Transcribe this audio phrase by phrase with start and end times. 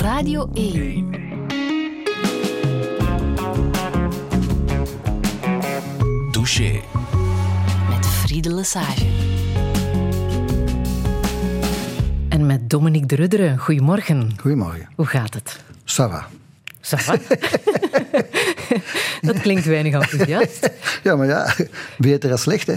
[0.00, 1.10] Radio 1.
[6.30, 6.80] Douche.
[7.88, 9.06] Met Friede Lesage.
[12.28, 13.58] En met Dominique de Rudderen.
[13.58, 14.32] Goedemorgen.
[14.36, 14.88] Goedemorgen.
[14.96, 15.60] Hoe gaat het?
[15.84, 16.26] Ça va.
[16.80, 17.16] Ça va?
[19.20, 20.70] Dat klinkt weinig enthousiast.
[21.02, 21.54] Ja, maar ja,
[21.98, 22.74] beter dan slecht, hè?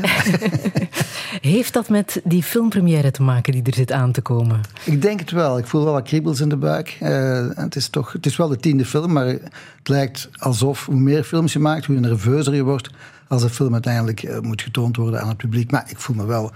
[1.50, 4.62] Heeft dat met die filmpremière te maken die er zit aan te komen?
[4.84, 5.58] Ik denk het wel.
[5.58, 6.98] Ik voel wel wat kriebels in de buik.
[7.00, 9.42] Eh, het, is toch, het is wel de tiende film, maar het
[9.84, 12.90] lijkt alsof hoe meer films je maakt, hoe nerveuzer je wordt
[13.28, 15.72] als een film uiteindelijk eh, moet getoond worden aan het publiek.
[15.72, 16.52] Maar ik voel me wel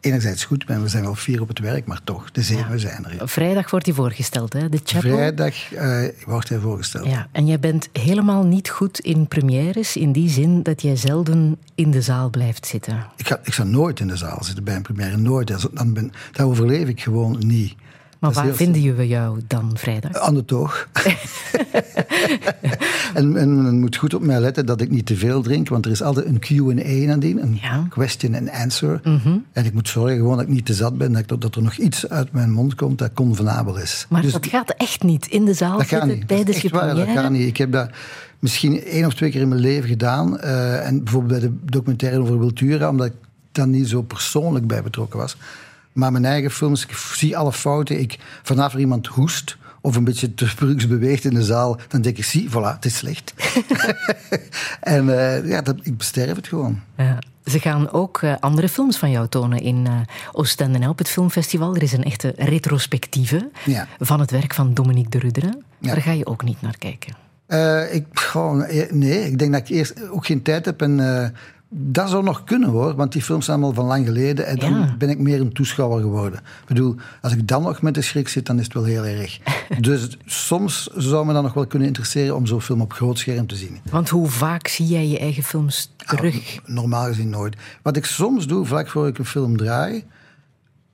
[0.00, 3.28] enerzijds goed, we zijn wel vier op het werk, maar toch, de zenuwen zijn er.
[3.28, 4.68] Vrijdag wordt hij voorgesteld, hè?
[4.68, 5.10] De Chapel.
[5.10, 7.06] Vrijdag uh, wordt hij voorgesteld.
[7.06, 11.58] Ja, en jij bent helemaal niet goed in premières, in die zin dat jij zelden
[11.74, 13.06] in de zaal blijft zitten.
[13.16, 15.74] Ik ga, ik ga nooit in de zaal zitten bij een première, nooit.
[15.76, 17.74] Dan ben, daar overleef ik gewoon niet.
[18.20, 20.12] Maar waar vinden we jou dan vrijdag?
[20.12, 20.88] Aan de toog.
[23.14, 25.84] en, en men moet goed op mij letten dat ik niet te veel drink, want
[25.84, 29.00] er is altijd een Q&A nadien, een question and answer.
[29.04, 29.36] Mhm.
[29.52, 31.76] En ik moet zorgen gewoon dat ik niet te zat ben, dat, dat er nog
[31.76, 34.06] iets uit mijn mond komt dat convenabel is.
[34.08, 36.28] Maar dus dat gaat echt niet in de zaal zitten niet.
[36.28, 37.46] tijdens dat je waar, Dat gaat niet.
[37.46, 37.90] Ik heb dat
[38.38, 40.36] misschien één of twee keer in mijn leven gedaan.
[40.36, 43.14] Uh, en bijvoorbeeld bij de documentaire over Wiltura, omdat ik
[43.52, 45.36] daar niet zo persoonlijk bij betrokken was.
[45.92, 48.00] Maar mijn eigen films, ik zie alle fouten.
[48.00, 52.00] Ik, vanaf er iemand hoest of een beetje te brugs beweegt in de zaal, dan
[52.00, 53.34] denk ik, zie, voilà, het is slecht.
[54.80, 56.80] en uh, ja, dat, ik besterf het gewoon.
[56.96, 57.18] Ja.
[57.44, 60.00] Ze gaan ook uh, andere films van jou tonen in uh,
[60.32, 61.74] Oostende op het filmfestival.
[61.74, 63.86] Er is een echte retrospectieve ja.
[63.98, 65.64] van het werk van Dominique de Rudderen.
[65.78, 65.92] Ja.
[65.92, 67.14] Daar ga je ook niet naar kijken.
[67.92, 68.58] ik, gewoon,
[68.90, 70.98] nee, ik denk dat ik eerst ook geen tijd heb en
[71.72, 74.46] dat zou nog kunnen hoor, want die films zijn allemaal van lang geleden.
[74.46, 74.94] En dan Ja.
[74.98, 76.38] ben ik meer een toeschouwer geworden.
[76.40, 79.04] Ik bedoel, als ik dan nog met de schrik zit, dan is het wel heel
[79.04, 79.40] erg.
[79.80, 83.46] dus soms zou me dat nog wel kunnen interesseren om zo'n film op groot scherm
[83.46, 83.78] te zien.
[83.90, 86.60] Want hoe vaak zie jij je eigen films terug?
[86.62, 87.56] Ah, normaal gezien nooit.
[87.82, 90.04] Wat ik soms doe, vlak voor ik een film draai,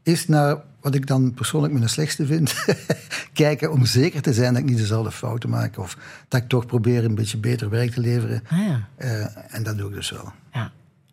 [0.02, 2.54] is naar wat ik dan persoonlijk mijn slechtste vind,
[3.32, 5.78] kijken om zeker te zijn dat ik niet dezelfde fouten maak.
[5.78, 5.96] Of
[6.28, 8.42] dat ik toch probeer een beetje beter werk te leveren.
[8.50, 8.88] Ah, ja.
[8.98, 10.32] Uh, en dat doe ik dus wel.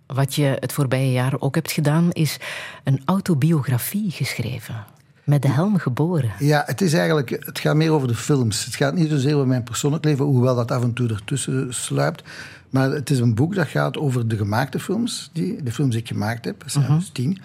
[0.08, 2.38] Wat je het voorbije jaar ook hebt gedaan, is
[2.84, 4.76] een autobiografie geschreven.
[5.24, 6.32] Met de helm geboren.
[6.40, 8.66] Ja, het is eigenlijk, het gaat meer over de films.
[8.66, 12.24] Het gaat niet zozeer over mijn persoonlijk leven, hoewel dat af en toe ertussen sluipt.
[12.70, 16.02] Maar het is een boek dat gaat over de gemaakte films, die, de films die
[16.02, 16.60] ik gemaakt heb.
[16.60, 17.42] Dat zijn dus tien.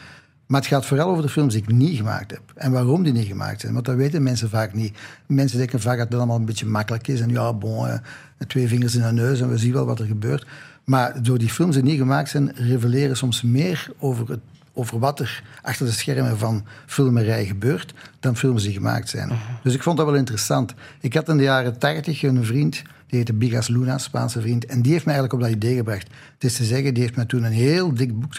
[0.46, 2.40] Maar het gaat vooral over de films die ik niet gemaakt heb.
[2.54, 3.72] En waarom die niet gemaakt zijn.
[3.72, 4.98] Want dat weten mensen vaak niet.
[5.26, 7.20] Mensen denken vaak dat het allemaal een beetje makkelijk is.
[7.20, 7.98] En ja, bon, eh,
[8.46, 10.46] twee vingers in de neus en we zien wel wat er gebeurt.
[10.88, 14.40] Maar door die films die niet gemaakt zijn, reveleren soms meer over, het,
[14.72, 19.32] over wat er achter de schermen van filmerij gebeurt, dan films die gemaakt zijn.
[19.62, 20.74] Dus ik vond dat wel interessant.
[21.00, 24.66] Ik had in de jaren tachtig een vriend, die heette Bigas Luna, Spaanse vriend.
[24.66, 26.06] En die heeft me eigenlijk op dat idee gebracht.
[26.34, 28.32] Het is te zeggen, die heeft me toen een heel dik boek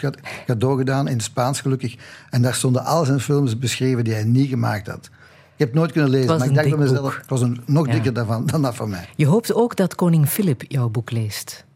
[0.46, 1.96] cadeau gedaan, in het Spaans gelukkig.
[2.30, 5.04] En daar stonden al zijn films beschreven die hij niet gemaakt had.
[5.04, 7.88] Ik heb het nooit kunnen lezen, maar ik dacht bij mezelf, het was een, nog
[7.88, 9.08] dikker dan dat van mij.
[9.16, 11.68] Je hoopt ook dat koning Filip jouw boek leest.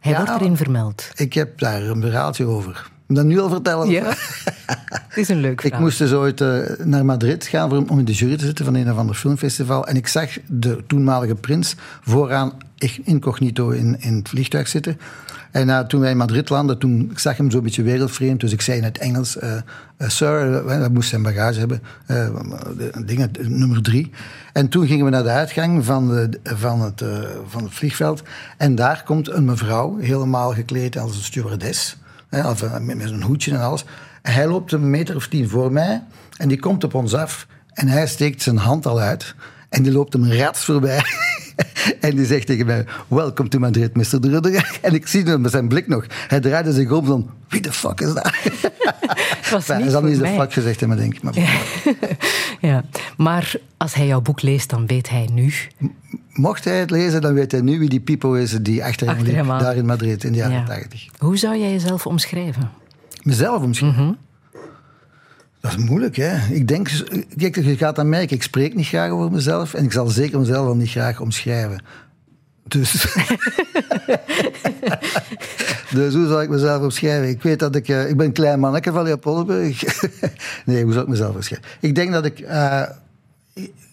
[0.00, 1.10] Hij Ja, wordt erin vermeld.
[1.14, 2.90] Ik heb daar een verhaaltje over.
[3.06, 3.88] Moet dat nu al vertellen?
[3.90, 4.04] Ja,
[5.08, 5.80] het is een leuk Ik verhaal.
[5.80, 8.74] moest dus ooit uh, naar Madrid gaan voor, om in de jury te zitten van
[8.74, 9.86] een of ander filmfestival.
[9.86, 12.52] En ik zag de toenmalige prins vooraan
[13.04, 14.98] incognito in, in het vliegtuig zitten.
[15.58, 18.40] En uh, toen wij in Madrid landden, toen ik zag hem zo'n beetje wereldvreemd.
[18.40, 19.52] Dus ik zei in het Engels, uh,
[19.98, 21.82] sir, dat moest zijn bagage hebben,
[23.06, 24.10] dingen, nummer drie.
[24.52, 27.04] En toen gingen we naar de uitgang van, de, van, het,
[27.46, 28.22] van het vliegveld.
[28.56, 31.96] En daar komt een mevrouw, helemaal gekleed als een stewardess.
[32.80, 33.84] Met een hoedje en alles.
[34.22, 36.02] Hij loopt een meter of tien voor mij
[36.36, 37.46] en die komt op ons af.
[37.72, 39.34] En hij steekt zijn hand al uit
[39.68, 41.00] en die loopt hem rats voorbij.
[42.00, 44.20] en die zegt tegen mij, welcome to Madrid, Mr.
[44.20, 44.78] de Rudder.
[44.82, 46.04] En ik zie hem met zijn blik nog.
[46.28, 48.30] Hij draaide zich om van, wie de fuck is dat?
[49.38, 51.22] Het was hij niet de fuck gezegd hebben, denk ik.
[51.22, 51.34] Maar
[52.60, 52.84] Ja,
[53.16, 55.52] maar als hij jouw boek leest, dan weet hij nu.
[56.32, 59.24] mocht hij het lezen, dan weet hij nu wie die Pipo is die achter hem
[59.24, 60.64] liep, daar in Madrid in de jaren Ja.
[60.64, 61.06] 80.
[61.18, 62.70] Hoe zou jij jezelf omschrijven?
[63.22, 64.04] Mezelf omschrijven.
[64.04, 64.12] Mhm.
[65.60, 66.54] Dat is moeilijk, hè.
[66.54, 66.90] Ik denk,
[67.36, 70.38] kijk, je gaat dat merken, ik spreek niet graag over mezelf en ik zal zeker
[70.38, 71.82] mezelf wel niet graag omschrijven.
[72.62, 72.92] Dus...
[75.94, 77.28] dus hoe zal ik mezelf omschrijven?
[77.28, 77.88] Ik weet dat ik...
[77.88, 79.82] eh, ik ben een klein manneke van Leopoldburg.
[80.66, 81.68] nee, hoe zal ik mezelf omschrijven?
[81.80, 82.40] Ik denk dat ik...
[82.40, 82.82] eh,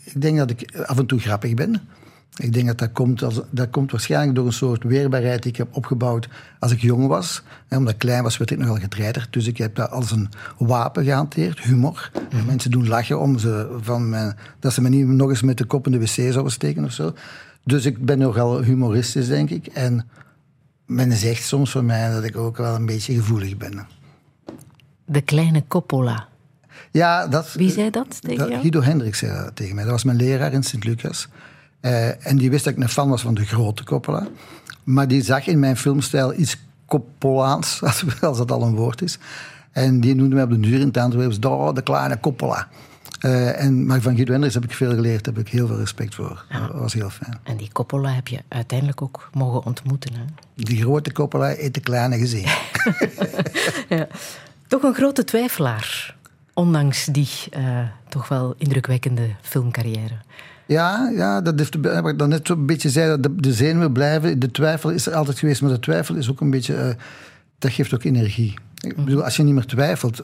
[0.04, 1.82] ik denk dat ik af en toe grappig ben.
[2.36, 5.58] Ik denk dat dat komt, als, dat komt waarschijnlijk door een soort weerbaarheid die ik
[5.58, 6.30] heb opgebouwd
[6.60, 7.44] als ik jong was.
[7.68, 9.34] En omdat ik klein was, werd ik nogal getreiterd.
[9.34, 12.12] Dus ik heb dat als een wapen gehanteerd, humor.
[12.32, 15.58] Mm Mensen doen lachen om ze van mijn, dat ze me niet nog eens met
[15.58, 17.14] de kop in de wc zouden steken of zo.
[17.64, 19.68] Dus ik ben nogal humoristisch, denk ik.
[19.68, 20.08] En
[20.86, 23.88] men zegt soms van mij dat ik ook wel een beetje gevoelig ben.
[25.06, 26.28] De kleine Coppola.
[26.92, 28.62] Ja, dat, Wie zei dat tegen dat, jou?
[28.62, 29.84] Guido Hendricks zei dat tegen mij.
[29.84, 31.28] Dat was mijn leraar in Sint-Lucas.
[31.86, 34.28] Uh, en die wist dat ik een fan was van de grote Coppola.
[34.84, 37.82] Maar die zag in mijn filmstijl iets Coppolaans,
[38.22, 39.18] als dat al een woord is.
[39.72, 42.68] En die noemde mij op de duur in het de kleine Coppola.
[43.22, 45.78] Uh, en, maar van Guido Hendricks heb ik veel geleerd, daar heb ik heel veel
[45.78, 46.46] respect voor.
[46.50, 46.68] Ja.
[46.68, 47.40] Dat was heel fijn.
[47.44, 50.14] En die Coppola heb je uiteindelijk ook mogen ontmoeten.
[50.14, 50.24] Hè?
[50.56, 52.48] Die grote Coppola heeft de kleine gezien.
[53.98, 54.08] ja.
[54.68, 56.16] Toch een grote twijfelaar,
[56.54, 57.80] ondanks die uh,
[58.10, 60.18] toch wel indrukwekkende filmcarrière.
[60.66, 63.92] Ja, ja, dat heeft wat ik dan net zo'n beetje zei, dat de, de zenuwen
[63.92, 64.40] blijven.
[64.40, 66.76] De twijfel is er altijd geweest, maar de twijfel is ook een beetje...
[66.76, 66.90] Uh,
[67.60, 68.54] dat geeft ook energie.
[68.82, 70.24] Ik bedoel, als je niet meer twijfelt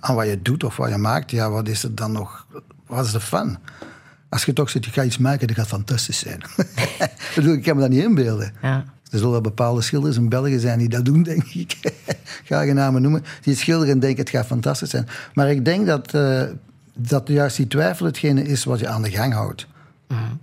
[0.00, 2.46] aan wat je doet of wat je maakt, ja, wat is er dan nog...
[2.86, 3.58] Wat is de fun?
[4.28, 6.42] Als je toch zegt, je gaat iets maken, dat gaat fantastisch zijn.
[6.98, 8.52] ik bedoel, ik kan me dat niet inbeelden.
[8.62, 8.84] Ja.
[9.10, 11.78] Er zullen wel bepaalde schilders in België zijn die dat doen, denk ik.
[12.44, 13.24] Ga je namen noemen.
[13.42, 15.08] Die schilderen en denken, het gaat fantastisch zijn.
[15.34, 16.42] Maar ik denk dat, uh,
[16.94, 19.66] dat juist die twijfel hetgene is wat je aan de gang houdt.
[20.08, 20.40] Mm.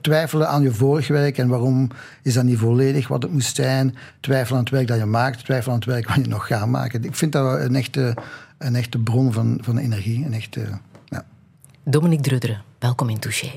[0.00, 1.90] Twijfelen aan je vorig werk en waarom
[2.22, 3.96] is dat niet volledig wat het moest zijn.
[4.20, 6.66] Twijfelen aan het werk dat je maakt, twijfelen aan het werk wat je nog gaat
[6.66, 7.04] maken.
[7.04, 8.14] Ik vind dat een echte,
[8.58, 10.24] een echte bron van, van energie.
[10.24, 10.68] Een echte,
[11.04, 11.24] ja.
[11.84, 13.50] Dominique Drudere, welkom in Touché.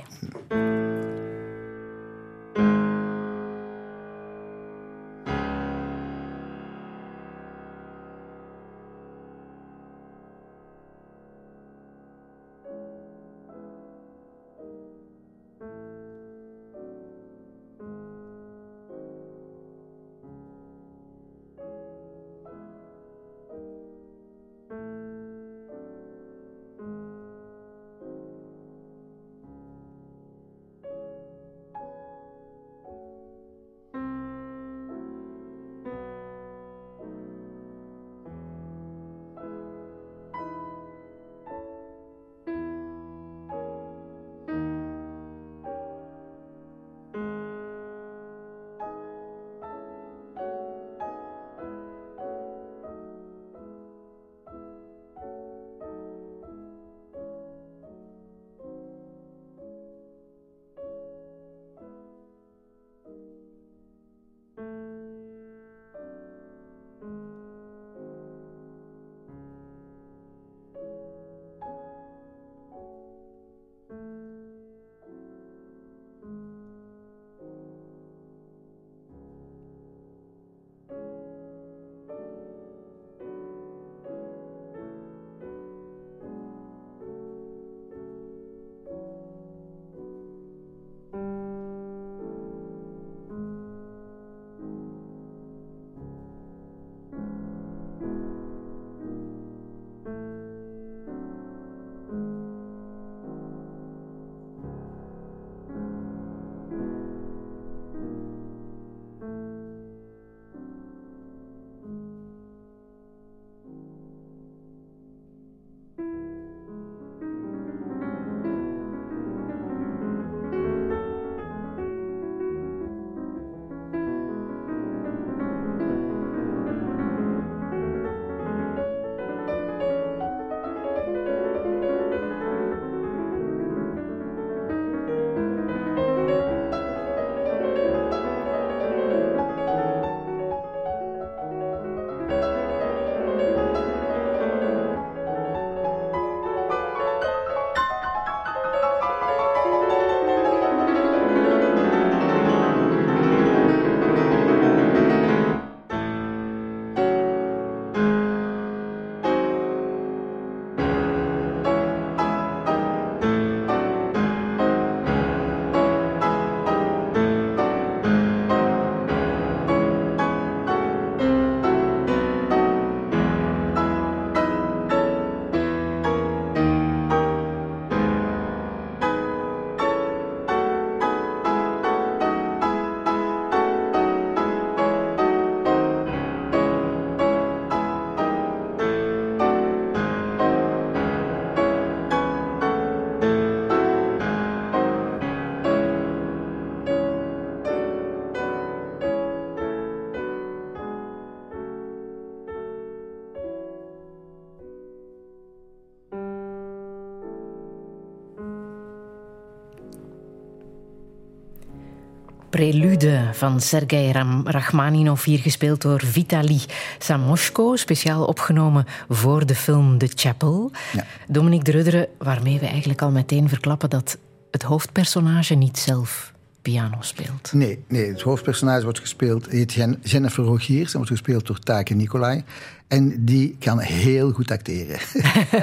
[212.61, 214.11] Prelude van Sergei
[214.43, 216.61] Rachmaninov, hier gespeeld door Vitali
[216.97, 220.71] Samoshko, speciaal opgenomen voor de film The Chapel.
[220.93, 221.05] Ja.
[221.27, 224.17] Dominique de Rudderen, waarmee we eigenlijk al meteen verklappen dat
[224.51, 227.53] het hoofdpersonage niet zelf piano speelt.
[227.53, 232.43] Nee, nee het hoofdpersonage wordt gespeeld, heet Jennifer Rogiers, en wordt gespeeld door Take Nicolai.
[232.87, 234.99] En die kan heel goed acteren.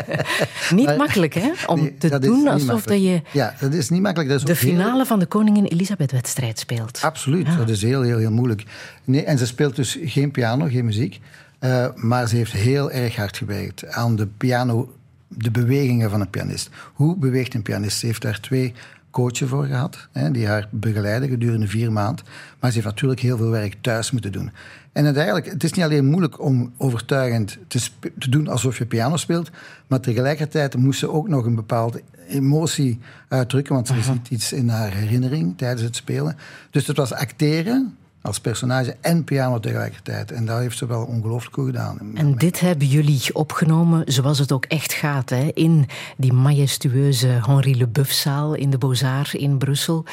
[0.74, 1.50] niet makkelijk, hè?
[1.66, 3.22] Om te doen alsof dat je.
[3.32, 4.30] Ja, dat is niet makkelijk.
[4.30, 7.00] Dat is de finale van de Koningin Elisabeth-wedstrijd speelt.
[7.02, 8.64] Absoluut, dat is heel, heel, heel moeilijk.
[9.04, 11.20] Nee, en ze speelt dus geen piano, geen muziek.
[11.60, 14.94] Uh, maar ze heeft heel erg hard gewerkt aan de piano,
[15.28, 16.70] de bewegingen van een pianist.
[16.92, 17.98] Hoe beweegt een pianist?
[17.98, 18.74] Ze heeft daar twee
[19.18, 22.24] coachen voor gehad, hè, die haar begeleiden gedurende vier maanden.
[22.60, 24.50] Maar ze heeft natuurlijk heel veel werk thuis moeten doen.
[24.92, 27.80] En uiteindelijk, het is niet alleen moeilijk om overtuigend te,
[28.18, 29.50] te doen alsof je piano speelt,
[29.86, 32.98] maar tegelijkertijd moest ze ook nog een bepaalde emotie
[33.28, 36.36] uitdrukken, want er ziet iets in haar herinnering tijdens het spelen.
[36.70, 37.96] Dus het was acteren,
[38.28, 40.32] als personage en piano tegelijkertijd.
[40.32, 41.98] En dat heeft ze wel ongelooflijk goed gedaan.
[42.14, 45.30] En dit hebben jullie opgenomen zoals het ook echt gaat.
[45.30, 45.50] Hè?
[45.54, 50.04] In die majestueuze Henri Leboeuf-zaal in de Beaux-Arts in Brussel.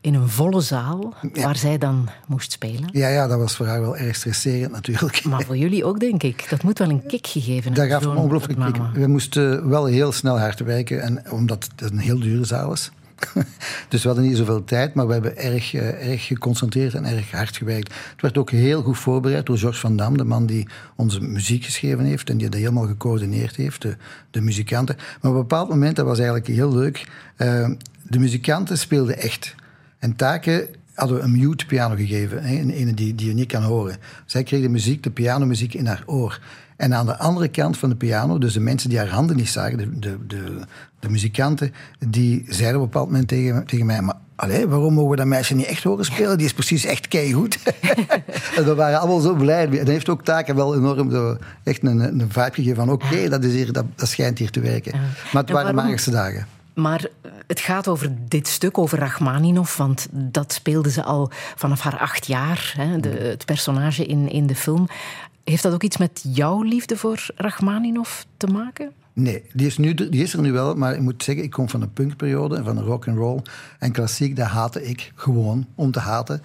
[0.00, 2.88] In een volle zaal, waar zij dan moest spelen.
[2.92, 5.24] Ja, ja, dat was voor haar wel erg stresserend natuurlijk.
[5.24, 6.46] Maar voor jullie ook, denk ik.
[6.50, 7.88] Dat moet wel een kick gegeven hebben.
[7.88, 8.82] Dat gaf een ongelooflijk kick.
[8.94, 12.90] We moesten wel heel snel hard werken, en, omdat het een heel dure zaal is.
[13.88, 17.30] dus we hadden niet zoveel tijd, maar we hebben erg, uh, erg geconcentreerd en erg
[17.30, 17.94] hard gewerkt.
[18.10, 21.64] Het werd ook heel goed voorbereid door Georges van Dam, de man die onze muziek
[21.64, 23.96] geschreven heeft en die dat helemaal gecoördineerd heeft, de,
[24.30, 24.96] de muzikanten.
[24.96, 27.06] Maar op een bepaald moment, dat was eigenlijk heel leuk,
[27.38, 27.68] uh,
[28.02, 29.54] de muzikanten speelden echt.
[29.98, 33.62] En Taken hadden we een mute piano gegeven, een, een die, die je niet kan
[33.62, 33.96] horen.
[34.26, 36.40] Zij kreeg de muziek, de pianomuziek in haar oor.
[36.76, 39.48] En aan de andere kant van de piano, dus de mensen die haar handen niet
[39.48, 40.60] zagen, de, de, de,
[41.06, 41.74] de muzikanten,
[42.08, 45.26] die zeiden op een bepaald moment tegen, tegen mij: maar Allee, waarom mogen we dat
[45.26, 46.36] meisje niet echt horen spelen?
[46.36, 47.58] Die is precies echt keigoed.
[48.56, 49.64] en we waren allemaal zo blij.
[49.64, 53.28] En dat heeft ook taken wel enorm zo, echt een, een vibe gegeven van oké,
[53.28, 54.92] dat, is hier, dat, dat schijnt hier te werken.
[55.32, 56.46] Maar het waren de magische dagen.
[56.74, 57.06] Maar
[57.46, 62.26] het gaat over dit stuk, over Rachmaninov, want dat speelde ze al vanaf haar acht
[62.26, 64.88] jaar, hè, de, het personage in, in de film.
[65.44, 68.92] Heeft dat ook iets met jouw liefde voor Rachmaninov te maken?
[69.18, 71.68] Nee, die is, nu, die is er nu wel, maar ik moet zeggen, ik kom
[71.68, 73.42] van een punkperiode en van de rock and roll.
[73.78, 76.42] En klassiek, dat haatte ik gewoon om te haten.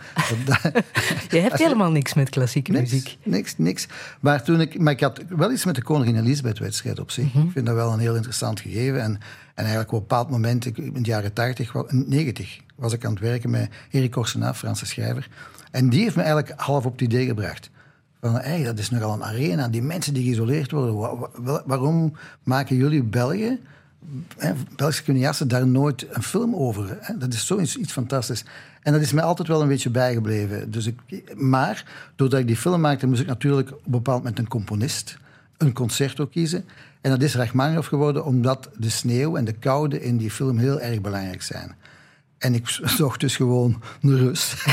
[1.29, 3.17] je hebt helemaal niks met klassieke muziek.
[3.23, 3.87] Niks, niks.
[4.19, 7.33] Maar, toen ik, maar ik had wel iets met de Koningin Elisabeth-wedstrijd op zich.
[7.33, 7.45] Mhm.
[7.45, 9.01] Ik vind dat wel een heel interessant gegeven.
[9.01, 9.13] En,
[9.55, 13.21] en eigenlijk op een bepaald moment, in de jaren 80, 90, was ik aan het
[13.21, 15.27] werken met Erik Corsenaar, Franse schrijver.
[15.71, 17.69] En die heeft me eigenlijk half op het idee gebracht.
[18.63, 19.67] Dat is nogal een arena.
[19.67, 21.29] Die mensen die geïsoleerd worden,
[21.65, 22.13] waarom
[22.43, 23.59] maken jullie België,
[24.37, 26.97] hè, Belgische cineasten, daar nooit een film over?
[26.99, 27.17] Hè?
[27.17, 28.45] Dat is zoiets iets fantastisch.
[28.81, 30.71] En dat is mij altijd wel een beetje bijgebleven.
[30.71, 31.85] Dus ik, maar
[32.15, 35.17] doordat ik die film maakte, moest ik natuurlijk op een bepaald moment een componist,
[35.57, 36.65] een concerto kiezen.
[37.01, 40.79] En dat is Rachmaninoff geworden, omdat de sneeuw en de koude in die film heel
[40.79, 41.75] erg belangrijk zijn.
[42.41, 42.67] En ik
[42.97, 44.53] zocht dus gewoon een rust.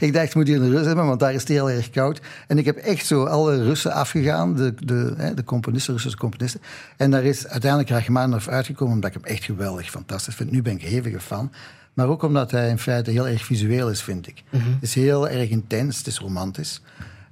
[0.00, 2.20] ik dacht, ik moet hier een rust hebben, want daar is het heel erg koud.
[2.46, 6.60] En ik heb echt zo alle Russen afgegaan, de, de, de componisten, Russische componisten.
[6.96, 10.50] En daar is uiteindelijk Rachmaninoff uitgekomen, omdat ik hem echt geweldig, fantastisch vind.
[10.50, 11.52] Nu ben ik hevige fan.
[11.92, 14.42] Maar ook omdat hij in feite heel erg visueel is, vind ik.
[14.50, 14.70] Mhm.
[14.72, 16.80] Het is heel erg intens, het is romantisch.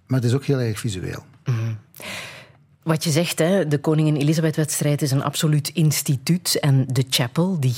[0.07, 1.25] Maar het is ook heel erg visueel.
[1.45, 1.79] Mm
[2.83, 6.59] wat je zegt, hè, de Koningin Elisabeth-wedstrijd is een absoluut instituut.
[6.61, 7.75] En de chapel, die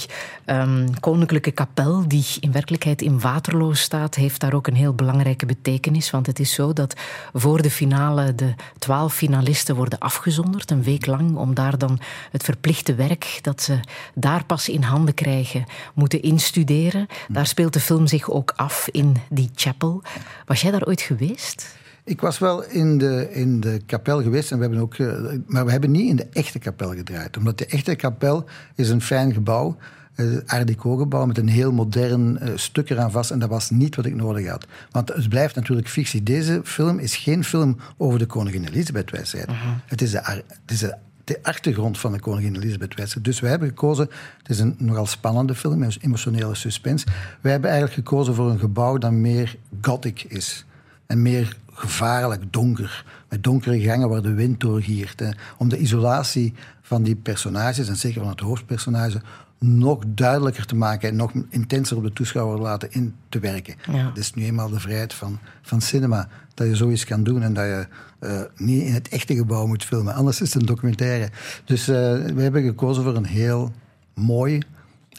[0.47, 5.47] um, koninklijke kapel, die in werkelijkheid in Waterloo staat, heeft daar ook een heel belangrijke
[5.47, 6.11] betekenis.
[6.11, 6.95] Want het is zo dat
[7.33, 12.43] voor de finale de twaalf finalisten worden afgezonderd, een week lang, om daar dan het
[12.43, 13.81] verplichte werk dat ze
[14.15, 17.07] daar pas in handen krijgen, moeten instuderen.
[17.29, 20.03] Daar speelt de film zich ook af in die chapel.
[20.47, 21.81] Was jij daar ooit geweest?
[22.05, 25.65] Ik was wel in de, in de kapel geweest, en we hebben ook, eh, maar
[25.65, 27.37] we hebben niet in de echte kapel gedraaid.
[27.37, 28.45] Omdat de echte kapel
[28.75, 29.77] is een fijn gebouw,
[30.15, 33.31] een eh, Art Deco-gebouw met een heel modern uh, stuk eraan vast.
[33.31, 34.67] En dat was niet wat ik nodig had.
[34.91, 36.23] Want het blijft natuurlijk fictie.
[36.23, 39.49] Deze film is geen film over de koningin Elisabeth-wijsheid.
[39.49, 39.55] Uh
[39.87, 43.25] Het is de, het is de de achtergrond van de koningin Elisabeth-wedstrijd.
[43.27, 47.07] Dus wij hebben gekozen, het is een nogal spannende film, met emotionele suspense.
[47.41, 50.65] Wij hebben eigenlijk gekozen voor een gebouw dat meer gothic is.
[51.07, 53.05] En meer gevaarlijk, donker.
[53.29, 55.21] Met donkere gangen waar de wind doorgiert.
[55.21, 59.21] Hè, om de isolatie van die personages, en zeker van het hoofdpersonage,
[59.59, 63.75] nog duidelijker te maken en nog intenser op de toeschouwer laten in te werken.
[63.91, 64.05] Ja.
[64.05, 66.29] Dat is nu eenmaal de vrijheid van, van cinema.
[66.55, 67.87] Dat je zoiets kan doen en dat je
[68.21, 70.15] uh, niet in het echte gebouw moet filmen.
[70.15, 71.31] Anders is het een documentaire.
[71.65, 73.73] Dus uh, we hebben gekozen voor een heel
[74.15, 74.62] mooi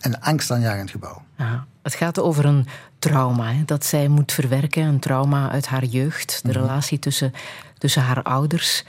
[0.02, 1.22] een angstaanjagend gebouw.
[1.38, 2.66] Ja, het gaat over een
[3.10, 4.84] trauma hè, dat zij moet verwerken.
[4.84, 6.40] Een trauma uit haar jeugd.
[6.44, 7.32] De relatie tussen,
[7.78, 8.84] tussen haar ouders.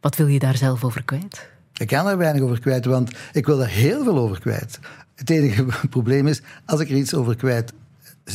[0.00, 1.48] Wat wil je daar zelf over kwijt?
[1.74, 4.78] Ik kan er weinig over kwijt, want ik wil er heel veel over kwijt.
[5.14, 7.72] Het enige probleem is, als ik er iets over kwijt,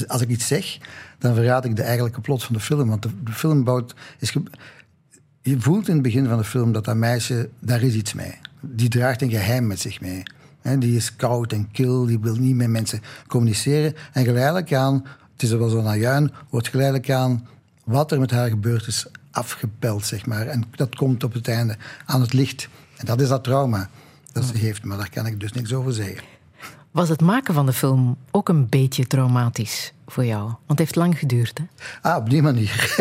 [0.08, 0.78] als ik iets zeg,
[1.20, 2.90] dan verraad ik de eigenlijke plot van de film.
[2.90, 3.96] Want de, de film bouwt.
[4.20, 4.36] Is
[5.42, 8.38] je voelt in het begin van de film dat dat meisje, daar is iets mee.
[8.60, 10.24] Die draagt een geheim met zich mee.
[10.80, 13.96] Die is koud en kil, die wil niet met mensen communiceren.
[14.14, 15.04] En geleidelijk aan,
[15.44, 17.48] is wel zo najuin, wordt geleidelijk aan
[17.84, 20.48] wat er met haar gebeurd is afgepeld, zeg maar.
[20.48, 22.70] En dat komt op het einde aan het licht.
[22.98, 23.90] En dat is dat trauma
[24.32, 26.24] dat ze heeft, maar daar kan ik dus niks over zeggen.
[26.92, 30.44] Was het maken van de film ook een beetje traumatisch voor jou?
[30.44, 31.64] Want het heeft lang geduurd, hè?
[32.02, 32.96] Ah, op die manier.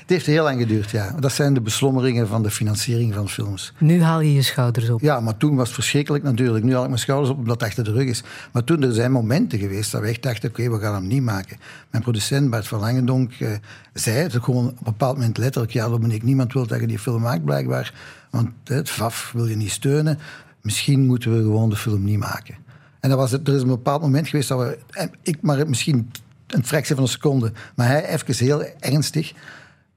[0.00, 1.14] het heeft heel lang geduurd, ja.
[1.20, 3.72] Dat zijn de beslommeringen van de financiering van films.
[3.78, 5.00] Nu haal je je schouders op.
[5.00, 6.64] Ja, maar toen was het verschrikkelijk natuurlijk.
[6.64, 8.22] Nu haal ik mijn schouders op omdat het achter de rug is.
[8.52, 11.22] Maar toen er zijn momenten geweest dat we echt dachten, oké, we gaan hem niet
[11.22, 11.56] maken.
[11.90, 13.48] Mijn producent Bart van Langendonk eh,
[13.92, 16.98] zei het gewoon op een bepaald moment letterlijk, ja Dominique, niemand wil dat je die
[16.98, 17.94] film maakt blijkbaar.
[18.30, 20.18] Want het FAF wil je niet steunen.
[20.60, 22.54] Misschien moeten we gewoon de film niet maken.
[23.00, 26.10] En dat was er is een bepaald moment geweest dat we, en ik maar misschien
[26.46, 29.30] een fractie van een seconde, maar hij even heel ernstig.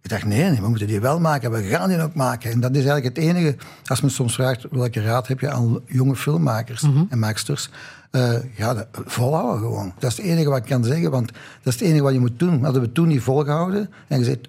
[0.02, 1.52] Ik dacht, nee, nee, we moeten die wel maken.
[1.52, 2.52] We gaan die ook maken.
[2.52, 3.56] En dat is eigenlijk het enige,
[3.86, 7.70] als men soms vraagt welke raad heb je aan jonge filmmakers en maaksters.
[8.12, 9.94] eh ja, dat- volhouden gewoon.
[10.00, 11.28] Dat is het enige wat ik kan zeggen, want
[11.62, 12.64] dat is het enige wat je moet doen.
[12.64, 14.40] Hadden we toen niet volgehouden en gezegd,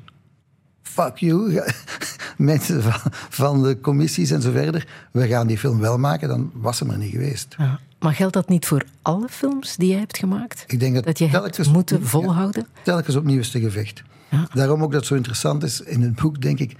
[0.82, 1.62] fuck you,
[2.36, 6.50] mensen van, van de commissies en zo verder, we gaan die film wel maken, dan
[6.54, 7.54] was ze er niet geweest.
[7.58, 7.78] Ja.
[8.04, 10.64] Maar geldt dat niet voor alle films die jij hebt gemaakt?
[10.66, 12.66] Ik denk dat, Dat je hebt telkens moeten opnieuw- volhouden?
[12.74, 14.02] Ja, telkens opnieuw is te gevecht.
[14.30, 14.48] Ja.
[14.54, 16.76] Daarom ook dat het zo interessant is in het boek, denk ik,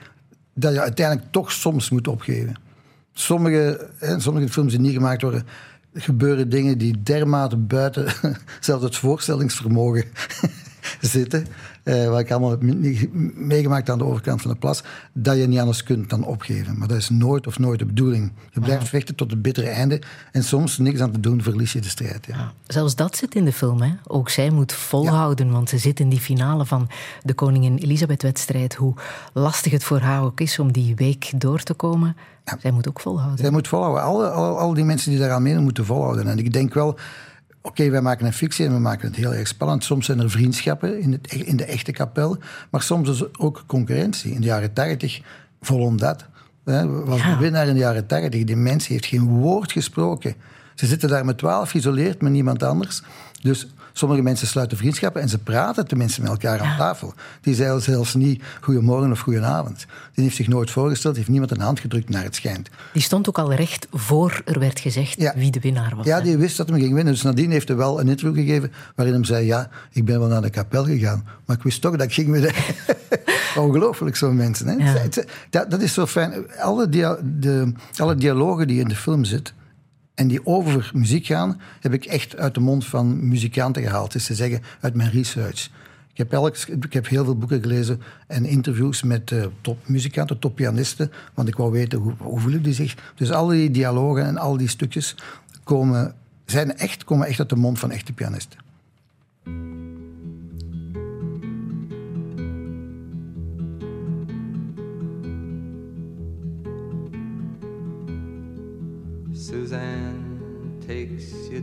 [0.55, 2.55] dat je uiteindelijk toch soms moet opgeven.
[3.13, 5.47] Sommige, hè, sommige films die niet gemaakt worden,
[5.95, 8.07] gebeuren dingen die dermate buiten
[8.61, 10.05] zelfs het voorstellingsvermogen
[11.01, 11.47] zitten.
[11.83, 15.47] eh, wat ik allemaal heb me- meegemaakt aan de overkant van de plas, dat je
[15.47, 16.79] niet anders kunt dan opgeven.
[16.79, 18.33] Maar dat is nooit of nooit de bedoeling.
[18.51, 21.81] Je blijft vechten tot het bittere einde en soms niks aan te doen, verlies je
[21.81, 22.27] de strijd.
[22.27, 22.53] Ja.
[22.67, 23.81] Zelfs dat zit in de film.
[23.83, 23.93] Hè?
[24.07, 26.89] Ook zij moet volhouden, want ze zit in die finale van
[27.23, 28.75] de Koningin Elisabeth-wedstrijd.
[28.75, 28.95] Hoe
[29.33, 32.17] lastig het voor haar ook is om die week door te komen.
[32.61, 33.39] Zij moet ook volhouden.
[33.39, 34.03] Zij moet volhouden.
[34.03, 36.27] Al, al, al die mensen die daaraan meedoen, moeten volhouden.
[36.29, 36.99] En ik denk wel,
[37.67, 39.85] oké, wij maken een fictie en we maken het heel erg spannend.
[39.85, 42.39] Soms zijn er vriendschappen in, het, in de echte kapel,
[42.71, 44.33] maar soms is er ook concurrentie.
[44.33, 45.21] In de jaren tachtig,
[45.61, 46.27] volom dat.
[46.65, 47.35] Hè, was Ja.
[47.35, 48.45] de winnaar in de jaren tachtig.
[48.45, 50.35] Die mens heeft geen woord gesproken.
[50.75, 53.03] Ze zitten daar met twaalf geïsoleerd met niemand anders.
[53.43, 57.15] Dus sommige mensen sluiten vriendschappen en ze praten tenminste met elkaar aan tafel.
[57.41, 59.87] Die zeiden zelfs niet goedemorgen of goedenavond.
[60.15, 62.69] Die heeft zich nooit voorgesteld, heeft niemand een hand gedrukt naar het schijnt.
[62.93, 65.33] Die stond ook al recht voor er werd gezegd Ja.
[65.37, 66.07] wie de winnaar was.
[66.07, 66.23] Ja, hè?
[66.23, 67.13] die wist dat hij ging winnen.
[67.13, 70.29] Dus nadien heeft hij wel een interview gegeven waarin hij zei: Ja, ik ben wel
[70.29, 72.53] naar de kapel gegaan, maar ik wist toch dat ik ging winnen.
[73.57, 74.67] Ongelooflijk, zo'n mensen.
[74.67, 74.75] Hè?
[74.93, 75.03] Ja.
[75.51, 76.33] Dat, dat is zo fijn.
[76.61, 79.55] Alle, dia- de, alle dialogen die in de film zitten
[80.15, 84.13] en die over muziek gaan, heb ik echt uit de mond van muzikanten gehaald.
[84.13, 85.71] Dus te zeggen, uit mijn research.
[86.11, 91.13] Ik heb, elk, ik heb heel veel boeken gelezen en interviews met eh, topmuzikanten, toppianisten.
[91.35, 92.95] Want ik wou weten hoe, hoe voelen die zich.
[93.15, 95.17] Dus al die dialogen en al die stukjes
[95.65, 98.64] komen, zijn echt, komen echt uit de mond van echte pianisten.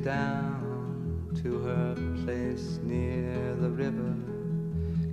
[0.01, 4.15] Down to her place near the river.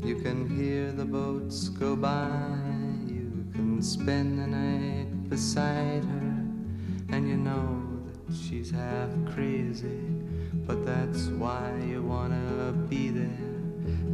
[0.02, 2.30] You can hear the boats go by.
[3.06, 6.44] You can spend the night beside her.
[7.10, 7.84] And you know
[8.26, 10.00] that she's half crazy.
[10.66, 13.44] But that's why you wanna be there.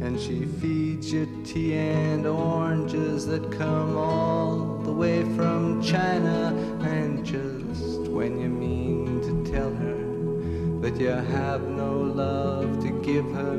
[0.01, 6.53] And she feeds you tea and oranges that come all the way from China.
[6.81, 10.04] And just when you mean to tell her
[10.85, 13.57] that you have no love to give her,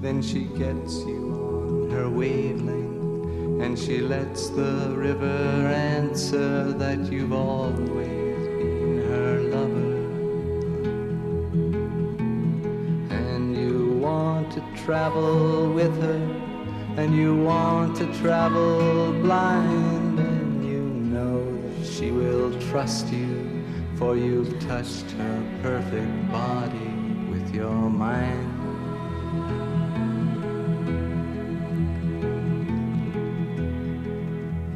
[0.00, 3.62] then she gets you on her wavelength.
[3.62, 9.96] And she lets the river answer that you've always been her lover.
[13.10, 16.22] And you want to travel with her,
[16.96, 23.45] and you want to travel blind, and you know that she will trust you,
[23.96, 26.92] for you've touched her perfect body
[27.30, 28.52] with your mind.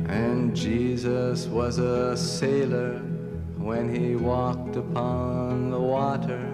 [0.09, 2.99] And Jesus was a sailor
[3.59, 6.47] when he walked upon the water.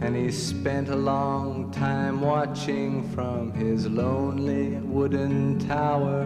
[0.00, 6.22] And he spent a long time watching from his lonely wooden tower.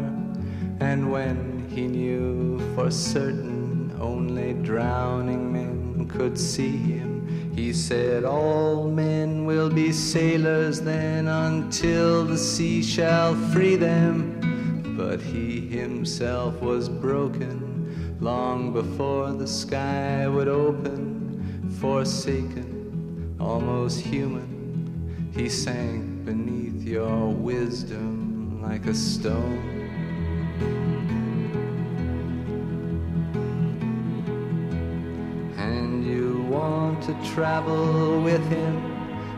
[0.81, 3.68] And when he knew for certain
[4.00, 5.48] only drowning
[6.09, 13.35] could see him, he said, All men will be sailors then until the sea shall
[13.53, 14.94] free them.
[14.97, 25.31] But he himself was broken long before the sky would open, forsaken, almost human.
[25.35, 29.78] He sank beneath your wisdom like a stone.
[37.09, 38.77] To travel with him,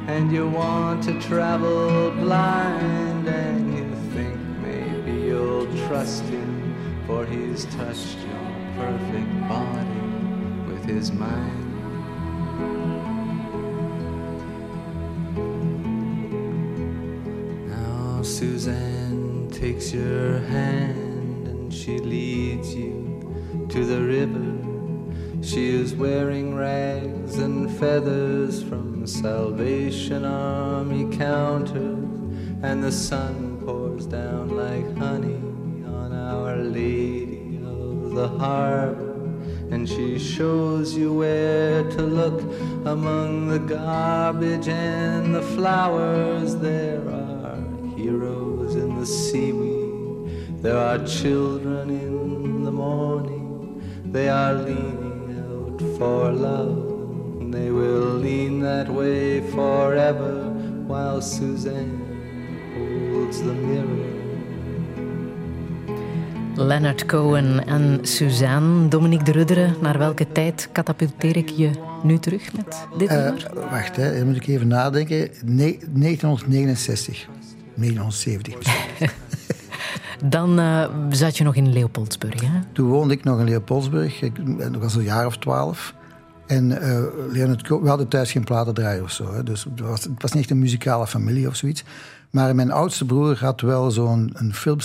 [0.08, 6.74] and you want to travel blind, and you think maybe you'll trust him,
[7.06, 10.00] for he's touched your perfect body
[10.66, 11.68] with his mind.
[17.68, 24.69] Now Suzanne takes your hand and she leads you to the river.
[25.50, 32.04] She is wearing rags and feathers from Salvation Army counters,
[32.62, 35.42] and the sun pours down like honey
[35.88, 39.16] on Our Lady of the Harbor.
[39.72, 42.42] And she shows you where to look
[42.86, 46.54] among the garbage and the flowers.
[46.54, 47.56] There are
[47.96, 53.82] heroes in the seaweed, there are children in the morning,
[54.12, 54.99] they are leaning
[55.98, 56.88] for love.
[57.50, 60.52] They will lean that way forever
[60.86, 61.98] while Suzanne
[63.12, 64.08] holds the mirror.
[66.56, 68.88] Leonard Cohen en Suzanne.
[68.88, 71.70] Dominique de Rudderen, naar welke tijd katapulteer ik je
[72.02, 73.50] nu terug met dit Eh, nummer?
[73.70, 75.18] wacht, hè, dan moet ik even nadenken.
[75.44, 77.28] Ne 1969.
[77.74, 79.08] 1970 misschien.
[80.24, 82.60] Dan eh, zat je nog in Leopoldsburg, hè?
[82.72, 84.22] Toen woonde ik nog in Leopoldsburg.
[84.22, 84.32] Ik
[84.78, 85.94] was een jaar of twaalf.
[86.46, 89.34] En eh Leonard Cohen, we hadden thuis geen platendraaier of zo.
[89.34, 91.84] Hè, dus het was, het was niet echt een muzikale familie of zoiets.
[92.30, 94.36] Maar mijn oudste broer had wel zo'n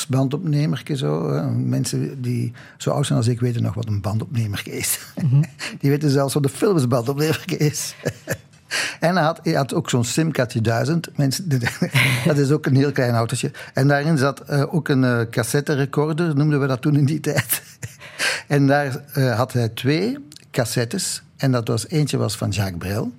[0.10, 0.98] bandopnemertje.
[0.98, 1.50] Zo, hè.
[1.52, 5.00] Mensen die zo oud zijn als ik weten nog wat een bandopnemertje is.
[5.80, 7.96] die weten zelfs wat een Philips bandopnemertje is.
[9.00, 11.18] En hij had, hij had ook zo'n Simca 2000.
[11.18, 11.50] Mensen,
[12.26, 13.52] dat is ook een heel klein autootje.
[13.74, 17.62] En daarin zat eh, ook een eh cassette-recorder, noemden we dat toen in die tijd.
[18.48, 20.18] en daar eh, had hij twee
[20.52, 21.24] cassettes.
[21.38, 23.12] En dat was, eentje was van Jacques Brel.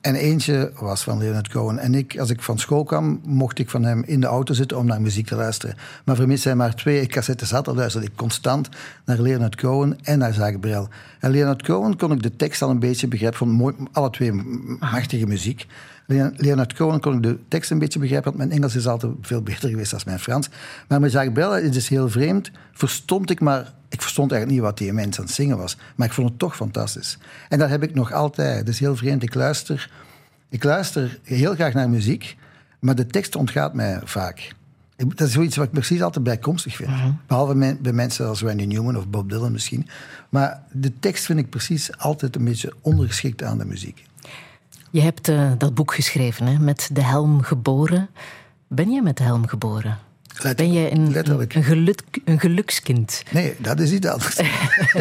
[0.00, 1.78] En eentje was van Leonard Cohen.
[1.78, 4.78] En ik, als ik van school kwam, mocht ik van hem in de auto zitten
[4.78, 5.76] om naar muziek te luisteren.
[6.04, 8.68] Maar vermits hij maar twee cassettes had, dan luisterde ik constant
[9.04, 10.88] naar Leonard Cohen en naar Jacques Brel.
[11.18, 13.48] En Leonard Cohen kon ik de tekst al een beetje begrijpen.
[13.48, 14.32] Mooi, alle twee
[14.78, 15.66] machtige muziek.
[16.10, 19.12] Le- Leonard Cohen kon ik de tekst een beetje begrijpen, want mijn Engels is altijd
[19.20, 20.48] veel beter geweest dan mijn Frans.
[20.88, 23.72] Maar met Jacques Brel, het is heel vreemd, verstond ik maar...
[23.88, 26.38] Ik verstond eigenlijk niet wat die mens aan het zingen was, maar ik vond het
[26.38, 27.18] toch fantastisch.
[27.48, 28.58] En dat heb ik nog altijd.
[28.58, 29.22] Het is heel vreemd.
[29.22, 29.90] Ik luister,
[30.48, 32.36] ik luister heel graag naar muziek,
[32.80, 34.52] maar de tekst ontgaat mij vaak.
[34.96, 36.90] Dat is zoiets wat ik precies altijd bijkomstig vind.
[37.26, 39.88] Behalve men- bij mensen als Randy Newman of Bob Dylan misschien.
[40.28, 44.04] Maar de tekst vind ik precies altijd een beetje ondergeschikt aan de muziek.
[44.90, 46.58] Je hebt eh, dat boek geschreven, hè?
[46.58, 48.08] Met de helm geboren.
[48.68, 49.98] Ben jij met de helm geboren?
[50.56, 51.54] Ben jij een, letterlijk.
[51.54, 53.22] een, geluk, een gelukskind?
[53.30, 54.40] Nee, dat is iets anders.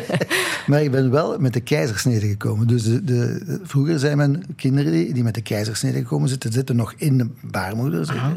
[0.67, 2.67] maar ik ben wel met de keizersnede gekomen.
[2.67, 6.75] Dus de, de, vroeger zijn mijn kinderen die, die met de keizersnede gekomen zitten, zitten
[6.75, 8.31] nog in de baarmoeder, zeg.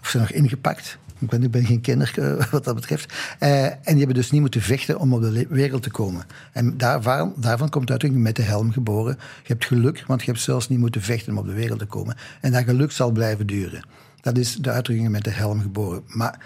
[0.00, 0.98] Of zijn nog ingepakt.
[1.22, 3.12] Ik ben, ik ben geen kinder eh, wat dat betreft.
[3.38, 6.26] Eh, en die hebben dus niet moeten vechten om op de wereld te komen.
[6.52, 9.18] En daarvan, daarvan komt uitdrukking met de helm geboren.
[9.18, 11.86] Je hebt geluk, want je hebt zelfs niet moeten vechten om op de wereld te
[11.86, 12.16] komen.
[12.40, 13.84] En dat geluk zal blijven duren.
[14.20, 16.02] Dat is de uitdrukking met de helm geboren.
[16.06, 16.38] Maar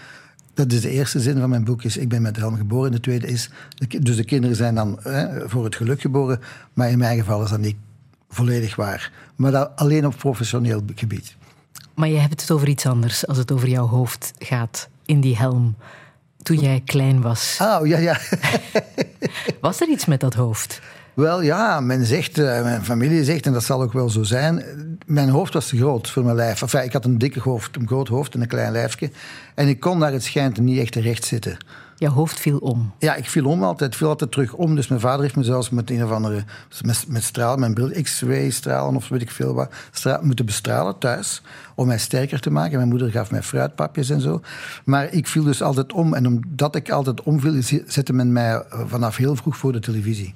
[0.55, 2.93] dat is de eerste zin van mijn boek, is ik ben met de helm geboren.
[2.93, 3.51] De tweede is,
[4.01, 6.41] dus de kinderen zijn dan hè, voor het geluk geboren.
[6.73, 7.77] Maar in mijn geval is dat niet
[8.29, 9.13] volledig waar.
[9.37, 11.37] Maar dat alleen op professioneel gebied.
[11.97, 15.37] Maar je hebt het over iets anders als het over jouw hoofd gaat in die
[15.37, 15.77] helm.
[16.43, 17.57] Toen jij klein was.
[17.61, 18.19] Ah, ja, ja.
[19.61, 20.81] Was er iets met dat hoofd?
[21.15, 24.65] Wel ja, men zegt, eh, mijn familie zegt, en dat zal ook wel zo zijn,
[25.07, 26.63] mijn hoofd was te groot voor mijn lijf.
[26.63, 29.11] Enfin, ik had een dikke hoofd, een groot hoofd en een klein lijfje.
[29.55, 31.57] En ik kon naar het schijnt niet echt terecht zitten.
[31.99, 32.93] Jouw hoofd viel om.
[32.99, 34.75] Ja, ik viel om altijd, viel altijd terug om.
[34.75, 36.45] Dus mijn vader heeft me zelfs met een of andere,
[36.85, 40.99] met, met straal, mijn bril, x-ray stralen of weet ik veel wat, stra- moeten bestralen
[40.99, 41.43] thuis.
[41.75, 42.77] Om mij sterker te maken.
[42.77, 44.41] Mijn moeder gaf mij fruitpapjes en zo.
[44.85, 46.15] Maar ik viel dus altijd om.
[46.15, 50.35] En omdat ik altijd omviel, zette men mij vanaf heel vroeg voor de televisie.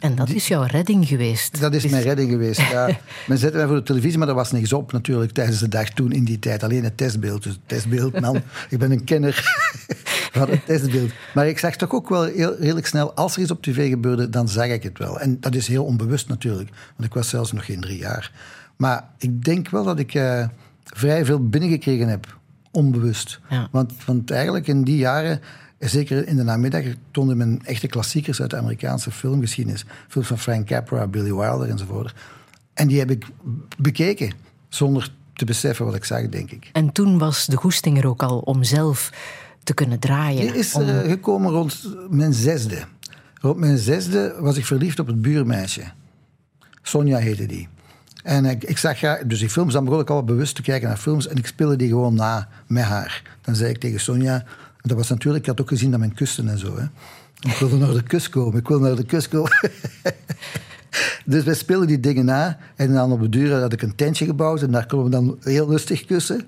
[0.00, 1.60] En dat is jouw redding geweest.
[1.60, 2.88] Dat is Dus- mijn redding geweest, ja.
[3.28, 5.88] Men zette mij voor de televisie, maar er was niks op natuurlijk tijdens de dag
[5.90, 6.62] toen in die tijd.
[6.62, 7.42] Alleen het testbeeld.
[7.42, 8.36] Dus het testbeeld, man.
[8.70, 9.34] ik ben een kenner
[10.32, 11.10] van het testbeeld.
[11.34, 14.30] Maar ik zag toch ook wel heel, redelijk snel, als er iets op tv gebeurde,
[14.30, 15.20] dan zag ik het wel.
[15.20, 18.32] En dat is heel onbewust natuurlijk, want ik was zelfs nog geen drie jaar.
[18.76, 20.48] Maar ik denk wel dat ik eh,
[20.84, 22.38] vrij veel binnengekregen heb,
[22.70, 23.40] onbewust.
[23.50, 23.68] Ja.
[23.70, 25.40] Want, want eigenlijk in die jaren,
[25.78, 29.84] zeker in de namiddag, toonde men echte klassiekers uit de Amerikaanse filmgeschiedenis.
[30.08, 32.14] Films van Frank Capra, Billy Wilder enzovoort.
[32.74, 33.26] En die heb ik
[33.78, 34.30] bekeken,
[34.68, 36.70] zonder te beseffen wat ik zag, denk ik.
[36.72, 39.10] En toen was de goesting er ook al om zelf
[39.62, 40.40] te kunnen draaien.
[40.40, 42.78] Die is om- eh, gekomen rond mijn zesde.
[43.40, 45.82] Rond mijn zesde was ik verliefd op het buurmeisje.
[46.82, 47.68] Sonja heette die.
[48.22, 50.88] En ik, ik zag haar, dus die films, dan begon ik al bewust te kijken
[50.88, 53.22] naar films en ik speelde die gewoon na met haar.
[53.40, 54.44] Dan zei ik tegen Sonja,
[54.86, 56.76] dat was natuurlijk, ik had ook gezien dat men kusten en zo.
[56.76, 56.84] Hè.
[57.50, 59.52] Ik wilde naar de kust komen, ik wil naar de kust komen.
[61.24, 62.58] Dus wij speelden die dingen na.
[62.76, 64.62] En dan op de duur had ik een tentje gebouwd.
[64.62, 66.40] En daar konden we dan heel lustig kussen.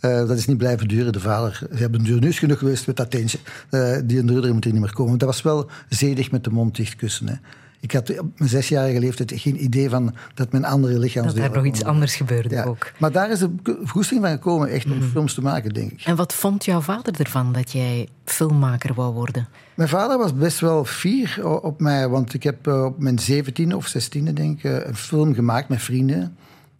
[0.00, 1.12] Eh, dat is niet blijven duren.
[1.12, 3.38] De vader, ze hebben duur nu genoeg geweest met dat tentje.
[3.70, 5.18] Eh, die duurder moet hier niet meer komen.
[5.18, 7.28] Dat was wel zedig met de mond dicht kussen.
[7.28, 7.34] Hè.
[7.80, 11.50] Ik had op mijn zesjarige leeftijd geen idee van dat mijn andere dat lichaamsdelen...
[11.50, 12.64] er nog iets anders gebeurde Ja.
[12.64, 12.92] ook.
[12.98, 13.50] Maar daar is de
[13.86, 16.02] goesting van gekomen, echt om films te maken, denk ik.
[16.02, 19.48] En wat vond jouw vader ervan dat jij filmmaker wou worden?
[19.74, 23.76] Mijn vader was best wel fier op mij, want ik heb eh, op mijn zeventiende
[23.76, 26.36] of zestiende denk ik eh, een film gemaakt met vrienden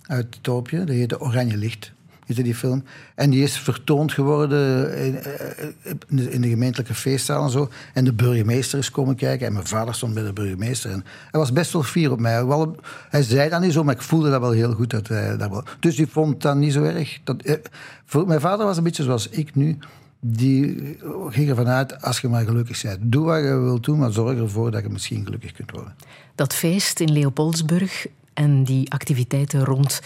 [0.07, 0.79] uit Topje.
[0.79, 1.93] Dat heette Oranje Licht,
[2.29, 2.85] heette die film.
[3.15, 7.69] En die is vertoond geworden in, eh, in de- gemeentelijke feestzaal en zo.
[7.95, 10.91] En de burgemeester is komen kijken en mijn vader stond bij de burgemeester.
[10.91, 12.45] En hij was best wel fier op mij.
[12.47, 12.77] Wel,
[13.09, 14.91] hij zei dat niet zo, maar ik voelde dat wel heel goed.
[14.91, 15.69] Dat hij dat.
[15.81, 17.19] Dus die vond dat niet zo erg.
[17.25, 19.79] Dat, eh, mijn vader was een beetje zoals ik nu
[20.21, 20.97] die
[21.29, 22.99] ging ervan uit, als je maar gelukkig bent.
[23.03, 25.95] Doe wat je wilt doen, maar zorg ervoor dat je misschien gelukkig kunt worden.
[26.35, 30.01] Dat feest in Leopoldsburg en die activiteiten rond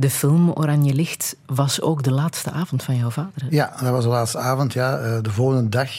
[0.00, 3.46] de film Oranje Licht was ook de laatste avond van jouw vader.
[3.50, 4.72] Ja, dat was de laatste avond.
[4.72, 4.98] Ja.
[4.98, 5.90] Eh, De volgende dag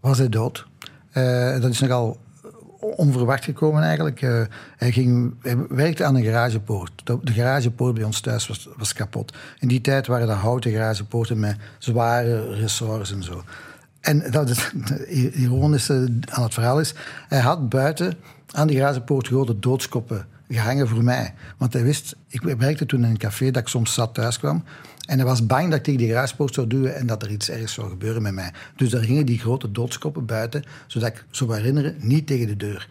[0.00, 0.66] was hij dood.
[1.10, 2.18] Eh, dat is nogal
[2.80, 4.22] onverwacht gekomen eigenlijk.
[4.22, 4.40] Eh,
[4.76, 6.92] hij, ging, hij werkte aan een garagepoort.
[7.04, 9.32] De, garagepoort bij ons thuis was, was kapot.
[9.58, 13.42] In die tijd waren dat houten garagepoorten met zware ressorts en zo.
[14.00, 14.72] En dat het
[15.34, 16.94] ironische aan het verhaal is,
[17.28, 18.14] hij had buiten
[18.50, 21.34] aan die garagepoort grote doodskoppen gehangen voor mij.
[21.56, 24.64] Want hij wist, ik werkte toen in een café dat ik soms zat thuis kwam.
[25.06, 27.50] En hij was bang dat ik tegen die garagepoort zou duwen en dat er iets
[27.50, 28.52] ergs zou gebeuren met mij.
[28.76, 32.56] Dus daar gingen die grote doodskoppen buiten, zodat ik zou me herinneren, niet tegen de
[32.56, 32.88] deur.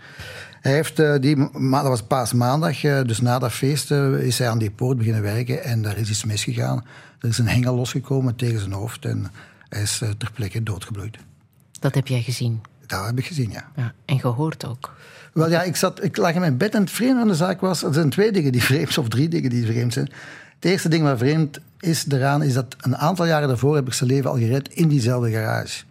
[0.61, 1.35] Hij heeft eh, die,
[1.71, 5.21] dat was paasmaandag, eh, dus na dat feest eh, is hij aan die poort beginnen
[5.21, 6.85] werken en daar is iets misgegaan.
[7.19, 9.31] Er is een hengel losgekomen tegen zijn hoofd en
[9.69, 11.17] hij is ter plekke doodgebloeid.
[11.79, 13.71] Dat heb jij gezien Dat heb ik gezien, ja.
[13.75, 14.94] ja, en gehoord ook.
[15.36, 17.62] Wel ja, ik, zat, ik lag in mijn bed en het vreemde aan de zaak
[17.62, 17.84] was...
[17.84, 20.10] Er zijn twee dingen die vreemd zijn, of drie dingen die vreemd zijn.
[20.56, 23.93] Het eerste ding wat vreemd is eraan, is dat een aantal jaren daarvoor heb ik
[23.93, 25.84] zijn leven al gered in diezelfde garage.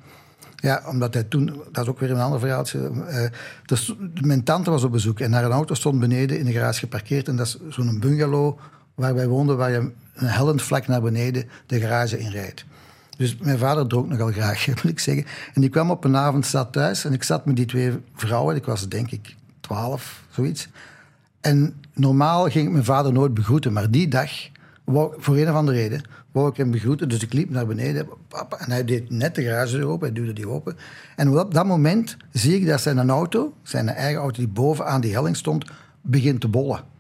[0.57, 1.63] Ja, omdat hij toen...
[1.73, 2.91] Dat is ook weer een ander verhaaltje.
[3.09, 3.25] eh,
[3.67, 7.29] dus mijn tante was op bezoek en haar auto stond beneden in de garage geparkeerd.
[7.29, 8.59] En dat is zo'n bungalow
[8.95, 12.65] waar wij woonden, waar je een hellend vlak naar beneden de garage in rijdt.
[13.17, 15.25] Dus mijn vader dronk nogal graag, moet ik zeggen.
[15.55, 18.57] En die kwam op een avond, zat thuis en ik zat met die twee vrouwen.
[18.57, 20.69] Ik was denk ik twaalf, zoiets.
[21.41, 24.31] En normaal ging ik mijn vader nooit begroeten, maar die dag,
[25.17, 27.09] voor een of andere reden, wou ik hem begroeten.
[27.09, 30.33] Dus ik liep naar beneden papa, en hij deed net de garagedeur open, hij duwde
[30.33, 30.77] die open.
[31.17, 35.13] En op dat moment zie ik dat zijn auto, zijn eigen auto die bovenaan die
[35.13, 36.94] helling stond, begint te bollen.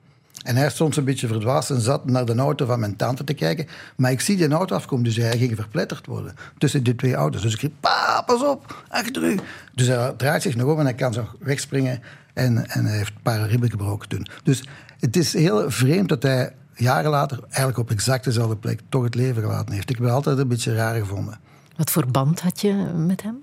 [0.45, 3.35] En hij stond zo'n beetje verdwaasd en zat naar de auto van mijn tante te
[3.35, 3.67] kijken.
[3.97, 7.43] Maar ik zie die auto afkomen, dus hij ging verpletterd worden tussen die twee auto's.
[7.43, 9.39] Dus ik riep, pa, pas op, achter u.
[9.75, 12.03] Dus hij draait zich nog om en hij kan zo wegspringen.
[12.35, 14.27] En, en hij heeft een paar ribben gebroken toen.
[14.43, 14.65] Dus
[15.01, 19.15] het is heel vreemd dat hij jaren later, eigenlijk op exact dezelfde plek, toch het
[19.15, 19.91] leven gelaten heeft.
[19.91, 21.41] Ik heb het altijd een beetje raar gevonden.
[21.77, 23.39] Wat voor band had je met hem?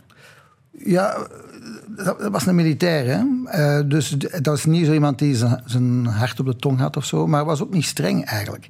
[0.72, 1.28] Ja,
[1.96, 3.06] dat was een militair.
[3.06, 3.24] Hè?
[3.46, 7.06] Eh, dus dat was niet zo iemand die zijn, hart op de tong had of
[7.06, 7.28] zo.
[7.28, 8.70] Maar was ook niet streng eigenlijk.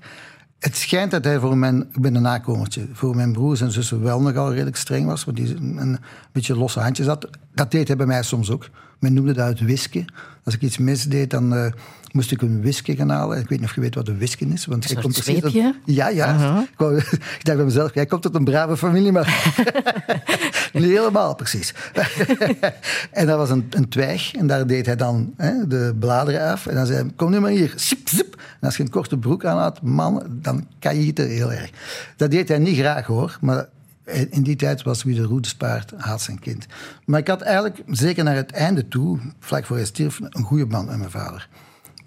[0.60, 1.88] Het schijnt dat hij voor mijn...
[2.00, 2.88] Ben nakomertje.
[2.94, 5.24] Voor mijn broers en zussen wel nogal redelijk streng was.
[5.24, 5.98] Want die een,
[6.32, 7.30] beetje losse handjes had.
[7.54, 8.70] Dat deed hij bij mij soms ook.
[9.00, 10.06] Men noemde dat het.
[10.44, 11.72] Als ik iets misdeed, dan eh,
[12.14, 13.40] moest ik een wisken gaan halen.
[13.40, 14.66] Ik weet niet of je weet wat een wisken is.
[14.66, 15.76] Want Een komt precies uit- zweepje?
[15.86, 16.60] Ja, ja.
[16.62, 16.98] Ik, wou-
[17.40, 19.54] ik dacht bij mezelf, jij komt uit een brave familie, maar...
[20.74, 21.74] Niet helemaal, precies.
[23.12, 24.34] en dat was een, een twijg.
[24.36, 26.66] En daar deed hij dan hè, de bladeren af.
[26.68, 27.74] En dan zei hij, kom nu maar hier.
[27.76, 28.36] Zip, zip.
[28.36, 31.70] En als je een korte broek aan had, man, dan kan je het heel erg.
[32.18, 33.38] Dat deed hij niet graag, hoor.
[33.42, 33.68] Maar
[34.06, 36.66] in in die tijd was wie de roede spaart, haat zijn kind.
[37.06, 40.66] Maar ik had eigenlijk, zeker naar het einde toe, vlak voor hij stierf, een goede
[40.66, 41.48] band met mijn vader.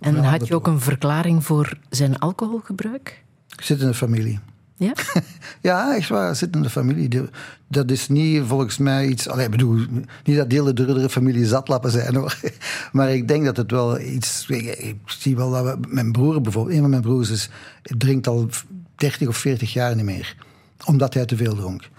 [0.04, 3.24] En had je ook een verklaring voor zijn alcoholgebruik?
[3.56, 4.40] Ik zit in de familie.
[4.76, 4.92] Ja?
[5.60, 7.28] Ja, echt waar, zit in de familie.
[7.68, 9.28] Dat is niet volgens mij iets...
[9.28, 9.80] Allee, ik bedoel,
[10.24, 12.38] niet dat hele duurdere familie zatlappen zijn, hoor.
[12.92, 14.44] Maar ik denk dat het wel iets...
[14.48, 17.48] Ik, ik zie wel dat we, mijn broer bijvoorbeeld, een van mijn broers is,
[17.82, 18.48] drinkt al
[18.94, 20.36] 30 of 40 jaar niet meer.
[20.84, 21.90] Omdat hij te veel dronk.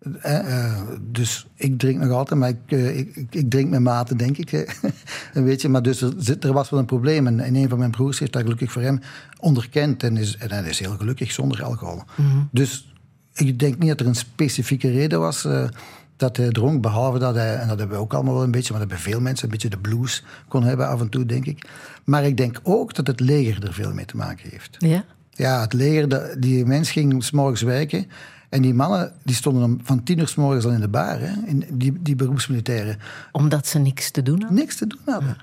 [0.00, 3.80] Eh, eh, dus ik drink nog altijd, maar ik, eh, ik, ik, ik drink met
[3.80, 4.52] mate, denk ik.
[5.34, 7.26] Een beetje, maar dus er, zit, er was wel een probleem.
[7.26, 9.00] En, en een van mijn broers heeft dat gelukkig voor hem
[9.38, 10.02] onderkend.
[10.02, 12.02] En, is, en hij is heel gelukkig zonder alcohol.
[12.50, 12.94] Dus
[13.34, 15.48] ik denk niet dat er een specifieke reden was
[16.16, 16.82] dat hij dronk.
[16.82, 19.10] Behalve dat hij, en dat hebben we ook allemaal wel een beetje, maar dat hebben
[19.10, 21.68] veel mensen, een beetje de blues kon hebben af en toe, denk ik.
[22.04, 24.76] Maar ik denk ook dat het leger er veel mee te maken heeft.
[24.78, 25.04] Ja?
[25.30, 28.06] Ja, het leger, die mens ging s'morgens wijken.
[28.50, 31.20] En die mannen die stonden om van tien uur s morgens al in de bar.
[31.20, 32.96] Hè, in die, die beroepsmilitairen.
[33.32, 34.58] Omdat ze niks te doen hadden?
[34.58, 35.36] Niks te doen hadden.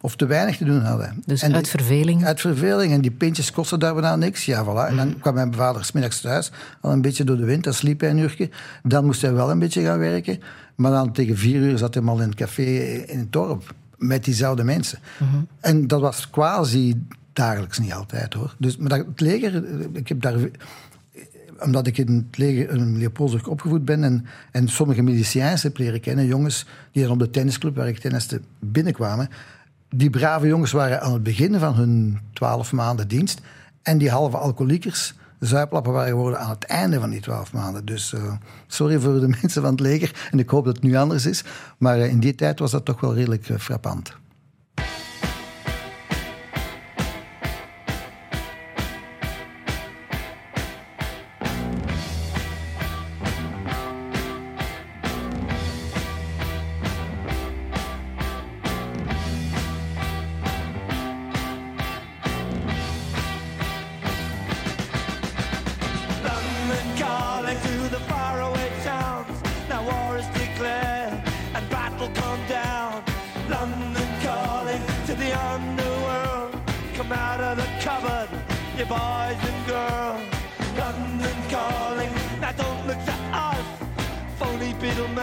[0.00, 1.22] Of te weinig te doen hadden.
[1.26, 2.24] Dus En uit die- verveling?
[2.24, 2.92] Uit verveling.
[2.92, 4.44] En die pintjes kostten daar bijna niks.
[4.44, 4.88] Ja, voilà.
[4.90, 6.50] En dan kwam mijn vader smiddags thuis.
[6.80, 7.64] Al een beetje door de wind.
[7.64, 8.50] Dan sliep hij een uurtje.
[8.82, 10.40] Dan moest hij wel een beetje gaan werken.
[10.74, 12.62] Maar dan tegen vier uur zat hij al in het café
[13.06, 13.74] in het dorp.
[13.96, 14.98] Met diezelfde mensen.
[15.60, 18.54] En dat was quasi dagelijks niet altijd hoor.
[18.58, 20.36] Dus, maar dat, het leger, ik heb daar
[21.60, 26.00] omdat ik in het leger in Leopoldburg opgevoed ben en, en sommige miliciëns heb leren
[26.00, 29.28] kennen, jongens die dan op de tennisclub waar ik tenniste binnenkwamen,
[29.88, 33.40] die brave jongens waren aan het begin van hun twaalf maanden dienst
[33.82, 37.84] en die halve alcoholiekers, zuiplappen waren geworden aan het einde van die twaalf maanden.
[37.84, 38.32] Dus eh,
[38.66, 41.44] sorry voor de mensen van het leger en ik hoop dat het nu anders is,
[41.78, 44.16] maar eh, in die tijd was dat toch wel redelijk eh, frappant.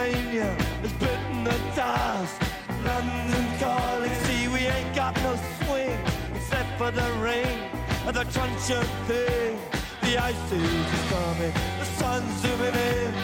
[0.04, 0.50] Beatlemania
[0.82, 2.42] has bitten the dust.
[2.84, 5.98] London calling, see we ain't got no swing
[6.34, 7.58] except for the rain
[8.06, 9.58] and the truncheon thing.
[10.02, 13.14] The ice is coming, the sun's zooming in.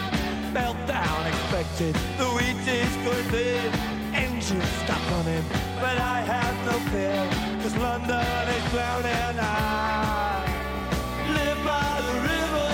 [0.53, 3.71] Meltdown expected, the wheat is good in.
[4.15, 5.45] Engines stop running,
[5.79, 7.27] but I have no fear,
[7.61, 9.39] cause London is drowning.
[9.39, 10.43] I
[11.29, 12.69] live by the river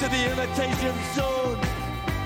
[0.00, 1.41] to the imitation zone.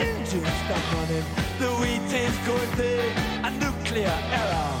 [0.00, 1.26] engines stop running,
[1.60, 3.12] the wheat is going big,
[3.44, 4.72] a nuclear error.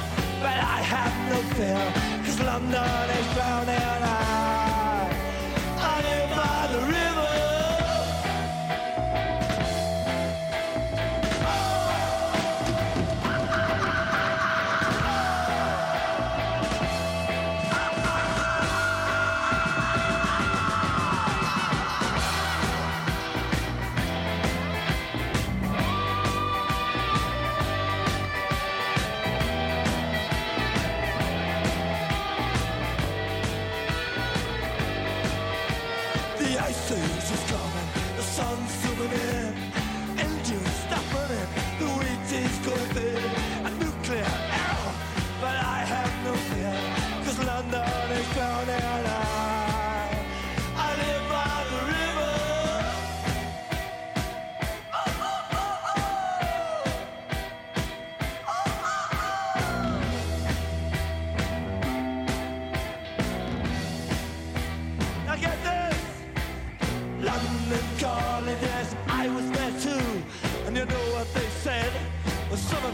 [0.44, 1.84] But I have no fear,
[2.24, 3.90] cause London is drowning.
[4.02, 4.49] I,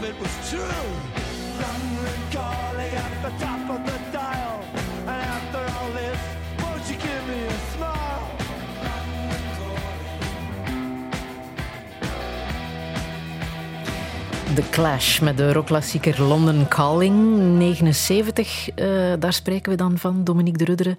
[0.07, 1.15] it was true.
[2.97, 4.59] At the top of the dial.
[5.05, 6.19] And after all this,
[6.61, 8.25] won't you give me a smile?
[14.55, 18.69] The Clash met de rockklassieker London Calling, 79.
[18.69, 20.95] Eh, daar spreken we dan van, Dominique de Rudderen.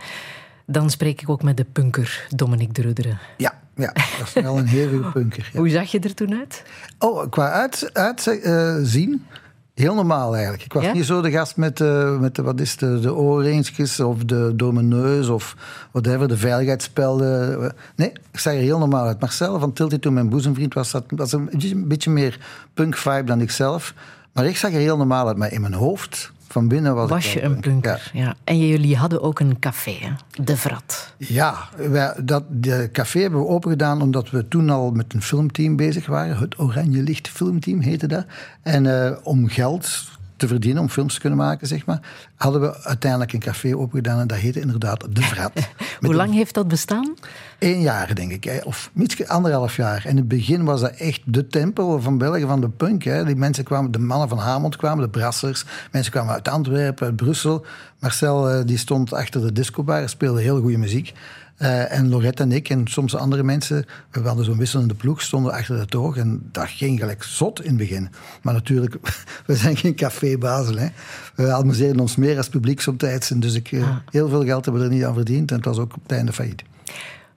[0.67, 3.19] Dan spreek ik ook met de punker Dominique de Rudderen.
[3.37, 5.51] Ja, ja, dat is wel een hevige punker.
[5.53, 5.59] Ja.
[5.59, 6.63] Hoe zag je er toen uit?
[6.99, 9.27] Oh, qua uitzien, uit, eh, zien,
[9.75, 10.65] heel normaal eigenlijk.
[10.65, 10.93] Ik was Ja?
[10.93, 14.53] niet zo de gast met, eh, met de, wat is de, de oorringetjes of de
[14.57, 15.57] door mijn neus of
[15.93, 17.73] whatever, de veiligheidsspelden.
[17.97, 19.21] Nee, ik zag er heel normaal uit.
[19.21, 22.39] Marcel van Tilty, toen mijn boezemvriend was, dat was een, beetje- een beetje meer
[22.75, 23.95] punk-vibe dan ik zelf.
[24.33, 25.37] Maar ik zag er heel normaal uit.
[25.37, 27.63] Maar in mijn hoofd, van binnen was, je een punk.
[27.63, 28.11] punker?
[28.13, 28.35] Ja.
[28.45, 30.11] En jullie hadden ook een café, hè?
[30.45, 31.15] De Vrat.
[31.17, 35.77] Ja, wij, dat, de café hebben we opengedaan omdat we toen al met een filmteam
[35.77, 36.37] bezig waren.
[36.37, 38.25] Het Oranje Licht Filmteam heette dat.
[38.63, 40.09] En eh, om geld
[40.39, 42.01] te verdienen, om films te kunnen maken, zeg maar,
[42.37, 45.53] hadden we uiteindelijk een café opengedaan en dat heette inderdaad De Vrat.
[46.01, 47.15] Hoe lang heeft dat bestaan?
[47.59, 48.63] Eén jaar, denk ik.
[48.65, 50.07] Of iets anderhalf jaar.
[50.07, 53.03] In het begin was dat echt de tempel van België, van de punk.
[53.03, 53.25] Hè.
[53.25, 55.65] Die mensen kwamen, de mannen van Hamond kwamen, de brassers.
[55.93, 57.65] Mensen kwamen uit Antwerpen, uit Brussel.
[57.99, 61.13] Marcel eh, die stond achter de discobar, speelde heel goede muziek.
[61.59, 65.53] Eh, en Lorette en ik en soms andere mensen, we hadden zo'n wisselende ploeg, stonden
[65.53, 66.17] achter de toog.
[66.17, 68.09] En dat ging gelijk zot in het begin.
[68.43, 68.97] Maar natuurlijk,
[69.47, 70.79] we zijn geen cafébazen.
[70.79, 70.89] Hè.
[71.35, 73.31] We amuseerden ons meer als publiek somtijds.
[73.31, 75.51] En dus ik, eh, heel veel geld hebben we er niet aan verdiend.
[75.51, 76.63] En het was ook op het einde failliet.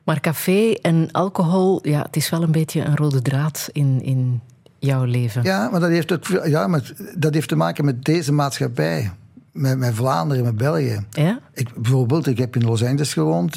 [0.04, 4.42] Maar café en alcohol, ja, het is wel een beetje een rode draad in, in
[4.80, 5.44] jouw leven.
[5.44, 9.12] Ja, maar dat heeft, ook, ja, maar dat heeft te maken met deze maatschappij.
[9.52, 11.06] Met, met Vlaanderen, met België.
[11.12, 11.40] Ja?
[11.54, 13.54] Ik, bijvoorbeeld, ik heb in Los Angeles gewoond,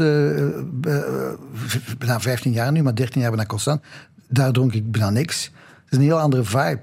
[1.54, 3.80] v- bijna 15 jaar nu, maar 13 jaar bijna constant.
[4.28, 5.44] Daar dronk ik bijna niks.
[5.84, 6.80] Het is een heel andere vibe.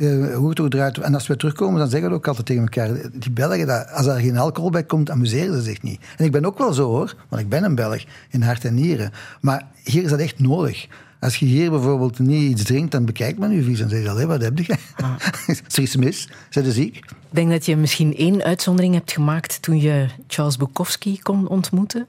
[0.00, 0.98] Eh, hoe het ook eruit...
[0.98, 2.90] En als we terugkomen, dan zeggen we ook altijd tegen elkaar...
[3.12, 6.00] Die Belgen, dat, als er geen alcohol bij komt, amuseren ze zich niet.
[6.16, 7.14] En ik ben ook wel zo, hoor.
[7.28, 9.10] Want ik ben een Belg, in hart en nieren.
[9.40, 10.86] Maar hier is dat echt nodig.
[11.22, 14.08] Als je hier bijvoorbeeld niet iets drinkt, dan bekijkt men je vies en zegt...
[14.08, 14.76] "Allee, wat heb je?
[15.46, 16.28] is er iets mis?
[16.50, 16.96] Zijn ze ziek?
[16.96, 22.06] Ik denk dat je misschien één uitzondering hebt gemaakt toen je Charles Bukowski kon ontmoeten.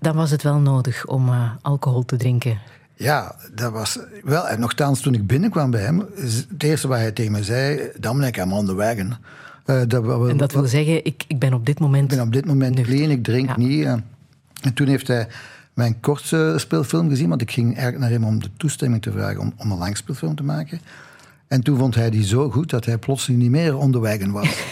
[0.00, 2.58] Dan was het wel nodig om eh, alcohol te drinken.
[2.94, 4.48] Ja, dat was wel.
[4.48, 7.80] En nogthans, toen ik binnenkwam bij hem, is het eerste wat hij tegen me zei:
[8.00, 9.14] Dominic, I'm on the wagon.
[9.64, 12.12] Eh, dat, we- En dat wil zeggen, ik, ik ben op dit moment...
[12.12, 13.56] ik ben op dit moment clean, ik drink Ja.
[13.56, 13.84] niet.
[13.84, 13.92] eh.
[14.62, 15.26] En toen heeft hij
[15.76, 19.40] mijn kortste speelfilm gezien, want ik ging eigenlijk naar hem om de toestemming te vragen
[19.40, 20.80] om, om een langspeelfilm te maken.
[21.48, 24.30] En toen vond hij die zo goed dat hij plotseling niet meer on the wagon
[24.30, 24.62] was.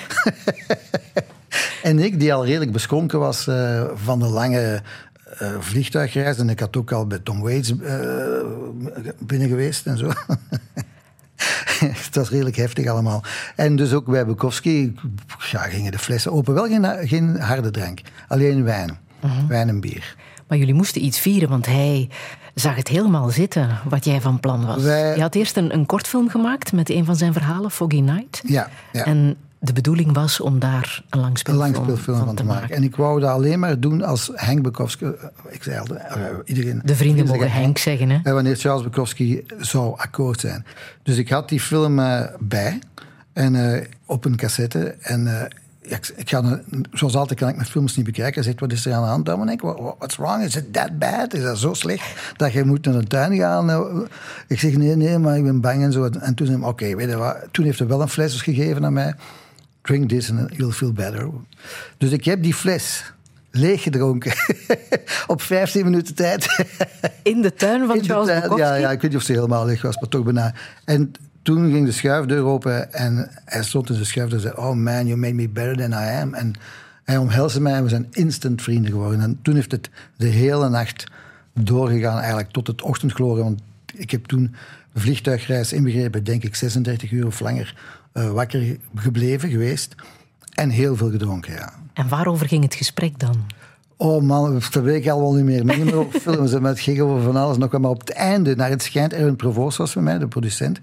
[1.82, 4.82] en ik, die al redelijk beschonken was eh, van de lange
[5.38, 7.96] eh, vliegtuigreis, en ik had ook al bij Tom Waits eh,
[9.18, 10.12] binnen geweest en zo.
[11.78, 13.22] Het was redelijk heftig allemaal.
[13.56, 14.94] En dus ook bij Bukowski
[15.50, 16.54] ja, gingen de flessen open.
[16.54, 18.98] Wel geen, geen harde drank, alleen wijn.
[19.48, 20.16] Wijn en bier.
[20.48, 22.08] Maar jullie moesten iets vieren, want hij
[22.54, 24.82] zag het helemaal zitten wat jij van plan was.
[24.82, 28.42] Wij- Je had eerst een, een kortfilm gemaakt met een van zijn verhalen, Foggy Night.
[28.46, 29.04] Ja, ja.
[29.04, 32.76] En de bedoeling was om daar een een langspeelfilm, van, te maken.
[32.76, 35.04] En ik wou dat alleen maar doen als Henk Bukowski...
[35.04, 35.12] eh,
[35.50, 36.80] Ik zei altijd, eh, iedereen...
[36.84, 38.18] De vrienden mogen Henk zeggen, hè?
[38.22, 40.64] Eh, wanneer Charles Bukowski zou akkoord zijn.
[41.02, 42.00] Dus ik had die film
[42.38, 42.78] bij
[43.32, 44.96] en op een cassette.
[45.00, 45.48] En
[45.88, 46.60] ja, ik, ik ga,
[46.92, 48.34] zoals altijd kan ik mijn films niet bekijken.
[48.34, 49.26] Hij zegt, wat is er aan de hand?
[49.26, 50.42] Dan denk ik, "What- what- what's wrong?
[50.42, 51.34] Is it that bad?
[51.34, 53.70] Is dat zo slecht dat je moet naar de tuin gaan?
[53.70, 53.96] Eh,
[54.48, 56.04] Ik zeg, nee, nee, maar ik ben bang en zo.
[56.04, 57.36] En toen zei hij, oké, weet je wat?
[57.50, 59.14] Toen heeft hij wel een fles gegeven aan mij.
[59.82, 61.28] Drink this and you'll feel better.
[61.98, 63.12] Dus ik heb die fles
[63.50, 64.32] leeg gedronken.
[65.26, 66.64] op 15 minuten tijd.
[67.22, 68.66] In de tuin van Charles tuin, Bukowski?
[68.66, 70.54] Ja, ja, ik weet niet of ze helemaal leeg was, maar toch bijna.
[70.84, 71.12] En
[71.44, 74.54] toen ging de schuifdeur open en hij stond in de schuifdeur en zei...
[74.54, 76.34] Oh man, you made me better than I am.
[76.34, 76.52] En
[77.04, 79.20] hij omhelsde mij en we zijn instant vrienden geworden.
[79.20, 81.04] En toen heeft het de hele nacht
[81.54, 83.44] doorgegaan, eigenlijk tot het ochtendgloren.
[83.44, 83.60] Want
[83.94, 84.54] ik heb toen
[84.94, 87.76] vliegtuigreis inbegrepen, denk ik 36 uur of langer,
[88.12, 89.94] eh, wakker gebleven geweest.
[90.54, 91.72] En heel veel gedronken, ja.
[91.92, 93.46] En waarover ging het gesprek dan?
[93.96, 95.64] Oh man, dat weet ik al wel niet meer.
[95.64, 97.78] Niet meer over films, maar het ging over van alles nog.
[97.78, 100.80] Maar op het einde, naar het schijnt, Erwin Provoost was bij mij, de producent.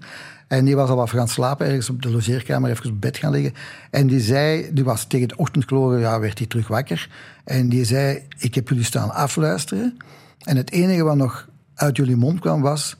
[0.52, 3.30] En die was al wat gaan slapen, ergens op de logeerkamer, even op bed gaan
[3.30, 3.54] liggen.
[3.90, 7.10] En die zei, die was tegen het ochtendgloren, ja, werd hij terug wakker.
[7.44, 9.96] En die zei, ik heb jullie staan afluisteren.
[10.44, 12.96] En het enige wat nog uit jullie mond kwam was...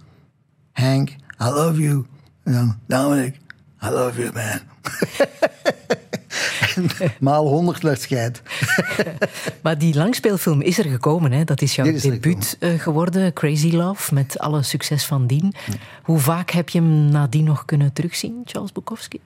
[0.73, 1.09] Hank,
[1.41, 2.07] I love you.
[2.43, 3.37] En dan, Dominic,
[3.83, 4.61] I love you, man.
[7.21, 8.43] maal honderd scheid.
[9.63, 11.45] Maar die langspeelfilm is er gekomen, hè?
[11.45, 15.55] Dat is jouw is debuut eh, geworden, Crazy Love, met alle succes van dien.
[16.03, 19.21] Hoe vaak heb je hem nadien nog kunnen terugzien, Charles Bukowski?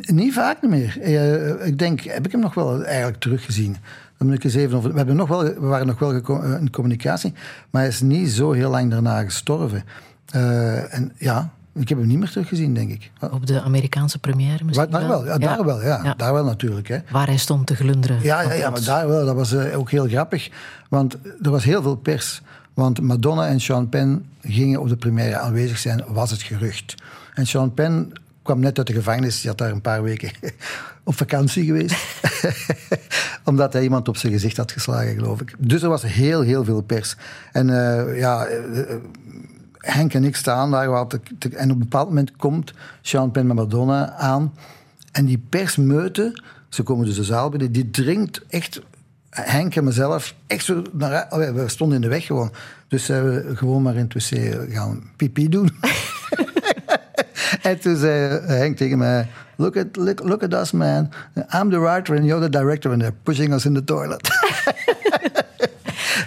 [0.00, 1.00] Niet vaak meer.
[1.00, 3.76] Eh, ik denk, heb ik hem nog wel eigenlijk teruggezien.
[4.18, 6.60] Dan moet ik eens even over, we, hebben nog wel, we waren nog wel eh,
[6.60, 7.32] in communicatie,
[7.70, 9.84] maar hij is niet zo heel lang daarna gestorven.
[10.90, 13.10] En ja, Ik heb hem niet meer teruggezien, denk ik.
[13.30, 16.00] Op de Amerikaanse première misschien Waar- daar wel, ja, daar wel, ja.
[16.04, 16.14] Ja.
[16.14, 16.98] Daar wel natuurlijk, hè.
[17.10, 18.18] Waar hij stond te glunderen.
[18.22, 19.26] Ja, ja, ja maar daar wel.
[19.26, 20.50] Dat was eh, ook heel grappig.
[20.88, 22.42] Want er was heel veel pers.
[22.74, 26.94] Want Madonna en Sean Penn gingen op de première aanwezig zijn, was het gerucht.
[27.34, 28.12] En Sean Penn
[28.42, 29.40] kwam net uit de gevangenis.
[29.40, 30.30] Die had daar een paar weken
[31.04, 31.96] op vakantie geweest.
[33.44, 35.54] Omdat hij iemand op zijn gezicht had geslagen, geloof ik.
[35.58, 37.16] Dus er was heel, heel veel pers.
[37.52, 38.46] En eh, ja...
[39.80, 40.88] Henk en ik staan daar.
[40.88, 44.54] wat te- te- en op een bepaald moment komt Sean Penn met Madonna aan.
[45.12, 48.80] En die persmeute, ze komen dus de zaal binnen, die dringt echt
[49.30, 51.26] Henk en mezelf echt zo naar...
[51.30, 52.52] oh ja, we stonden in de weg gewoon.
[52.88, 55.70] Dus zijn we gewoon maar in het wc gaan pipi doen.
[57.62, 59.28] en toen zei Henk tegen mij...
[59.56, 61.10] Look at, look, look at us, man.
[61.54, 64.28] I'm the writer and you're the director and they're pushing us in the toilet.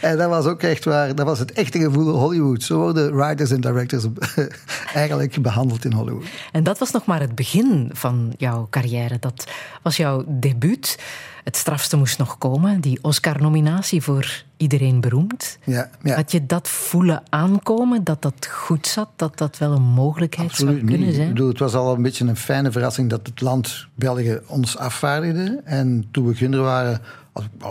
[0.03, 1.15] En dat was ook echt waar.
[1.15, 2.63] Dat was het echte gevoel Hollywood.
[2.63, 4.05] Zo worden writers en directors
[4.93, 6.25] eigenlijk behandeld in Hollywood.
[6.51, 9.17] En dat was nog maar het begin van jouw carrière.
[9.19, 9.47] Dat
[9.81, 10.99] was jouw debuut.
[11.43, 15.57] Het strafste moest nog komen, die Oscar-nominatie voor Iedereen Beroemd.
[15.63, 16.15] Ja, ja.
[16.15, 20.69] Had je dat voelen aankomen, dat dat goed zat, dat dat wel een mogelijkheid zou
[20.69, 21.15] Absoluut kunnen niet.
[21.15, 21.27] zijn?
[21.27, 24.77] Ik bedoel, het was al een beetje een fijne verrassing dat het land België ons
[24.77, 25.61] afvaardigde.
[25.63, 27.01] En toen we kinderen waren...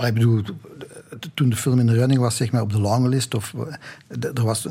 [0.04, 0.42] Ik bedoel,
[1.34, 3.34] toen de film in de running was, zeg maar, op de longlist...
[3.34, 3.54] Of,
[4.08, 4.68] eh, er was,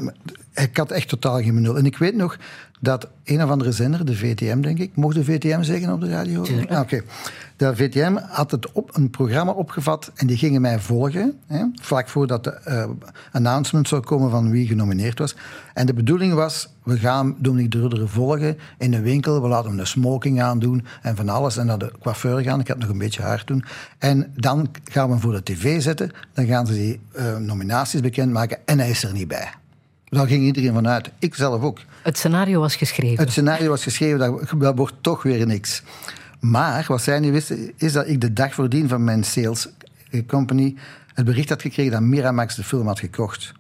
[0.54, 1.78] ik had echt totaal geen benul.
[1.78, 2.38] En ik weet nog
[2.84, 4.96] dat een of andere zender, de VTM, denk ik...
[4.96, 6.42] Mocht de VTM zeggen op de radio?
[6.44, 6.72] Tuurlijk.
[6.72, 7.02] Ah, Oké.
[7.56, 11.40] De VTM had het op, een programma opgevat en die gingen mij volgen.
[11.48, 12.90] Hè, vlak voordat de eh,
[13.32, 15.36] announcement zou komen van wie genomineerd was.
[15.74, 19.42] En de bedoeling was, we gaan Dominique de Rudder volgen in een winkel.
[19.42, 21.58] We laten hem een smoking aandoen en van alles.
[21.58, 22.60] En naar de coiffeur gaan.
[22.60, 23.64] Ik had nog een beetje haar toen.
[23.98, 26.12] En dan gaan we hem voor de tv zetten.
[26.34, 29.50] Dan gaan ze die eh, nominaties bekendmaken en hij is er niet bij.
[30.06, 31.12] Daar ging iedereen vanuit.
[31.20, 31.80] Ik zelf ook.
[32.02, 33.24] Het scenario was geschreven.
[33.24, 35.84] Het scenario was geschreven, dat, dat wordt toch weer niks.
[36.40, 39.68] Maar wat zij niet wisten, is dat ik de dag voordien van mijn sales
[40.28, 40.76] company
[41.14, 43.54] het bericht had gekregen dat Miramax de film had gekocht.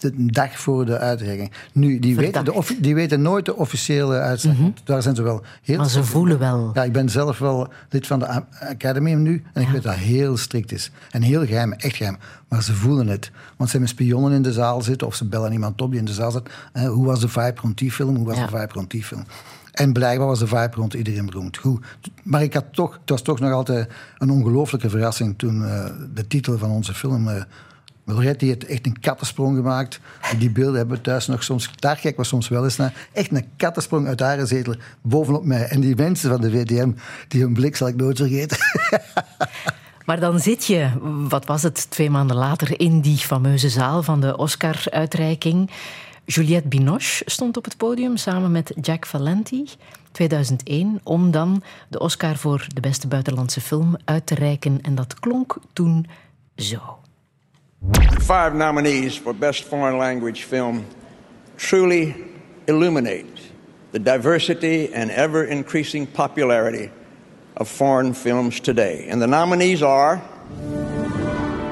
[0.00, 1.52] De dag voor de uitreiking.
[1.72, 4.74] Nu, die, weten, de, die weten nooit de officiële uitzending.
[4.84, 6.70] Daar zijn ze wel heel Maar ze voelen wel.
[6.74, 9.42] ja, ik ben zelf wel lid van de Academy nu.
[9.52, 10.90] En ik weet dat heel strikt is.
[11.10, 12.16] En heel geheim, echt geheim.
[12.48, 13.30] Maar ze voelen het.
[13.56, 15.06] Want ze hebben spionnen in de zaal zitten.
[15.06, 16.48] Of ze bellen iemand op die in de zaal zit.
[16.72, 18.16] Eh, hoe was de vibe rond die film?
[18.16, 18.46] Hoe was Ja.
[18.46, 19.24] de vibe rond die film?
[19.72, 21.56] En blijkbaar was de vibe rond iedereen beroemd.
[21.56, 21.84] Goed.
[22.22, 23.88] Maar ik had toch, het was toch nog altijd
[24.18, 25.84] een ongelooflijke verrassing toen eh,
[26.14, 27.28] de titel van onze film.
[27.28, 27.42] eh
[28.08, 30.00] Lorette die heeft echt een kattensprong gemaakt.
[30.38, 31.70] Die beelden hebben we thuis nog soms.
[31.74, 33.08] Daar kijken we soms wel eens naar.
[33.12, 35.68] Echt een kattensprong uit haar zetel bovenop mij.
[35.68, 36.90] En die mensen van de VTM,
[37.28, 38.56] die hun blik zal ik nooit vergeten.
[40.08, 40.90] Maar dan zit je,
[41.28, 45.70] wat was het, twee maanden later in die fameuze zaal van de Oscar-uitreiking.
[46.24, 49.68] Juliette Binoche stond op het podium samen met Jack Valenti,
[50.12, 54.80] 2001, om dan de Oscar voor de beste buitenlandse film uit te reiken.
[54.82, 56.06] En dat klonk toen
[56.56, 56.98] zo.
[58.28, 60.84] Five nominees for Best Foreign Language Film
[61.56, 62.14] truly
[62.66, 63.40] illuminate
[63.92, 66.90] the diversity and ever increasing popularity
[67.56, 69.06] of foreign films today.
[69.08, 70.18] And the nominees are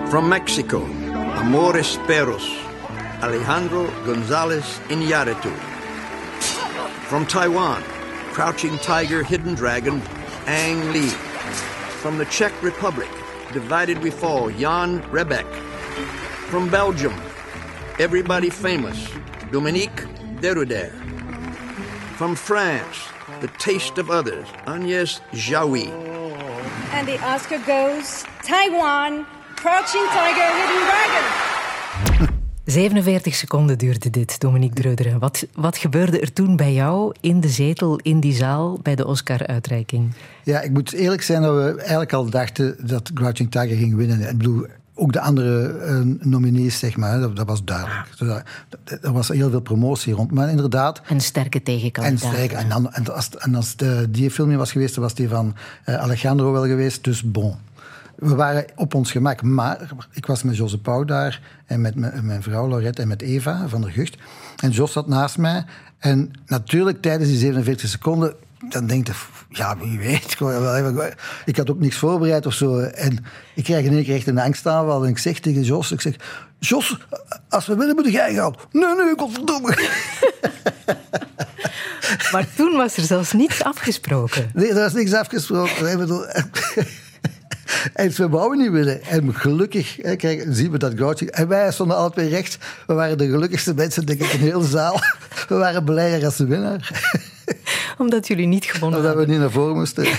[0.09, 2.49] From Mexico, Amores Perros,
[3.23, 5.55] Alejandro Gonzalez Iñárritu.
[7.09, 7.83] From Taiwan,
[8.33, 10.01] Crouching Tiger, Hidden Dragon,
[10.47, 11.11] Ang Lee.
[12.01, 13.11] From the Czech Republic,
[13.53, 15.45] Divided We Fall, Jan Rebek.
[16.51, 17.13] From Belgium,
[17.99, 19.09] everybody famous,
[19.51, 20.07] Dominique
[20.41, 20.93] Deruder.
[22.17, 23.09] From France,
[23.41, 25.91] The Taste of Others, Agnès Jaoui.
[26.93, 29.27] And the Oscar goes Taiwan,
[29.57, 32.35] Crouching Tiger, Hidden Dragon.
[32.67, 35.19] 47 seconden duurde dit, Dominique Dreuderen.
[35.19, 39.07] Wat, wat gebeurde er toen bij jou in de zetel, in die zaal, bij de
[39.07, 40.15] Oscar-uitreiking?
[40.43, 44.21] Ja, ik moet eerlijk zijn dat we eigenlijk al dachten dat Crouching Tiger ging winnen.
[44.21, 44.67] Ik bedoel,
[44.99, 48.09] ook de andere eh, nominees, zeg maar, dat, dat was duidelijk.
[48.19, 48.67] Dus daar-
[49.03, 50.31] Er was heel veel promotie rond.
[50.31, 51.61] Maar inderdaad, Een sterke
[52.03, 55.03] En, sterk, en, dan, en als, en als de, die film niet was geweest, dan
[55.03, 57.05] was die van eh, Alejandro wel geweest.
[57.05, 57.55] Dus bon.
[58.17, 59.43] We waren op ons gemak.
[59.43, 61.41] Maar ik was met Jose Pauw daar.
[61.67, 64.17] En met mijn, mijn vrouw Laurette en met Eva van der Gucht.
[64.63, 65.65] En Jos zat naast mij.
[65.99, 68.35] En natuurlijk tijdens die 47 seconden...
[68.69, 69.13] Dan denk je,
[69.49, 70.37] ja, wie weet.
[71.45, 72.79] Ik had ook niks voorbereid of zo.
[72.79, 75.05] En ik krijg in één keer echt een angstaanval.
[75.05, 76.15] En ik zeg tegen Jos, ik zeg...
[76.59, 76.99] Jos,
[77.49, 78.55] als we willen, moet jij gaan.
[78.73, 79.75] Nee, nee, godverdomme.
[82.33, 84.51] Maar toen was er zelfs niets afgesproken.
[84.55, 86.01] Nee, er was niks afgesproken.
[86.01, 86.87] Ik
[87.95, 89.03] En we wouden niet willen.
[89.03, 91.27] En gelukkig hè, kijk, zien we dat Groucho.
[91.27, 92.59] En wij stonden alle twee rechts.
[92.87, 95.01] We waren de gelukkigste mensen, denk ik, in de hele zaal.
[95.49, 97.13] We waren blijer als de winnaar.
[97.99, 100.07] Omdat jullie niet gewonnen Omdat we niet naar voren moesten.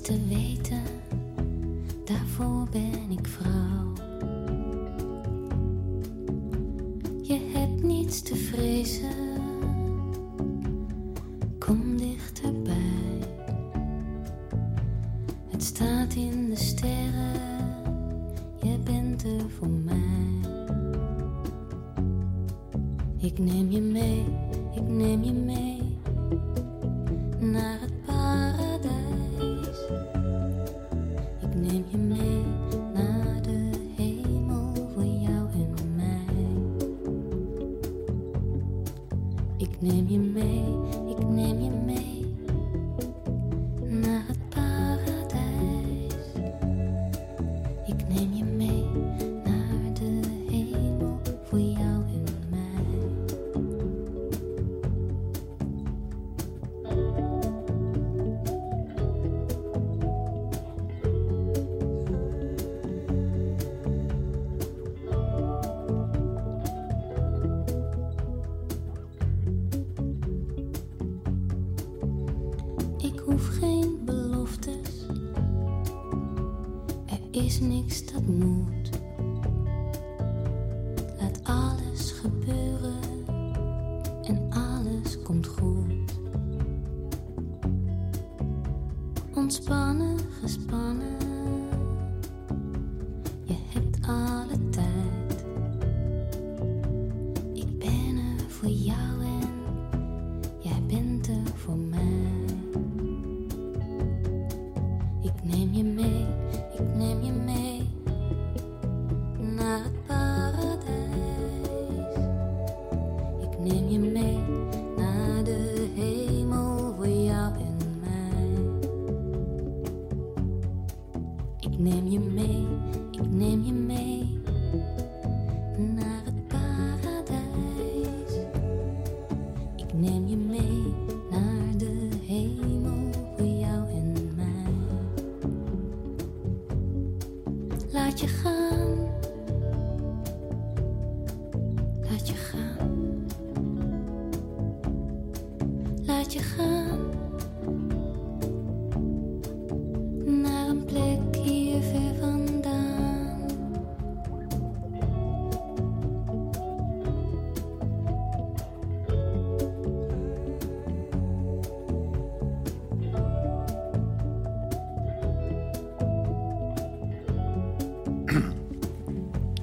[0.00, 0.82] te weten.
[2.04, 3.92] Daarvoor ben ik vrouw.
[7.22, 9.31] Je hebt niets te vrezen.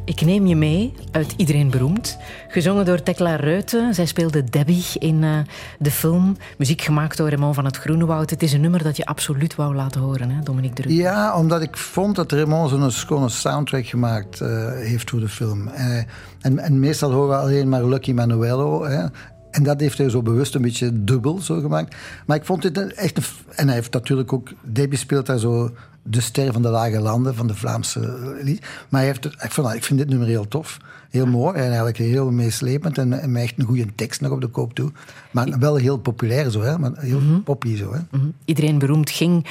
[0.10, 2.18] Ik neem je mee uit Iedereen Beroemd.
[2.48, 3.94] Gezongen door Tekla Ruiten.
[3.94, 5.40] Zij speelde Debbie in eh,
[5.80, 6.38] de film.
[6.58, 8.30] Muziek gemaakt door Raymond van het Groenewoud.
[8.30, 10.92] Het is een nummer dat je absoluut wou laten horen, hè, Dominique Druk.
[10.92, 15.68] Ja, omdat ik vond dat Raymond zo'n schone soundtrack gemaakt eh, heeft voor de film.
[15.68, 15.98] Eh,
[16.42, 18.86] en, en meestal horen we alleen maar Lucky Manuelo.
[18.86, 19.06] Hè.
[19.52, 21.96] En dat heeft hij zo bewust een beetje dubbel zo gemaakt.
[22.26, 23.24] Maar ik vond dit echt een...
[23.56, 24.50] En hij heeft natuurlijk ook...
[24.62, 25.72] Debbie speelt daar zo
[26.10, 28.00] de ster van de lage landen, van de Vlaamse
[28.42, 28.62] lied.
[28.90, 30.78] Maar hij heeft, ik, vond, ik vind dit nummer heel tof.
[31.10, 32.98] Heel mooi en eigenlijk heel meeslepend.
[32.98, 34.92] En, en echt een goede tekst nog op de koop toe.
[35.32, 36.80] Maar wel heel populair zo, hè.
[36.80, 38.00] Maar heel poppy zo, hè.
[38.12, 38.26] Mhm.
[38.46, 39.46] Iedereen Beroemd ging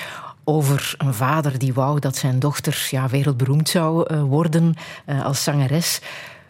[0.45, 5.43] over een vader die wou dat zijn dochter ja, wereldberoemd zou eh, worden eh, als
[5.43, 6.01] zangeres.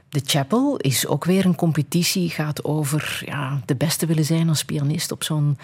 [0.08, 2.30] The Chapel is ook weer een competitie.
[2.30, 5.58] Gaat over ja, de beste willen zijn als pianist op zo'n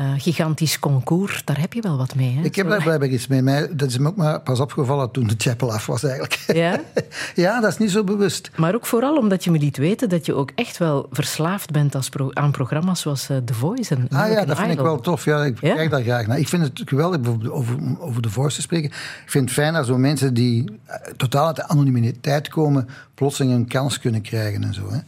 [0.00, 1.44] eh, gigantisch concours.
[1.44, 2.34] Daar heb je wel wat mee.
[2.36, 2.42] Hè?
[2.42, 3.42] Ik heb daar blijkbaar iets mee.
[3.42, 6.32] Mij, dat is me ook maar pas opgevallen toen de chapel af was eigenlijk.
[6.46, 6.80] Ja?
[7.44, 8.50] ja, dat is niet zo bewust.
[8.56, 11.94] Maar ook vooral omdat je me liet weten dat je ook echt wel verslaafd bent
[11.94, 15.00] als pro- aan programma's zoals eh, The Voice en Ah ja, dat vind ik wel
[15.00, 15.24] tof.
[15.24, 15.74] Ja, ik Ja?
[15.74, 16.38] kijk daar graag naar.
[16.38, 18.88] Ik vind het geweldig over, over, over de voice te spreken.
[19.24, 23.54] Ik vind het fijn dat zo mensen die eh, totaal uit de anonimiteit komen, plotseling
[23.54, 24.90] een kans kunnen krijgen en zo.
[24.90, 24.98] Hè.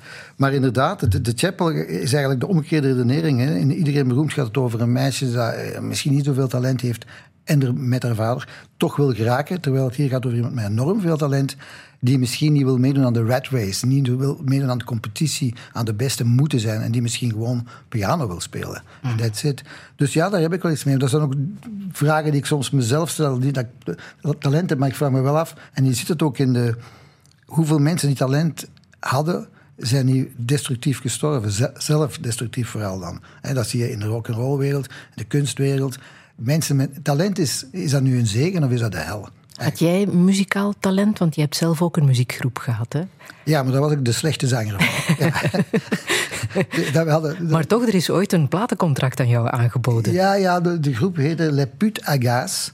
[0.42, 3.40] Maar inderdaad, de, de Chapel is eigenlijk de omgekeerde redenering.
[3.40, 3.56] Hè.
[3.56, 7.04] In iedereen beroemd gaat het over een meisje dat eh, misschien niet zoveel talent heeft
[7.44, 9.60] en er met haar vader toch wil geraken.
[9.60, 11.56] Terwijl het hier gaat over iemand met enorm veel talent
[12.00, 15.54] die misschien niet wil meedoen aan de rat race, niet wil meedoen aan de competitie,
[15.72, 18.82] aan de beste moeten zijn en die misschien gewoon piano wil spelen.
[19.02, 19.62] En that's it.
[19.96, 20.96] Dus ja, daar heb ik wel iets mee.
[20.96, 21.34] Dat zijn ook
[21.92, 23.66] vragen die ik soms mezelf stel, die dat
[24.38, 26.76] talent heb, maar ik vraag me wel af, en je ziet het ook in de,
[27.44, 28.68] hoeveel mensen die talent
[29.00, 29.48] hadden,
[29.82, 31.50] zijn die destructief gestorven.
[31.50, 33.20] Ze- Zelf destructief vooral dan.
[33.40, 35.96] En dat zie je in de rock'n'roll wereld, de kunstwereld.
[36.34, 39.28] Mensen met talent, is, is dat nu een zegen of is dat de hel?
[39.52, 41.18] Had jij muzikaal talent?
[41.18, 43.02] Want je hebt zelf ook een muziekgroep gehad, hè?
[43.44, 45.14] Ja, maar daar was ik de slechte zanger van.
[45.26, 45.32] Ja.
[47.04, 50.12] dat, Maar toch, er is ooit een platencontract aan jou aangeboden.
[50.12, 52.72] ja, ja de, de groep heette Les Putes Agas.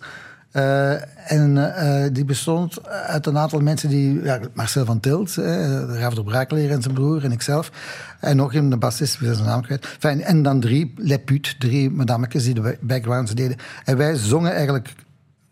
[0.51, 4.21] Eh, en eh, die bestond uit een aantal mensen die...
[4.55, 7.71] Marcel van Tilt, eh, Raaf de Braakleer en zijn broer en ikzelf.
[8.21, 9.97] En nog een bassist, we zijn naam kwijt.
[10.01, 13.57] En dan drie Les Putes, drie madammetjes die de backgrounds deden.
[13.85, 14.95] En wij zongen eigenlijk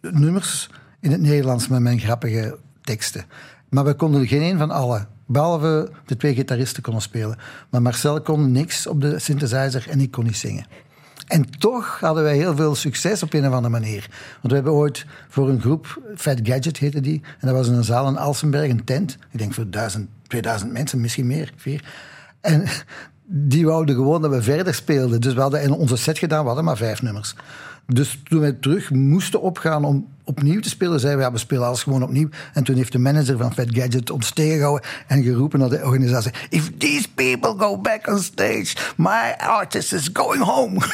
[0.00, 0.70] nummers
[1.00, 3.24] in het Nederlands met mijn grappige teksten.
[3.68, 5.08] Maar we konden geen een van allen.
[5.26, 7.38] Behalve de twee gitaristen konden spelen.
[7.70, 10.66] Maar Marcel kon niks op de synthesizer en ik kon niet zingen.
[11.26, 14.08] En toch hadden wij heel veel succes op een of andere manier.
[14.10, 17.74] Want we hebben ooit voor een groep, Fat Gadget heette die, en dat was in
[17.74, 19.18] een zaal in Alsenberg, een tent.
[19.30, 21.84] Ik denk voor 1000, 2000 mensen, misschien meer, vier.
[22.40, 22.64] En
[23.28, 25.20] die wouden gewoon dat we verder speelden.
[25.20, 27.34] Dus we hadden in onze set gedaan, we hadden maar vijf nummers.
[27.86, 31.66] Dus toen wij terug moesten opgaan om opnieuw te spelen, zeiden we, ja, we spelen
[31.66, 32.28] alles gewoon opnieuw.
[32.54, 36.32] En toen heeft de manager van Fat Gadget ons tegengehouden en geroepen naar de organisatie.
[36.48, 40.80] If these people go back on stage, my artist is going home.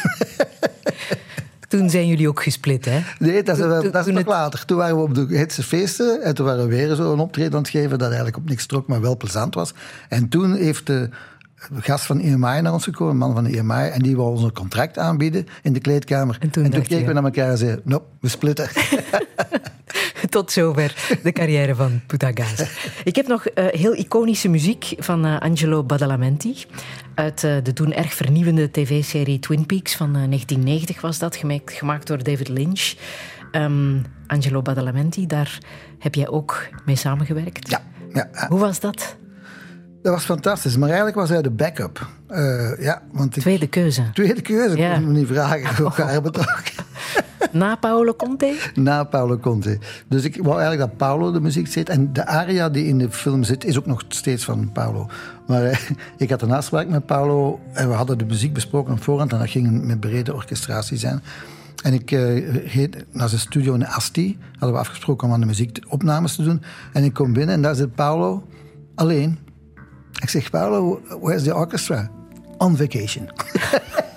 [1.68, 3.00] Toen zijn jullie ook gesplit, hè?
[3.18, 4.64] Nee, dat is, dat is toen nog het- later.
[4.64, 7.52] Toen waren we op de Hetse feesten en toen waren we weer zo een optreden
[7.52, 9.72] aan het geven dat eigenlijk op niks trok, maar wel plezant was.
[10.08, 11.08] En toen heeft de
[11.72, 14.42] gast van EMI naar ons gekomen, een man van de EMI, en die wou ons
[14.42, 16.36] een contract aanbieden in de kleedkamer.
[16.40, 18.68] En toen keken je- we naar elkaar en zeiden, nope, we splitten.
[20.28, 22.64] Tot zover de carrière van Putagas.
[23.04, 26.56] Ik heb nog eh, heel iconische muziek van eh, Angelo Badalamenti.
[27.14, 31.72] Uit eh, de toen erg vernieuwende tv-serie Twin Peaks van eh, 1990 was dat, gemaakt,
[31.72, 32.94] gemaakt door David Lynch.
[33.50, 33.96] Ehm,
[34.26, 35.58] Angelo Badalamenti, daar
[35.98, 37.68] heb jij ook mee samengewerkt.
[38.12, 38.30] ja.
[38.48, 39.16] Hoe was dat?
[40.02, 40.76] Dat was fantastisch.
[40.76, 42.06] Maar eigenlijk was hij de backup.
[42.26, 44.02] Eh, ja, want ik, Tweede keuze.
[44.12, 44.92] tweede keuze, Ja.
[44.92, 45.76] kon je me niet vragen.
[45.84, 46.74] Elkaar betrokken.
[47.52, 48.56] Na Paolo Conte?
[48.74, 49.78] Na Paolo Conte.
[50.08, 51.88] Dus ik wou eigenlijk dat Paolo de muziek zit.
[51.88, 55.08] En de aria die in de film zit, is ook nog steeds van Paolo.
[55.46, 55.78] Maar eh,
[56.16, 59.32] ik had een afspraak met Paolo en we hadden de muziek besproken op voorhand.
[59.32, 61.22] En dat ging met brede orchestratie zijn.
[61.82, 64.38] En ik eh, reed naar zijn studio in Asti.
[64.52, 66.62] Hadden we afgesproken om aan de muziek opnames te doen.
[66.92, 68.44] En ik kom binnen en daar zit Paolo
[68.94, 69.38] alleen.
[70.22, 72.10] Ik zeg, Paolo, where's the orchestra?
[72.58, 73.28] On vacation.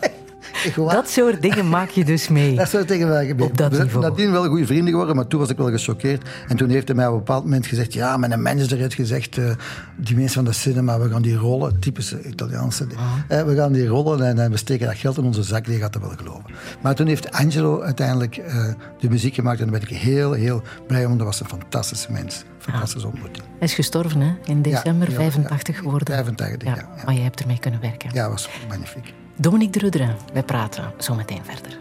[0.65, 0.75] ik?
[0.75, 2.55] Dat soort dingen maak je dus mee.
[2.65, 3.51] Dat zou tegen mij gebeuren.
[3.51, 4.09] Op dat we zijn niveau.
[4.09, 6.29] nadien wel goede vrienden geworden, maar toen was ik wel gechoqueerd.
[6.47, 7.93] En toen heeft hij mij op een bepaald moment gezegd...
[7.93, 9.37] Ja, mijn manager heeft gezegd...
[9.37, 9.51] eh,
[9.95, 11.79] die mensen van de cinema, we gaan die rollen...
[11.79, 12.87] Typische Italiaanse...
[13.27, 15.65] Eh, we gaan die rollen en we steken dat geld in onze zak.
[15.65, 16.45] Die gaat dat wel geloven.
[16.81, 18.67] Maar toen heeft Angelo uiteindelijk eh,
[18.99, 19.59] de muziek gemaakt.
[19.59, 21.17] En daar ben ik heel, heel blij om.
[21.17, 22.43] Dat was een fantastische mens.
[22.57, 23.45] Fantastische ontmoeting.
[23.45, 24.33] Hij is gestorven, hè?
[24.45, 26.15] In december, ja, 85 geworden.
[26.15, 26.75] 85, ja.
[26.75, 27.03] ja.
[27.05, 28.09] Maar je hebt ermee kunnen werken.
[28.13, 29.13] Ja, was magnifiek.
[29.37, 31.77] Dominique de Rudere, wij praten zo meteen verder.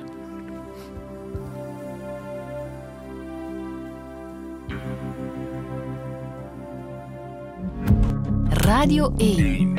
[8.49, 9.75] Radio 1.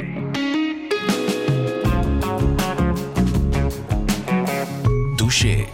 [5.16, 5.66] Douche.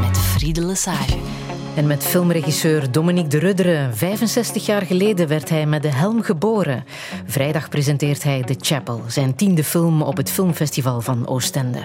[0.00, 1.31] Met Friede Lesage.
[1.76, 3.88] En met filmregisseur Dominique de Ruddere.
[3.92, 6.84] 65 jaar geleden werd hij met de helm geboren.
[7.26, 11.82] Vrijdag presenteert hij The Chapel, zijn tiende film op het filmfestival van Oostende.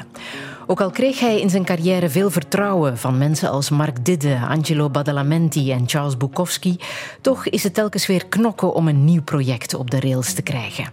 [0.66, 4.90] Ook al kreeg hij in zijn carrière veel vertrouwen van mensen als Mark Didde, Angelo
[4.90, 6.80] Badalamenti en Charles Bukowski,
[7.22, 10.86] toch is het telkens weer knokken om een nieuw project op de rails te krijgen.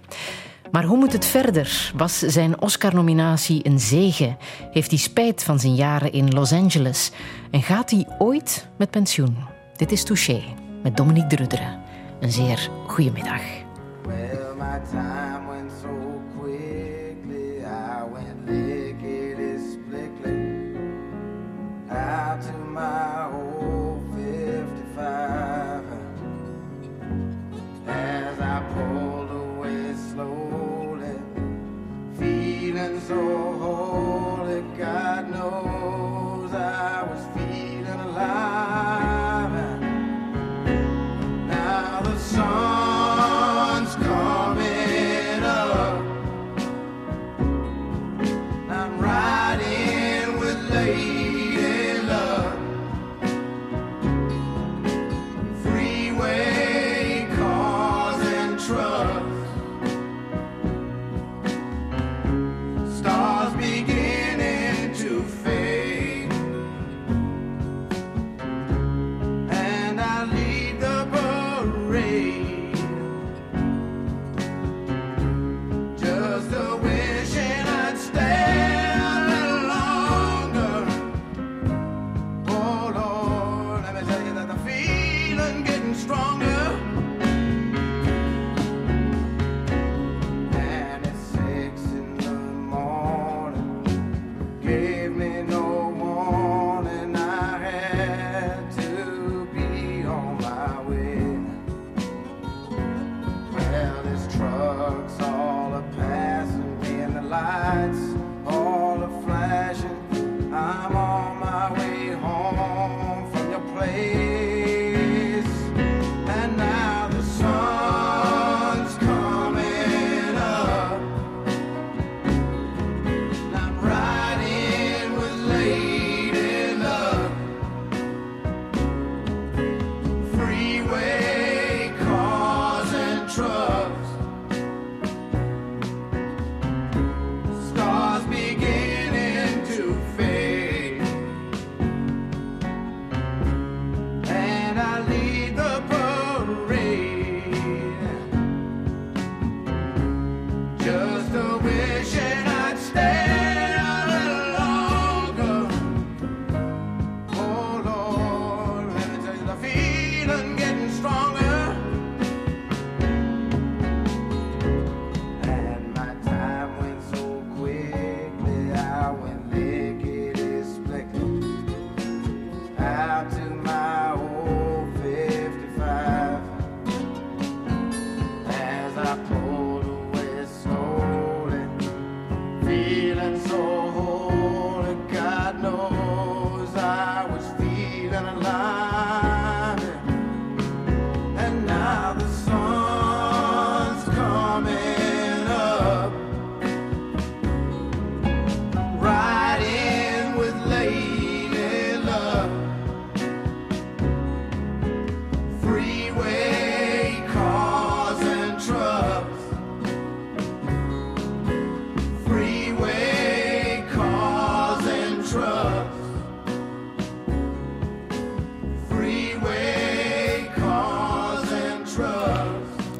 [0.74, 1.92] Maar hoe moet het verder?
[1.96, 4.36] Was zijn Oscar-nominatie een zege?
[4.70, 7.10] Heeft hij spijt van zijn jaren in Los Angeles?
[7.50, 9.36] En gaat hij ooit met pensioen?
[9.76, 10.42] Dit is Touché
[10.82, 11.78] met Dominique de.
[12.20, 13.42] Een zeer goede middag.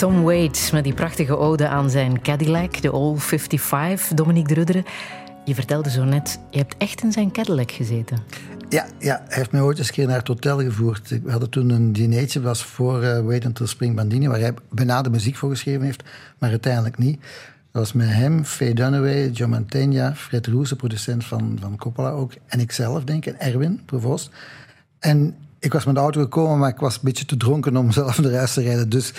[0.04, 4.16] Tom Waits met die prachtige ode aan zijn Cadillac, de All 55.
[4.16, 4.84] Dominique de Rudderen,
[5.44, 8.18] je vertelde zo net, je hebt echt in zijn Cadillac gezeten.
[8.68, 11.08] Ja, ja, hij heeft mij ooit eens een keer naar het hotel gevoerd.
[11.08, 15.02] We hadden toen een dinertje, was voor uh, Wait Until Spring Bandini, waar hij bijna
[15.02, 16.02] de muziek voor geschreven heeft,
[16.38, 17.20] maar uiteindelijk niet.
[17.72, 22.10] Dat was met hem, Faye Dunaway, John Mantegna, Fred Roes, de producent van, van Coppola
[22.10, 24.30] ook, en ikzelf, denk ik, Erwin Provost.
[24.98, 27.92] En ik was met de auto gekomen, maar ik was een beetje te dronken om
[28.00, 28.88] zelf naar huis te rijden.
[28.88, 29.12] Dus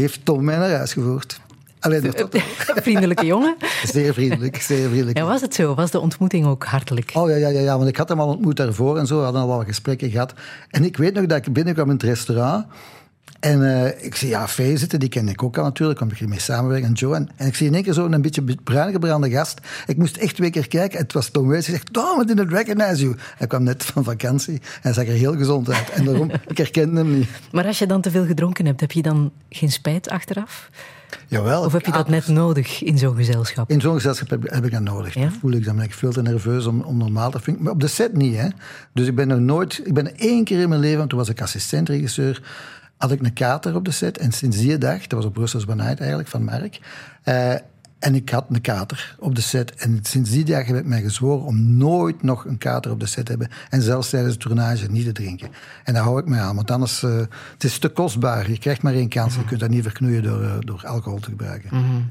[0.00, 1.40] heeft Tom mij naar huis gevoerd.
[1.80, 2.28] Alleen dat,
[2.82, 3.56] Vriendelijke jongen.
[3.84, 5.18] Zeer vriendelijk, zeer vriendelijk.
[5.18, 5.74] Ja, was het zo?
[5.74, 7.10] Was de ontmoeting ook hartelijk?
[7.14, 9.16] Oh ja, ja, ja, ja want ik had hem al ontmoet daarvoor en zo.
[9.16, 10.34] We hadden al wat gesprekken gehad.
[10.70, 12.66] En ik weet nog dat ik binnenkwam in het restaurant.
[13.44, 16.28] En uh, ik zie ja, Faye zitten, die ken ik ook al natuurlijk, kom ik
[16.28, 17.14] mee samenwerken, en Joe.
[17.14, 19.60] En, en, ik zie in één keer zo een beetje bruin gebrande gast.
[19.86, 20.98] Ik moest echt twee keer kijken.
[20.98, 21.66] Het was Tom Waits.
[21.66, 23.16] Hij zegt, Tom, I didn't recognize you.
[23.36, 24.60] Hij kwam net van vakantie.
[24.80, 25.90] Hij zag er heel gezond uit.
[25.90, 27.28] En daarom, ik herkende hem niet.
[27.52, 30.70] Maar als je dan te veel gedronken hebt, heb je dan geen spijt achteraf?
[31.28, 31.64] Jawel.
[31.64, 33.70] Of heb je dat net nodig in zo'n gezelschap?
[33.70, 35.14] In zo'n gezelschap heb, heb, ik dat nodig.
[35.14, 35.20] Ja?
[35.20, 37.62] Dan voel ik dan ben ik veel te nerveus om, om normaal te vinden.
[37.62, 38.48] Maar op de set niet, hè.
[38.92, 39.80] Dus ik ben er nooit...
[39.84, 42.42] Ik ben één keer in mijn leven, toen was ik assistentregisseur,
[42.96, 44.18] had ik een kater op de set.
[44.18, 46.80] En sinds die dag, dat was op Brussels Night eigenlijk, van Mark...
[47.24, 47.54] Uh,
[47.98, 49.74] En ik had een kater op de set.
[49.74, 53.06] En sinds die dag heb ik mij gezworen om nooit nog een kater op de
[53.06, 53.50] set te hebben.
[53.70, 55.48] En zelfs tijdens de tournage niet te drinken.
[55.84, 57.16] En daar hou ik me aan, want anders uh,
[57.52, 58.50] het is te kostbaar.
[58.50, 59.34] Je krijgt maar één kans.
[59.34, 61.68] Je kunt dat niet verknoeien door, uh, door alcohol te gebruiken.
[61.72, 62.10] Mm -hmm.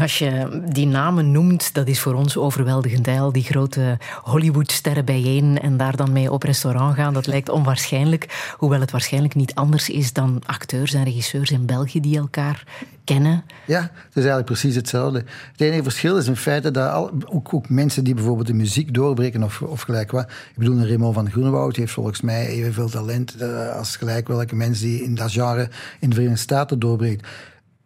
[0.00, 3.08] Als je die namen noemt, dat is voor ons overweldigend.
[3.08, 8.54] Al die grote Hollywoodsterren bijeen en daar dan mee op restaurant gaan, dat lijkt onwaarschijnlijk.
[8.56, 12.64] Hoewel het waarschijnlijk niet anders is dan acteurs en regisseurs in België die elkaar
[13.04, 13.44] kennen.
[13.66, 15.18] Ja, het is eigenlijk precies hetzelfde.
[15.52, 19.62] Het enige verschil is in feite dat ook, mensen die bijvoorbeeld de muziek doorbreken of,
[19.62, 20.24] of gelijk wat.
[20.30, 24.54] Ik bedoel, een Raymond van Groenewoud heeft volgens mij evenveel talent uh, als gelijk welke
[24.54, 25.68] mens die in dat genre
[26.00, 27.26] in de Verenigde Staten doorbreekt.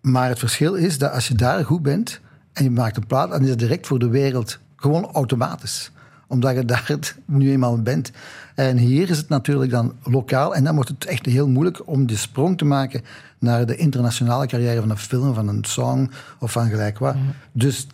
[0.03, 2.21] Maar het verschil is dat als je daar goed bent
[2.53, 5.91] en je maakt een plaat, dan is het direct voor de wereld gewoon automatisch.
[6.27, 8.11] Omdat je daar nu eenmaal bent.
[8.55, 10.55] En hier is het natuurlijk dan lokaal.
[10.55, 13.03] En dan wordt het echt heel moeilijk om de sprong te maken
[13.39, 17.15] naar de internationale carrière van een film, van een song of van gelijk wat.
[17.15, 17.33] Mm.
[17.53, 17.87] Dus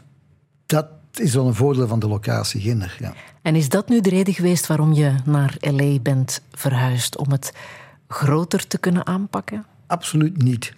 [0.66, 2.96] dat is wel een voordeel van de locatie Ginder.
[2.98, 3.12] Ja.
[3.42, 7.16] En is dat nu de reden geweest waarom je naar LA bent verhuisd?
[7.16, 7.52] Om het
[8.08, 9.64] groter te kunnen aanpakken?
[9.88, 10.72] Absoluut niet.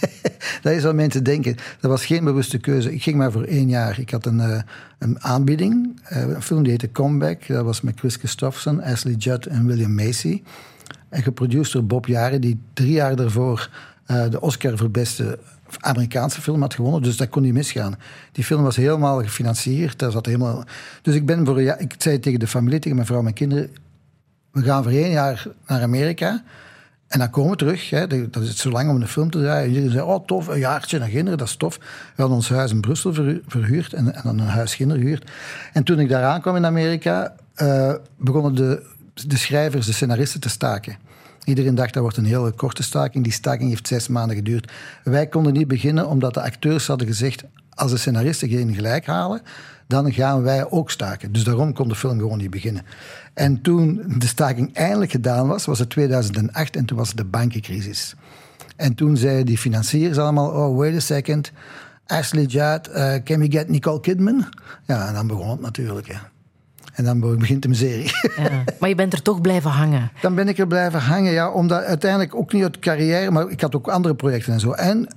[0.62, 1.56] dat is wat mensen denken.
[1.80, 2.94] Dat was geen bewuste keuze.
[2.94, 3.98] Ik ging maar voor één jaar.
[3.98, 4.60] Ik had een, uh,
[4.98, 7.46] een aanbieding, uh, een film die heette Comeback.
[7.46, 10.42] Dat was met Chris Christofferson, Ashley Judd en William Macy.
[11.08, 13.70] En geproduceerd door Bob Jaren, die drie jaar daarvoor
[14.06, 15.38] uh, de Oscar voor beste
[15.80, 17.02] Amerikaanse film had gewonnen.
[17.02, 17.98] Dus dat kon niet misgaan.
[18.32, 19.98] Die film was helemaal gefinancierd.
[19.98, 20.64] Dat zat helemaal...
[21.02, 21.60] Dus ik ben voor.
[21.60, 23.70] Ik zei tegen de familie, tegen mijn vrouw en mijn kinderen...
[24.50, 26.42] We gaan voor één jaar naar Amerika...
[27.08, 27.90] En dan komen we terug.
[27.90, 28.06] Hè.
[28.06, 29.68] Dat is zo lang om een film te draaien.
[29.68, 31.76] Iedereen zei, oh tof, een jaartje naar Ginder, dat is tof.
[31.76, 31.84] We
[32.16, 33.12] hadden ons huis in Brussel
[33.46, 35.30] verhuurd en, en dan een huis Ginder gehuurd.
[35.72, 38.86] En toen ik daar aankwam in Amerika, uh, begonnen de,
[39.26, 40.96] de schrijvers, de scenaristen te staken.
[41.44, 43.24] Iedereen dacht dat wordt een hele korte staking.
[43.24, 44.72] Die staking heeft zes maanden geduurd.
[45.04, 47.44] Wij konden niet beginnen omdat de acteurs hadden gezegd...
[47.74, 49.42] als de scenaristen geen gelijk halen,
[49.88, 51.32] dan gaan wij ook staken.
[51.32, 52.82] Dus daarom kon de film gewoon niet beginnen.
[53.34, 57.24] En toen de staking eindelijk gedaan was, was het 2008 en toen was het de
[57.24, 58.14] bankencrisis.
[58.76, 61.52] En toen zeiden die financiers allemaal, oh, wait a second...
[62.08, 64.44] Ashley Judd, uh, can we get Nicole Kidman?
[64.86, 66.30] Ja, en dan begon het natuurlijk, ja.
[66.94, 68.10] En dan begint de miserie.
[68.36, 70.10] Ja, maar je bent er toch blijven hangen?
[70.20, 71.50] Dan ben ik er blijven hangen, ja.
[71.50, 74.70] Omdat uiteindelijk ook niet uit carrière, maar ik had ook andere projecten en zo.
[74.70, 75.08] En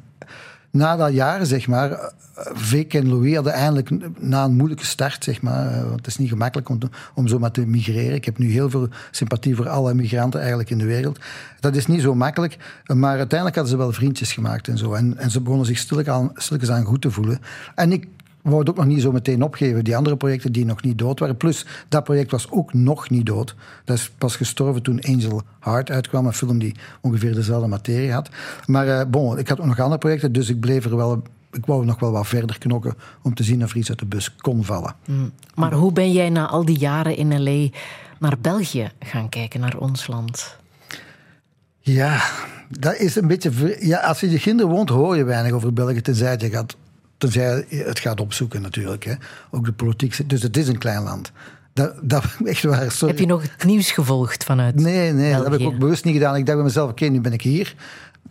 [0.71, 2.11] na dat jaar, zeg maar,
[2.53, 6.29] Vic en Louis hadden eindelijk na een moeilijke start, zeg maar, want het is niet
[6.29, 6.79] gemakkelijk om,
[7.13, 8.15] om zomaar te migreren.
[8.15, 11.19] Ik heb nu heel veel sympathie voor alle migranten eigenlijk in de wereld.
[11.59, 14.93] Dat is niet zo makkelijk, maar uiteindelijk hadden ze wel vriendjes gemaakt en zo.
[14.93, 17.39] En, en ze begonnen zich stilletjes aan goed te voelen.
[17.75, 18.07] En ik
[18.43, 19.83] wou het ook nog niet zo meteen opgeven.
[19.83, 21.37] Die andere projecten die nog niet dood waren.
[21.37, 23.55] Plus, dat project was ook nog niet dood.
[23.85, 26.25] Dat is pas gestorven toen Angel Heart uitkwam.
[26.25, 28.29] Een film die ongeveer dezelfde materie had.
[28.65, 30.31] Maar uh, bon, ik had ook nog andere projecten.
[30.31, 31.21] Dus ik bleef er wel...
[31.51, 34.05] Ik wou nog wel wat verder knokken om te zien of er iets uit de
[34.05, 34.95] bus kon vallen.
[35.05, 35.31] Mm.
[35.55, 37.77] Maar hoe ben jij na al die jaren in L.A.
[38.19, 40.57] naar België gaan kijken, naar ons land?
[41.79, 42.21] Ja,
[42.79, 43.77] dat is een beetje...
[43.79, 46.01] Ja, als je in Ginder woont, hoor je weinig over België.
[46.01, 46.75] Tenzij je gaat
[47.21, 49.03] Tenzij het gaat opzoeken natuurlijk.
[49.03, 49.13] Hè.
[49.49, 50.29] Ook de politiek.
[50.29, 51.31] Dus het is een klein land.
[51.73, 53.13] Dat, dat, echt waar, sorry.
[53.13, 55.43] Heb je nog het nieuws gevolgd vanuit Nee, nee België?
[55.43, 56.35] dat heb ik ook bewust niet gedaan.
[56.35, 57.75] Ik dacht bij mezelf, oké, nu ben ik hier.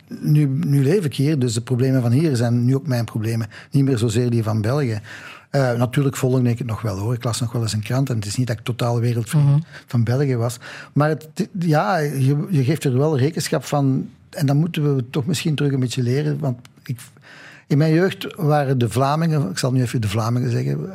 [0.07, 3.47] Nu, nu leef ik hier, dus de problemen van hier zijn nu ook mijn problemen.
[3.71, 4.99] Niet meer zozeer die van België.
[5.51, 7.13] Uh, natuurlijk volgde ik het nog wel hoor.
[7.13, 9.45] Ik las nog wel eens een krant en het is niet dat ik totaal wereldvriend
[9.45, 9.63] mm -hmm.
[9.85, 10.57] van België was.
[10.93, 14.09] Maar het, ja, je, je geeft er wel rekenschap van.
[14.29, 16.39] En dan moeten we toch misschien terug een beetje leren.
[16.39, 16.99] Want ik,
[17.71, 20.89] in mijn jeugd waren de Vlamingen, ik zal nu even de Vlamingen zeggen,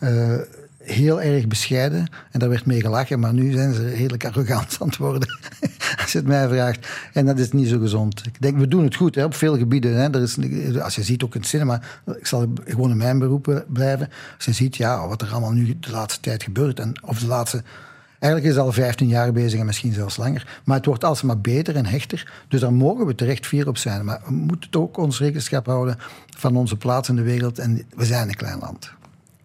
[0.00, 0.38] uh, uh,
[0.78, 2.06] heel erg bescheiden.
[2.30, 5.28] En daar werd mee gelachen, maar nu zijn ze redelijk arrogant aan het worden.
[6.00, 6.88] als je het mij vraagt.
[7.12, 8.26] En dat is niet zo gezond.
[8.26, 9.96] Ik denk, we doen het goed hè, op veel gebieden.
[9.96, 10.10] Hè.
[10.10, 10.38] Er is,
[10.80, 11.80] als je ziet, ook in het cinema,
[12.18, 14.08] ik zal gewoon in mijn beroep blijven.
[14.36, 16.80] Als je ziet ja, wat er allemaal nu de laatste tijd gebeurt.
[16.80, 17.62] En, of de laatste
[18.24, 20.60] Eigenlijk is het al 15 jaar bezig en misschien zelfs langer.
[20.64, 22.32] Maar het wordt alsmaar beter en hechter.
[22.48, 24.04] Dus daar mogen we terecht fier op zijn.
[24.04, 25.96] Maar we moeten ook ons rekenschap houden
[26.36, 27.58] van onze plaats in de wereld.
[27.58, 28.92] En we zijn een klein land.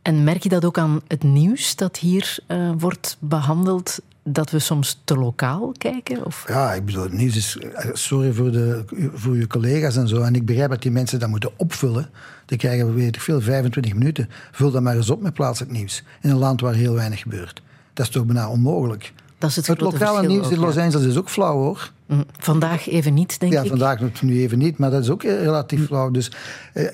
[0.01, 3.99] En merk je dat ook aan het nieuws dat hier uh, wordt behandeld?
[4.23, 6.25] Dat we soms te lokaal kijken?
[6.25, 6.45] Of?
[6.47, 7.57] Ja, ik bedoel, het nieuws is.
[7.93, 10.21] Sorry voor, de, voor je collega's en zo.
[10.21, 12.09] En ik begrijp dat die mensen dat moeten opvullen.
[12.45, 14.29] Die krijgen, weet ik veel, 25 minuten.
[14.51, 16.03] Vul dat maar eens op met plaatselijk nieuws.
[16.21, 17.61] In een land waar heel weinig gebeurt.
[17.99, 19.13] Dat is toch bijna onmogelijk.
[19.37, 21.91] Dat is het, het lokale nieuws ook, in Los Angeles is ook flauw hoor.
[22.37, 23.63] Vandaag even niet, denk ja, ik.
[23.63, 26.11] Ja, vandaag nu even niet, maar dat is ook relatief flauw.
[26.11, 26.31] Dus,
[26.73, 26.85] eh,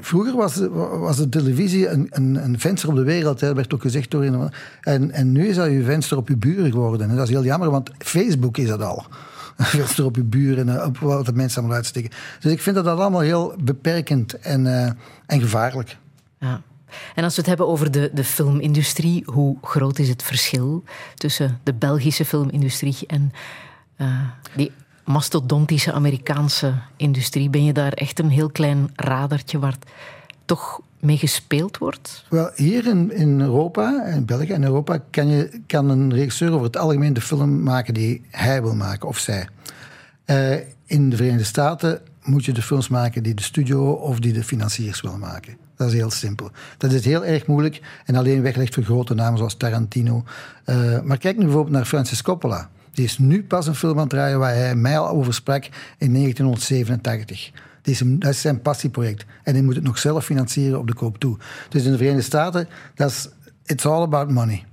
[0.00, 0.60] vroeger was,
[1.00, 3.40] was de televisie een, een, een, venster op de wereld.
[3.40, 3.46] Hè.
[3.46, 4.50] Dat werd ook gezegd door een.
[4.80, 7.10] En, en nu is dat je venster op je buren geworden.
[7.10, 9.04] En dat is heel jammer, want Facebook is dat al.
[9.56, 12.10] venster op je buren en op wat de mensen allemaal uitsteken.
[12.40, 14.90] Dus ik vind dat, dat allemaal heel beperkend en, eh,
[15.26, 15.96] en gevaarlijk.
[16.38, 16.62] Ja.
[17.14, 20.84] En als we het hebben over de, de filmindustrie, hoe groot is het verschil
[21.14, 23.32] tussen de Belgische filmindustrie en
[23.96, 24.20] eh,
[24.56, 24.72] die
[25.04, 27.50] mastodontische Amerikaanse industrie?
[27.50, 29.76] Ben je daar echt een heel klein radertje waar
[30.44, 32.24] toch mee gespeeld wordt?
[32.28, 36.66] Wel, hier in, in Europa, in België en Europa, kan, je, kan een regisseur over
[36.66, 39.48] het algemeen de film maken die hij wil maken of zij.
[40.24, 40.54] Eh,
[40.86, 44.44] in de Verenigde Staten moet je de films maken die de studio of die de
[44.44, 45.56] financiers willen maken.
[45.76, 46.50] Dat is heel simpel.
[46.78, 50.24] Dat is heel erg moeilijk en alleen weggelegd voor grote namen zoals Tarantino.
[50.66, 52.70] Uh, maar kijk nu bijvoorbeeld naar Francis Coppola.
[52.92, 55.64] Die is nu pas een film aan het draaien waar hij mij al over sprak
[55.98, 57.50] in 1987.
[57.82, 59.24] Is een, dat is zijn passieproject.
[59.42, 61.36] En hij moet het nog zelf financieren op de koop toe.
[61.68, 63.28] Dus in de Verenigde Staten, dat is
[63.64, 64.64] it's all about money.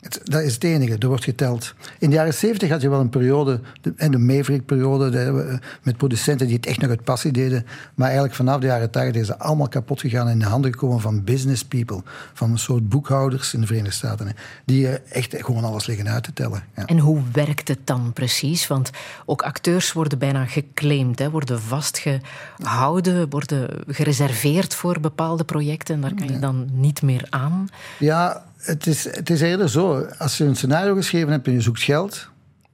[0.00, 1.74] Het, dat is het enige, er wordt geteld.
[1.98, 6.46] In de jaren zeventig had je wel een periode, de, en de Maverick-periode, met producenten
[6.46, 7.66] die het echt nog uit passie deden.
[7.94, 10.72] Maar eigenlijk vanaf de jaren tachtig is ze allemaal kapot gegaan en in de handen
[10.72, 12.02] gekomen van business people.
[12.34, 14.32] Van een soort boekhouders in de Verenigde Staten.
[14.64, 16.62] Die echt gewoon alles liggen uit te tellen.
[16.76, 16.84] Ja.
[16.84, 18.66] En hoe werkt het dan precies?
[18.66, 18.90] Want
[19.24, 25.94] ook acteurs worden bijna geclaimd, hè, worden vastgehouden, worden gereserveerd voor bepaalde projecten.
[25.94, 27.68] En daar kan je dan niet meer aan.
[27.98, 30.06] Ja, het is, het is eerder zo.
[30.18, 32.28] Als je een scenario geschreven hebt en je zoekt geld,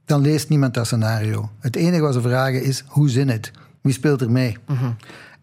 [0.05, 1.49] dan leest niemand dat scenario.
[1.59, 3.51] Het enige wat ze vragen is, hoe zin het?
[3.81, 4.57] Wie speelt er mee?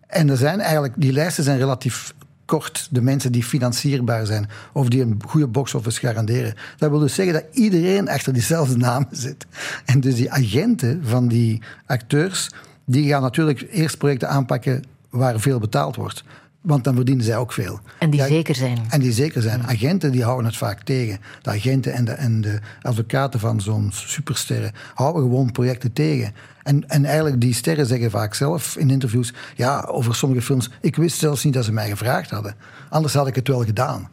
[0.07, 2.14] En er zijn eigenlijk, die lijsten zijn relatief
[2.45, 2.88] kort.
[2.90, 6.55] De mensen die financierbaar zijn of die een goede box-office garanderen.
[6.76, 9.47] Dat wil dus zeggen dat iedereen achter diezelfde namen zit.
[9.84, 12.51] En dus die agenten van die acteurs,
[12.84, 16.24] die gaan natuurlijk eerst projecten aanpakken waar veel betaald wordt.
[16.63, 17.81] Want dan verdienen zij ook veel.
[17.99, 18.79] En die Ja, zeker zijn.
[18.89, 19.63] En die zeker zijn.
[19.63, 21.19] Agenten die houden het vaak tegen.
[21.43, 26.35] De agenten en de, en de advocaten van zo'n supersterren houden gewoon projecten tegen.
[26.63, 29.33] En, en eigenlijk die sterren zeggen vaak zelf in interviews...
[29.55, 30.71] ja, over sommige films...
[30.81, 32.55] ik wist zelfs niet dat ze mij gevraagd hadden.
[32.89, 34.09] Anders had ik het wel gedaan.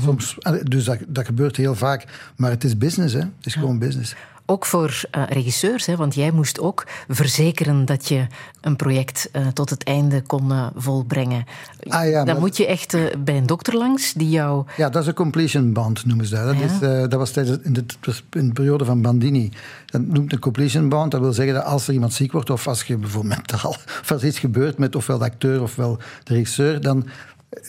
[0.00, 2.04] Soms, dus dat, dat gebeurt heel vaak.
[2.36, 3.20] Maar het is business, hè.
[3.20, 4.14] Het is gewoon business.
[4.48, 8.26] Ook voor eh, regisseurs, hè, want jij moest ook verzekeren dat je
[8.60, 11.44] een project eh, tot het einde kon eh, volbrengen.
[11.88, 14.64] Ah, ja, Dan maar- moet je echt bij een dokter langs die jou.
[14.76, 16.44] Ja, dat is een completion band, noemen ze dat.
[16.44, 16.64] Dat, Ja.
[16.64, 17.84] is, dat was tijdens in de,
[18.30, 19.50] in de periode van Bandini.
[19.86, 21.10] Dat noemt een completion band.
[21.10, 23.70] Dat wil zeggen dat als er iemand ziek wordt, of als je bijvoorbeeld mentaal,
[24.02, 27.06] of als er iets gebeurt met ofwel de acteur ofwel de regisseur, dan,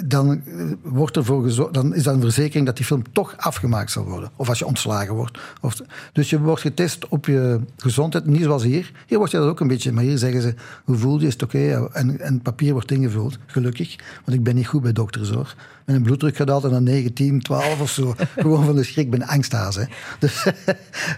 [0.05, 4.03] dan, eh, wordt ervoor dan is dat een verzekering dat die film toch afgemaakt zal
[4.03, 4.31] worden.
[4.35, 5.39] Of als je ontslagen wordt.
[5.61, 5.81] Of,
[6.13, 8.91] dus je wordt getest op je gezondheid, niet zoals hier.
[9.07, 10.53] Hier wordt je dat ook een beetje, maar hier zeggen ze,
[10.85, 11.89] hoe voel je, is het oké?
[11.93, 13.95] En, en het papier wordt ingevuld, gelukkig.
[14.25, 15.55] Want ik ben niet goed bij dokters hoor.
[15.85, 18.15] Mijn bloeddruk gaat altijd naar 19, 12 of zo.
[18.37, 19.75] Gewoon van de schrik, ik ben angsthaas.
[19.75, 19.83] Hè.
[20.19, 20.45] Dus,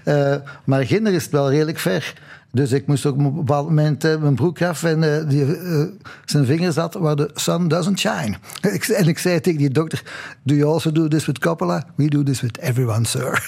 [0.04, 2.14] eh, maar ginder is het wel redelijk ver.
[2.52, 5.58] Dus ik moest ook op een bepaald moment eh, mijn broek af en eh, die,
[5.58, 5.84] eh,
[6.26, 8.36] zijn vinger zat waar de sun doesn't shine.
[9.00, 10.04] En ik zei tegen die dokter,
[10.44, 11.86] do you also do this with Coppola?
[11.96, 13.46] We do this with everyone, sir.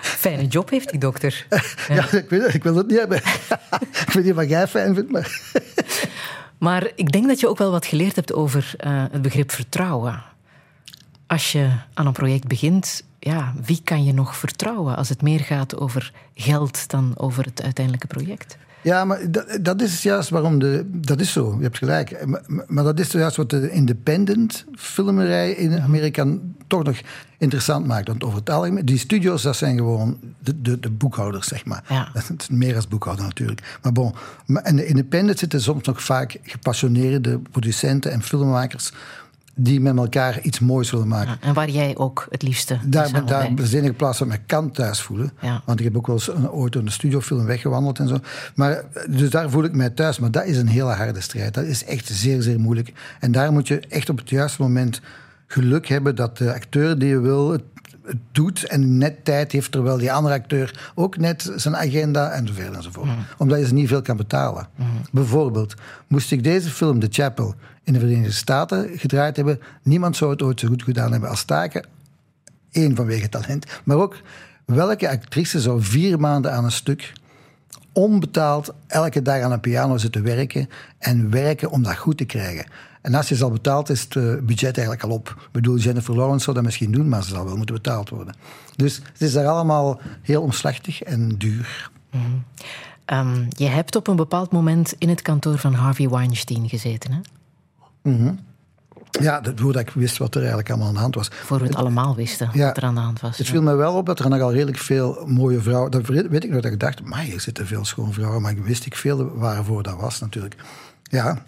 [0.00, 1.46] Fijne job heeft die dokter.
[1.88, 3.16] ja, ik, weet, ik wil het niet hebben.
[4.06, 5.40] ik weet niet wat jij fijn vindt, maar...
[6.58, 8.74] Maar ik denk dat je ook wel wat geleerd hebt over
[9.12, 10.22] het begrip vertrouwen.
[11.26, 15.40] Als je aan een project begint, ja, wie kan je nog vertrouwen als het meer
[15.40, 18.56] gaat over geld dan over het uiteindelijke project?
[18.82, 20.84] Ja, maar dat, dat is juist waarom de.
[20.92, 22.26] Dat is zo, je hebt gelijk.
[22.26, 26.26] Maar, maar dat is juist wat de independent filmerij in Amerika
[26.66, 27.00] toch nog
[27.38, 28.08] interessant maakt.
[28.08, 31.84] Want over het algemeen, die studio's, dat zijn gewoon de, de, de boekhouders, zeg maar.
[31.88, 32.10] Ja.
[32.14, 33.78] Dat is meer als boekhouder natuurlijk.
[33.82, 34.14] Maar bon,
[34.46, 38.92] en de independent zitten soms nog vaak gepassioneerde producenten en filmmakers
[39.54, 41.38] die met elkaar iets moois willen maken.
[41.40, 44.70] Ja, en waar jij ook het liefste Daar, daar de enige plaats ik me kan
[44.70, 45.32] thuis voelen.
[45.40, 45.62] Ja.
[45.64, 48.18] Want ik heb ook wel eens een, ooit een studiofilm weggewandeld en zo.
[48.54, 50.18] Maar, dus daar voel ik mij thuis.
[50.18, 51.54] Maar dat is een hele harde strijd.
[51.54, 52.92] Dat is echt zeer, zeer moeilijk.
[53.20, 55.00] En daar moet je echt op het juiste moment
[55.46, 57.62] geluk hebben dat de acteur die je wil het,
[58.04, 62.46] het doet en net tijd heeft, terwijl die andere acteur ook net zijn agenda en
[62.46, 63.08] zo verder enzovoort.
[63.38, 64.68] Omdat je ze niet veel kan betalen.
[65.12, 65.74] Bijvoorbeeld,
[66.06, 70.42] moest ik deze film, The Chapel, in de Verenigde Staten gedraaid hebben, niemand zou het
[70.42, 71.86] ooit zo goed gedaan hebben als Staken.
[72.72, 73.66] Eén, vanwege talent.
[73.84, 74.16] Maar ook,
[74.64, 77.12] welke actrice zou vier maanden aan een stuk
[77.92, 80.68] onbetaald elke dag aan een piano zitten werken
[80.98, 82.66] en werken om dat goed te krijgen?
[83.02, 85.28] En als je ze al betaalt, is het eh, budget eigenlijk al op.
[85.28, 88.34] Ik bedoel, Jennifer Lawrence zou dat misschien doen, maar ze zal wel moeten betaald worden.
[88.76, 91.90] Dus het is daar allemaal heel omslachtig en duur.
[93.04, 97.12] Ehm, je hebt op een bepaald moment in het kantoor van Harvey Weinstein gezeten.
[97.12, 97.20] Hè?
[99.20, 101.28] Ja, dat, voordat ik wist wat er eigenlijk allemaal aan de hand was.
[101.32, 102.66] Voor we het allemaal wisten Ja.
[102.66, 103.38] wat er aan de hand was.
[103.38, 103.52] Het Ja.
[103.52, 105.90] viel me wel op dat er nogal redelijk veel mooie vrouwen...
[105.90, 108.42] Dat weet ik nog dat ik dacht, maar hier zitten veel schoon vrouwen.
[108.42, 110.56] Maar ik wist ik veel waarvoor dat was natuurlijk.
[111.02, 111.42] Ja,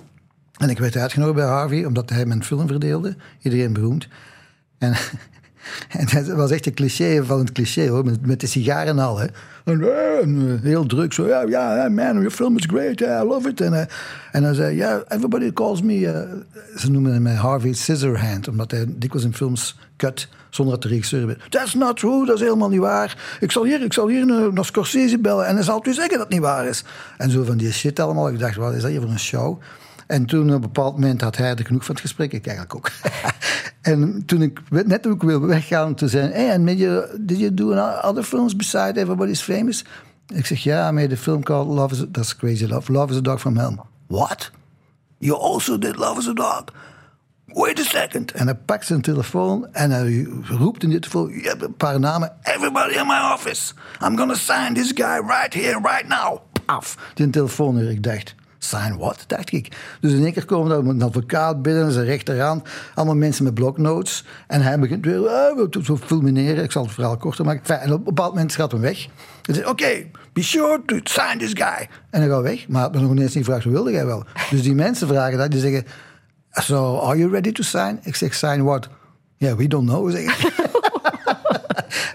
[0.58, 3.16] en ik werd uitgenodigd bij Harvey, omdat hij mijn film verdeelde.
[3.42, 4.08] Iedereen beroemd.
[4.78, 4.94] En,
[5.98, 8.04] en dat was echt een cliché van het cliché, hoor.
[8.20, 9.26] Met, de sigaren en al, hè.
[9.64, 13.60] Eh, eh, heel druk, zo, ja, man, your film is great, yeah, I love it.
[13.60, 13.86] En, eh,
[14.32, 16.06] en hij zei, ja, everybody calls me...
[16.06, 20.88] eh, ze noemen eh, Harvey Scissorhand, omdat hij dikwijls in films cut zonder dat de
[20.88, 21.50] regisseur weet.
[21.50, 23.38] That's not true, dat is helemaal niet waar.
[23.40, 26.12] Ik zal hier, ik zal hier naar, naar Scorsese bellen en hij zal u zeggen
[26.12, 26.84] dat het niet waar is.
[27.16, 28.28] En zo van die shit allemaal.
[28.28, 29.60] Ik dacht, wat is dat hier voor een show?
[30.14, 32.76] En toen op een bepaald moment had hij er genoeg van het gesprek, ik eigenlijk
[32.76, 32.90] ook.
[33.92, 36.66] en toen ik net ook wilde weggaan, toen zei hij, hey, and
[37.28, 37.72] did you, do
[38.02, 39.84] other films beside Everybody's Famous?
[40.34, 43.12] Ik zeg, ja, I made a film called Love is a, that's Crazy Love, Love
[43.12, 43.76] is a Dog from Hell.
[44.06, 44.50] What?
[45.18, 46.64] You also did Love is a Dog?
[47.46, 48.32] Wait a second.
[48.32, 52.00] En hij pakt zijn telefoon en hij roept in dit geval, je hebt een paar
[52.00, 52.32] namen.
[52.42, 53.72] Everybody in my office.
[54.02, 56.38] I'm gonna sign this guy right here, right now.
[56.64, 56.96] Af.
[57.14, 57.90] Die telefoon weer.
[57.90, 58.34] Ik dacht,
[58.68, 59.24] sign what?
[59.26, 59.76] Dacht ik.
[60.00, 62.68] Dus in één keer komen er een advocaat binnen, zijn rechterhand.
[62.94, 64.24] Allemaal mensen met bloknotes.
[64.46, 66.64] En hij begint weer eh, zo fulmineren.
[66.64, 67.80] Ik zal het verhaal korter maken.
[67.80, 69.06] En op een bepaald moment gaat hij weg.
[69.42, 71.88] Hij zegt, oké, be sure to sign this guy.
[72.10, 72.68] En hij gaat weg.
[72.68, 74.24] Maar me nog eens niet gevraagd, wilde jij wel?
[74.50, 75.50] Dus die mensen vragen dat.
[75.50, 75.84] Die zeggen...
[76.50, 77.98] So, are you ready to sign?
[78.02, 78.88] Ik zeg, sign what?
[79.36, 80.62] Yeah, we don't know, zeg.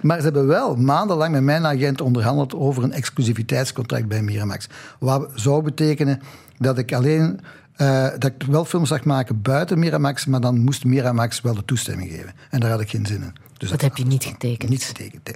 [0.02, 4.68] Maar ze hebben wel maandenlang met mijn agent onderhandeld over een exclusiviteitscontract bij Miramax.
[5.00, 6.22] Wat zou betekenen
[6.58, 7.40] dat ik alleen...
[7.76, 11.66] eh, dat ik wel films zag maken buiten Miramax, maar dan moest Miramax wel de
[11.66, 12.34] toestemming geven.
[12.50, 13.34] En daar had ik geen zin in.
[13.58, 14.70] Dus Dat heb je niet getekend.
[14.70, 15.36] Niet getekend, nee.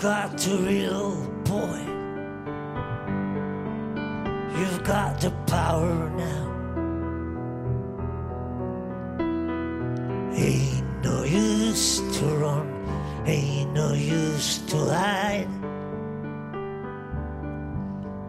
[0.00, 1.14] Got the real
[1.44, 1.78] boy.
[4.58, 6.46] You've got the power now.
[10.34, 12.66] Ain't no use to run,
[13.26, 15.48] ain't no use to hide.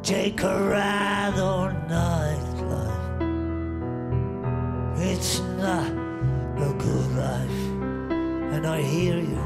[0.03, 3.22] Take a ride on nightlife.
[4.99, 5.89] It's not
[6.68, 7.61] a good life,
[8.53, 9.40] and I hear you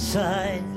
[0.00, 0.69] side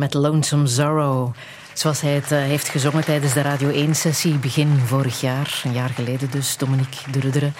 [0.00, 1.32] met Lonesome Zorro.
[1.72, 5.62] Zoals hij het eh, heeft gezongen tijdens de Radio 1-sessie begin vorig jaar.
[5.64, 7.52] Een jaar geleden dus, Dominique de Rudderen.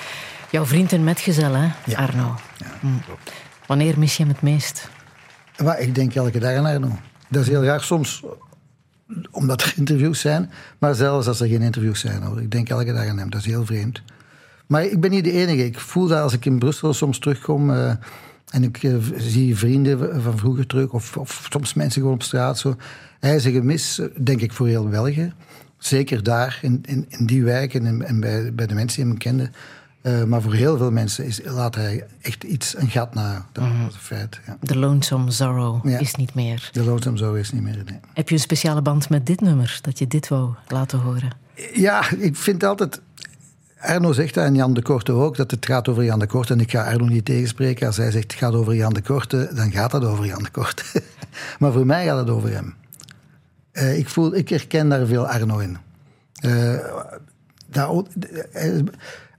[0.50, 2.34] Jouw vriend en metgezel, hè, Arno?
[2.80, 2.86] Hm.
[3.66, 4.90] Wanneer mis je hem het meest?
[5.62, 6.98] Maar ik denk elke dag aan Arno.
[7.28, 8.22] Dat is heel raar soms,
[9.30, 10.50] omdat er interviews zijn.
[10.78, 12.40] Maar zelfs als er geen interviews zijn, hoor.
[12.40, 13.30] Ik denk elke dag aan hem.
[13.30, 14.02] Dat is heel vreemd.
[14.66, 15.64] Maar ik ben niet de enige.
[15.64, 17.92] Ik voel dat als ik in Brussel soms terugkom eh,
[18.50, 22.58] en ik eh, zie vrienden van vroeger terug, of, of soms mensen gewoon op straat
[22.58, 22.76] zo.
[23.20, 25.32] Hij is een gemis, denk ik, voor heel België.
[25.78, 29.18] Zeker daar, in, in, in die wijk en, en bij, bij de mensen die hem
[29.18, 29.52] kenden.
[30.02, 33.46] Eh, maar voor heel veel mensen is, laat hij echt iets, een gat na.
[33.52, 33.86] Dat Mhm.
[33.86, 34.40] is een feit.
[34.46, 34.56] Ja.
[34.62, 35.98] The Lonesome Zorro Ja.
[35.98, 36.68] is niet meer.
[36.72, 37.82] De Lonesome zo is niet meer.
[37.84, 37.98] Nee.
[38.14, 41.30] Heb je een speciale band met dit nummer, dat je dit wou laten horen?
[41.74, 43.00] Ja, ik vind altijd.
[43.80, 46.52] Arno zegt dat en Jan de Korte ook, dat het gaat over Jan de Korte.
[46.52, 47.86] En ik ga Arno niet tegenspreken.
[47.86, 50.50] Als hij zegt het gaat over Jan de Korte, dan gaat dat over Jan de
[50.50, 50.82] Korte.
[51.58, 52.74] maar voor mij gaat het over hem.
[53.72, 55.78] Eh, ik, voel, ik herken daar veel Arno in.
[56.34, 56.74] Eh,
[57.66, 58.06] dat,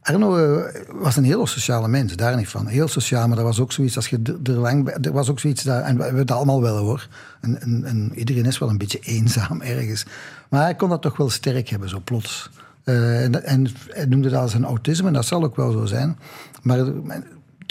[0.01, 2.68] Arno eh, was een heel sociale mens, daar niet van.
[2.68, 5.63] Heel sociaal, maar dat was ook zoiets, als je er lang er was ook zoiets,
[5.63, 7.07] dat, en we hebben het allemaal wel hoor.
[7.41, 10.05] En iedereen is wel een beetje eenzaam ergens.
[10.49, 12.49] Maar hij kon dat toch wel sterk hebben, zo plots.
[12.83, 15.85] Eh, en, en hij noemde dat als een autisme, en dat zal ook wel zo
[15.85, 16.17] zijn.
[16.61, 16.79] Maar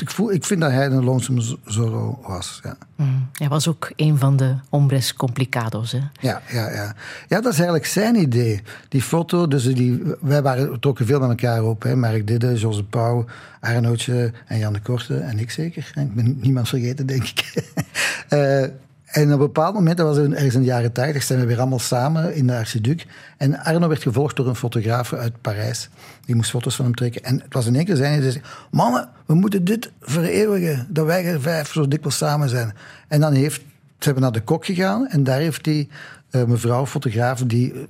[0.01, 2.77] ik, voel, ik vind dat hij een lonesome Zorro was, ja.
[2.97, 3.29] Mm.
[3.33, 5.93] Hij was ook een van de hombres complicados.
[5.93, 5.99] Hè?
[6.21, 6.95] Ja, ja, ja.
[7.29, 8.63] ja, dat is eigenlijk zijn idee.
[8.89, 11.83] Die foto, dus die, wij waren, trokken veel met elkaar op.
[11.83, 11.97] Hè.
[11.97, 13.25] Mark Didde, Jose Pauw,
[13.61, 15.93] Arnootje en Jan de Korte en ik zeker.
[15.95, 17.45] Ik ben niemand vergeten, denk ik.
[18.29, 18.65] Eh,
[19.11, 21.59] en op een bepaald moment, dat was ergens in de jaren tachtig, zijn we weer
[21.59, 23.07] allemaal samen in de Archiduc.
[23.37, 25.89] En Arno werd gevolgd door een fotograaf uit Parijs.
[26.25, 27.25] Die moest foto's van hem trekken.
[27.25, 30.87] En het was in één keer zijn, die zei, mannen, we moeten dit vereeuwigen.
[30.91, 32.75] Dat wij er vijf zo dikwijls samen zijn.
[33.09, 33.61] En dan heeft,
[33.99, 35.89] ze hebben naar de kok gegaan en daar heeft die
[36.31, 37.89] eh, mevrouw, fotograaf, die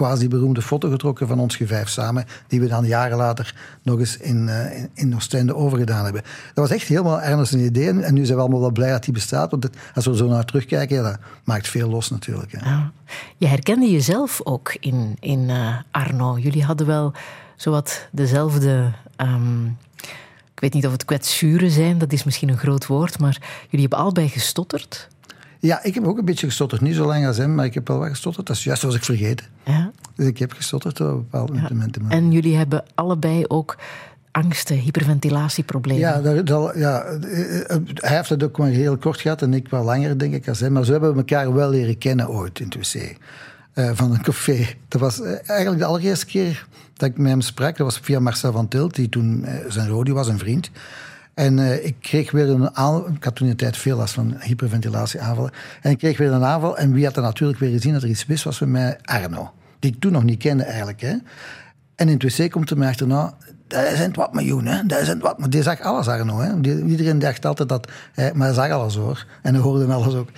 [0.00, 3.98] eh, quasi beroemde foto getrokken van ons vijf samen, die we dan jaren later nog
[3.98, 6.22] eens in, eh, in, in Oostende overgedaan hebben.
[6.54, 9.04] Dat was echt helemaal Ernst een idee en nu zijn we allemaal wel blij dat
[9.04, 12.52] die bestaat, want als we zo naar terugkijken, ja, dat maakt veel los natuurlijk.
[12.52, 12.68] Hè.
[12.68, 12.92] Ja.
[13.36, 16.38] Je herkende jezelf ook in, in eh, Arno.
[16.38, 17.12] Jullie hadden wel
[17.56, 18.92] zowat dezelfde.
[19.16, 19.66] ehm,
[20.54, 23.80] ik weet niet of het kwetsuren zijn, dat is misschien een groot woord, maar jullie
[23.80, 25.08] hebben allebei gestotterd.
[25.60, 27.88] Ja, ik heb ook een beetje gestotterd, niet zo lang als hem, maar ik heb
[27.88, 28.46] wel wat gestotterd.
[28.46, 29.46] Dat is juist was ik vergeten.
[29.64, 29.90] Ja.
[30.14, 32.02] Dus ik heb gestotterd op bepaalde momenten.
[32.02, 33.76] maar- En jullie hebben allebei ook
[34.30, 36.00] angsten, hyperventilatieproblemen.
[36.02, 37.04] Ja, dat, dat- ja,
[37.94, 40.60] hij heeft het ook maar heel kort gehad en ik wel langer, denk ik, als
[40.60, 40.70] hij.
[40.70, 43.16] Maar zo hebben we elkaar wel leren kennen ooit in het wc.
[43.72, 44.66] Eh, van een café.
[44.88, 46.66] Dat was eh, eigenlijk de allereerste keer
[46.96, 47.76] dat ik met hem sprak.
[47.76, 50.70] Dat was via Marcel van Tilt, die toen eh, zijn rodi was, een vriend.
[51.38, 53.08] En eh, ik kreeg weer een aanval.
[53.08, 55.52] Ik had toen in de tijd veel last van hyperventilatieaanvallen.
[55.82, 56.78] En ik kreeg weer een aanval.
[56.78, 58.98] En wie had er natuurlijk weer gezien dat er iets mis was met mij?
[59.02, 59.52] Arno.
[59.78, 61.00] Die ik toen nog niet kende eigenlijk.
[61.00, 61.16] Hè.
[61.94, 63.34] En in het wc komt er mij achterna.
[63.68, 64.86] Dat het wat miljoen, hè?
[64.86, 65.38] Dat het wat.
[65.38, 66.38] Maar die zag alles, Arno.
[66.38, 66.54] Hè?
[66.84, 67.90] Iedereen dacht altijd dat.
[68.12, 69.26] Hij, maar hij zag alles hoor.
[69.42, 70.28] En hij hoorde alles ook.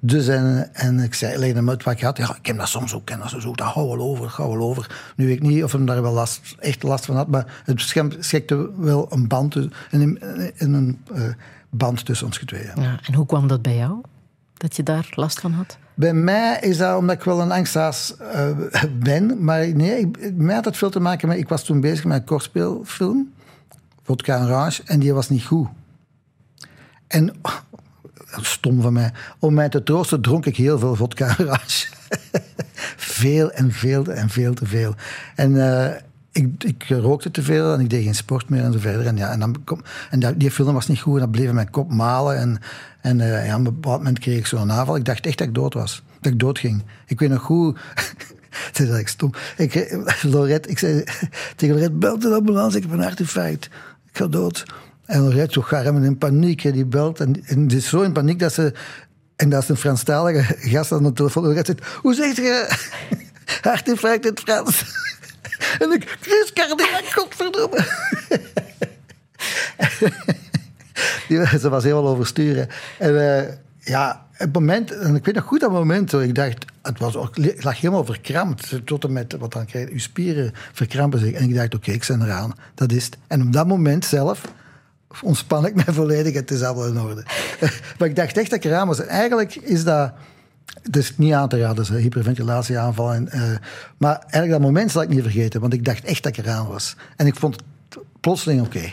[0.00, 2.16] Dus en, en ik zei, legde hem uit wat ik had.
[2.16, 3.04] Ja, ik heb dat soms ook.
[3.04, 3.56] Ken dat ook.
[3.56, 5.12] Dat hou wel over, hou wel over.
[5.16, 7.28] Nu weet ik niet of hij daar wel last, echt last van had.
[7.28, 7.80] Maar het
[8.18, 10.20] schikte wel een band, een, een,
[10.56, 11.22] een eh,
[11.70, 12.70] band tussen ons tweeën.
[12.80, 14.00] Ja, en hoe kwam dat bij jou?
[14.54, 15.78] Dat je daar last van had?
[15.98, 18.50] Bij mij is dat omdat ik wel een angsthaas eh,
[19.02, 19.44] ben.
[19.44, 21.38] Maar nee, ik, mij had het veel te maken met...
[21.38, 23.32] Ik was toen bezig met een kortspeelfilm.
[24.02, 24.82] Vodka en Rage.
[24.84, 25.68] En die was niet goed.
[27.06, 27.34] En...
[27.42, 27.54] oh,
[28.40, 29.12] stom van mij.
[29.38, 31.86] Om mij te troosten dronk ik heel veel vodka en Rage.
[32.96, 34.94] veel en veel en veel te veel.
[35.34, 35.60] En...
[35.60, 35.94] eh,
[36.36, 39.06] ik, ik rookte te veel en ik deed geen sport meer en zo verder.
[39.06, 39.56] En, ja, en, dan
[40.10, 42.36] en die film was niet goed en dat bleef mijn kop malen.
[42.38, 42.60] En,
[43.06, 44.96] en eh, ja, op een bepaald moment kreeg ik zo'n aanval.
[44.96, 46.02] Ik dacht echt dat ik dood was.
[46.20, 46.82] Dat ik dood ging.
[47.06, 47.78] Ik weet nog goed...
[48.66, 49.32] Het is eigenlijk stom.
[49.56, 51.04] Ik, eh, Lorette, ik zei
[51.56, 53.64] tegen Lorette, belt de ambulance, ik heb een hartinfarct.
[54.10, 54.64] Ik ga dood.
[55.04, 57.20] En Lorette zo garm in paniek, hè, die belt.
[57.20, 58.72] En, en die is zo in paniek dat ze...
[59.36, 61.42] En dat is een Franstalige gast aan de telefoon.
[61.42, 62.76] Lorette zegt, hoe zeg je
[63.70, 64.84] hartinfarct in het Frans?
[65.78, 67.84] En ik, Chris Cardiac, godverdomme.
[71.28, 72.68] Die, ze was helemaal oversturen.
[72.98, 76.98] En eh, ja, het moment, en ik weet nog goed dat moment, ik dacht, het
[76.98, 78.80] was ook, lag helemaal verkrampt.
[78.84, 81.32] Tot en met, wat dan je, spieren verkrampen zich.
[81.32, 83.16] En ik dacht, oké, ik ben eraan, dat is het.
[83.26, 84.40] En op dat moment zelf
[85.22, 87.24] ontspan ik mij volledig, het is allemaal in orde.
[87.98, 89.00] maar ik dacht echt dat ik eraan was.
[89.00, 90.12] En eigenlijk is dat...
[90.82, 93.12] Het is niet aan te raden, zo'n hyperventilatieaanval.
[93.12, 93.40] En, eh,
[93.96, 96.66] maar eigenlijk dat moment zal ik niet vergeten, want ik dacht echt dat ik eraan
[96.66, 96.96] was.
[97.16, 97.64] En ik vond het
[98.20, 98.92] plotseling oké.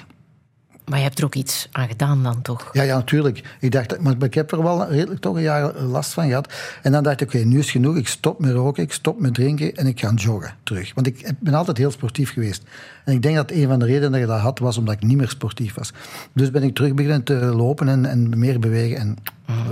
[0.86, 2.70] Maar je hebt er ook iets aan gedaan dan toch?
[2.74, 3.58] Ja, ja, natuurlijk.
[3.60, 6.54] Ik dacht, maar ik heb er wel redelijk toch een jaar last van gehad.
[6.82, 7.96] En dan dacht ik, oké, nu is het genoeg.
[7.96, 10.94] Ik stop met roken, ik stop met drinken en ik ga joggen terug.
[10.94, 12.64] Want ik ben altijd heel sportief geweest.
[13.06, 15.04] En ik denk dat een van de redenen dat ik dat had, was omdat ik
[15.04, 15.92] niet meer sportief was.
[16.34, 19.18] Dus ben ik terug beginnen te lopen en, en meer bewegen en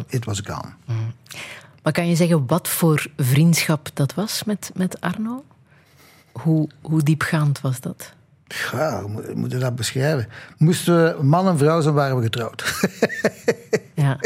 [0.08, 0.70] it was gone.
[1.84, 5.44] Maar kan je zeggen wat voor vriendschap dat was met, met Arno?
[6.32, 8.14] Hoe, hoe diepgaand was dat?
[8.72, 10.28] Ja, hoe moet- je dat beschrijven?
[10.58, 12.64] Moesten we man en vrouw zijn, waren we getrouwd.
[13.94, 14.18] Ja.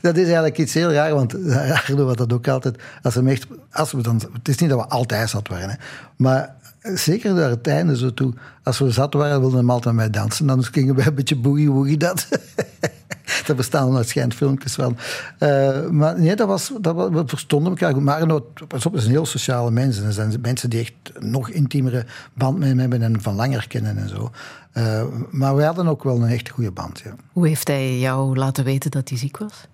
[0.00, 1.34] Dat is eigenlijk iets heel raar, want
[1.86, 2.76] Arno had dat ook altijd.
[3.02, 5.76] Als we echt, als we dan, het is niet dat we altijd zat waren, hè,
[6.16, 8.32] maar zeker naar het einde zo toe.
[8.62, 10.46] Als we zat waren, wilden we altijd met mij dansen.
[10.46, 12.28] Dan gingen we een beetje boogie-woogie dat.
[13.46, 14.96] Daar bestaan waarschijnlijk filmpjes van.
[15.38, 18.02] Eh, maar nee, dat was, dat was, we verstonden elkaar goed.
[18.02, 19.98] Maar Arno, pas op, is een heel sociale mens.
[19.98, 22.04] En er zijn mensen die echt nog intiemere
[22.34, 24.30] band met hem hebben en van langer kennen en zo.
[24.72, 27.14] Eh, maar wij hadden ook wel een echt goede band, ja.
[27.32, 29.66] Hoe heeft hij jou laten weten dat hij ziek was?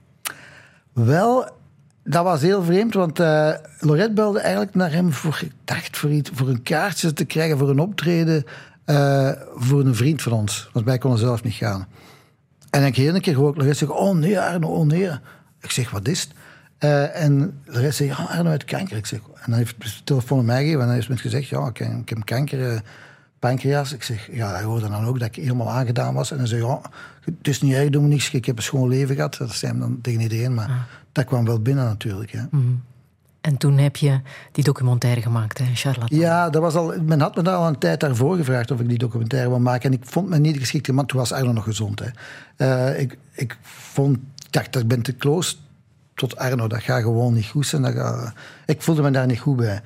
[0.93, 1.49] Wel,
[2.05, 3.19] dat was heel vreemd, want
[3.79, 7.70] Lorette belde eigenlijk naar hem voor, dacht, voor, iets, voor een kaartje te krijgen voor
[7.70, 8.45] een optreden
[9.55, 10.69] voor een vriend van ons.
[10.73, 11.87] Want wij konden zelf niet gaan.
[12.70, 15.11] En ik heel een keer hoor ik Lorette zeggen, oh nee Arno, oh nee.
[15.61, 16.32] Ik zeg, wat is het?
[16.78, 18.97] Eh, en Lorette zei, ja Arno heeft kanker.
[18.97, 21.49] Ik zeg, en hij heeft de telefoon aan mij gegeven en hij heeft me gezegd,
[21.49, 22.81] ja ik, ik heb kanker, eh,
[23.39, 23.93] pancreas.
[23.93, 26.31] Ik zeg, ja hij hoorde dan ook dat ik helemaal aangedaan was.
[26.31, 26.81] En hij zei, ja,
[27.24, 29.36] het is niet erg, doe me niks, ik heb een schoon leven gehad.
[29.36, 32.32] Dat zei hem dan tegen iedereen, maar dat kwam wel binnen natuurlijk.
[32.32, 32.49] Ja.
[33.49, 34.20] En toen heb je
[34.53, 36.16] die documentaire gemaakt, hè, Charlotte.
[36.16, 38.89] Ja, dat was al, men had me daar al een tijd daarvoor gevraagd of ik
[38.89, 39.91] die documentaire wil maken.
[39.93, 42.01] En ik vond me niet geschikt, want toen was Arno nog gezond.
[42.01, 42.09] Hè.
[42.57, 44.19] Eh, ik, ik vond,
[44.51, 45.57] dacht, ik ben te close
[46.15, 46.66] tot Arno.
[46.66, 47.83] Dat gaat gewoon niet goed zijn.
[47.83, 48.33] Dat
[48.66, 49.81] ik voelde me daar niet goed bij.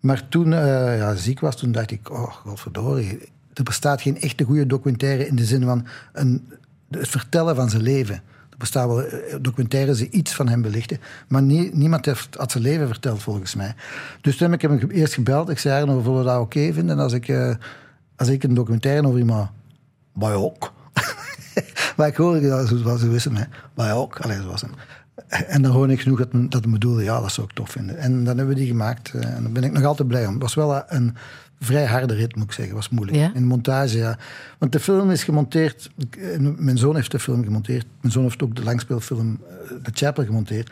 [0.00, 3.18] Maar toen eh ja, ziek was, toen dacht ik, oh, godverdorie.
[3.54, 6.52] Er bestaat geen echte goede documentaire in de zin van een,
[6.90, 8.22] het vertellen van zijn leven.
[8.58, 10.98] Bestaan wel eh, documentaires die iets van hem belichten.
[11.28, 13.74] Maar nie- niemand heeft had zijn leven verteld, volgens mij.
[14.20, 15.48] Dus toen heb ik hem eerst gebeld.
[15.48, 17.54] Ik zei, zullen we dat oké vinden als ik, eh,
[18.16, 19.48] als ik een documentaire over iemand...
[20.12, 20.72] Maar ook.
[21.96, 22.48] maar ik hoorde
[22.82, 23.44] dat ze wisten, hè.
[23.74, 24.20] Maar ook.
[24.20, 24.64] Allee, zo was.
[25.28, 27.98] En dan hoorde ik genoeg dat, dat hij bedoelde, ja, dat zou ik tof vinden.
[27.98, 29.10] En dan hebben we die gemaakt.
[29.14, 30.32] eh, En daar ben ik nog altijd blij om.
[30.32, 31.16] Het was wel een
[31.60, 32.74] vrij harde rit, moet ik zeggen.
[32.74, 33.18] was moeilijk.
[33.18, 33.30] Ja?
[33.34, 34.18] In de montage, ja.
[34.58, 35.90] Want de film is gemonteerd...
[36.56, 37.86] Mijn zoon heeft de film gemonteerd.
[38.00, 40.70] Mijn zoon heeft ook de langspeelfilm eh, The Chapel gemonteerd.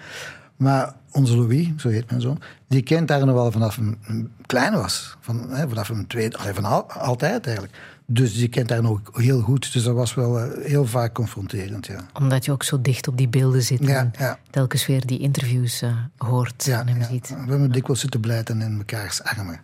[0.56, 4.72] Maar onze Louis, zo heet mijn zoon, die kent daar nog wel vanaf een klein
[4.72, 5.16] was.
[5.20, 7.78] Van, hè, vanaf een tweede, allee, van al- altijd eigenlijk.
[8.08, 9.72] Dus die kent daar nog heel goed.
[9.72, 12.06] Dus dat was wel eh, heel vaak confronterend, ja.
[12.14, 14.38] Omdat je ook zo dicht op die beelden zit Ja, en ja.
[14.50, 17.04] telkens weer die interviews eh, hoort Ja, en hem ja.
[17.06, 17.28] ziet.
[17.28, 19.60] We hebben dikwijls zitten blijten in mekaars armen.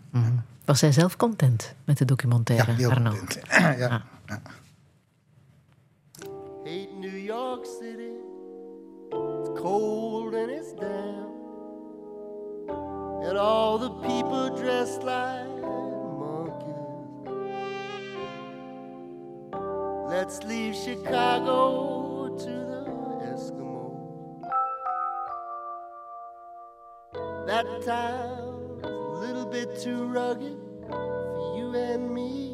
[0.64, 3.38] Was hij zelf content met de documentaire, Ja, content.
[3.50, 4.02] ja, ja.
[6.64, 8.12] Hate New York City.
[9.10, 10.21] It's cold
[13.24, 15.46] And all the people dressed like
[16.18, 16.74] monkeys.
[20.08, 22.84] Let's leave Chicago to the
[23.32, 24.42] Eskimos.
[27.46, 30.58] That town's a little bit too rugged
[30.88, 32.51] for you and me,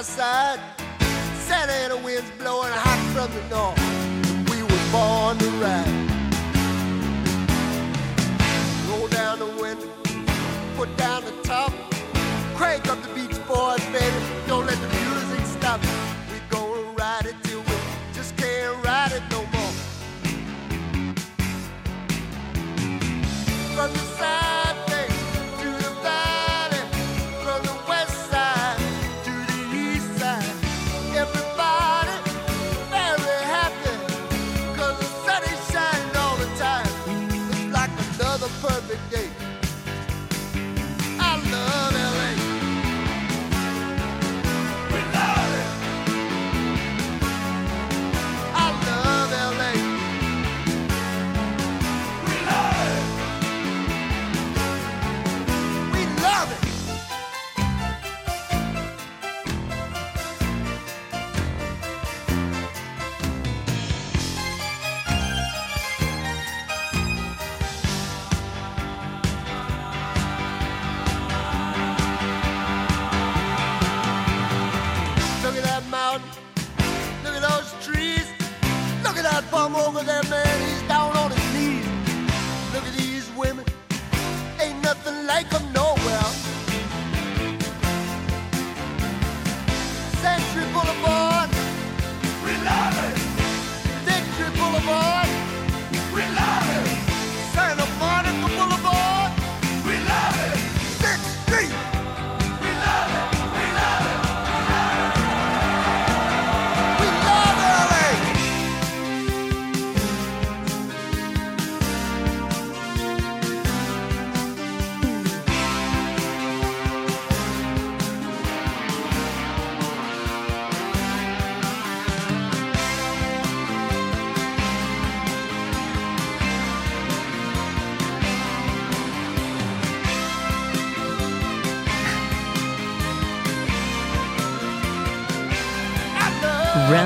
[0.00, 0.58] my.
[1.46, 3.78] Santa Ana winds blowing hot from the north.
[4.50, 5.96] We were born to ride.
[8.88, 9.88] Roll down the window,
[10.76, 11.72] put down the top.
[12.54, 14.16] Crank up the Beach Boys, baby.
[14.46, 14.69] Don't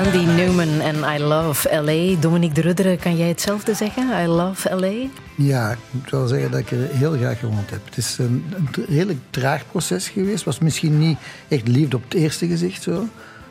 [0.05, 2.19] Randy Newman en I Love L.A.
[2.19, 4.23] Dominique de Rudderen, kan jij hetzelfde zeggen?
[4.23, 5.09] I Love L.A.?
[5.35, 7.85] Ja, ik moet wel zeggen dat ik er heel graag gewoond heb.
[7.85, 10.43] Het is een, een redelijk traag proces geweest.
[10.43, 11.17] was misschien niet
[11.47, 13.07] echt liefde op het eerste gezicht zo.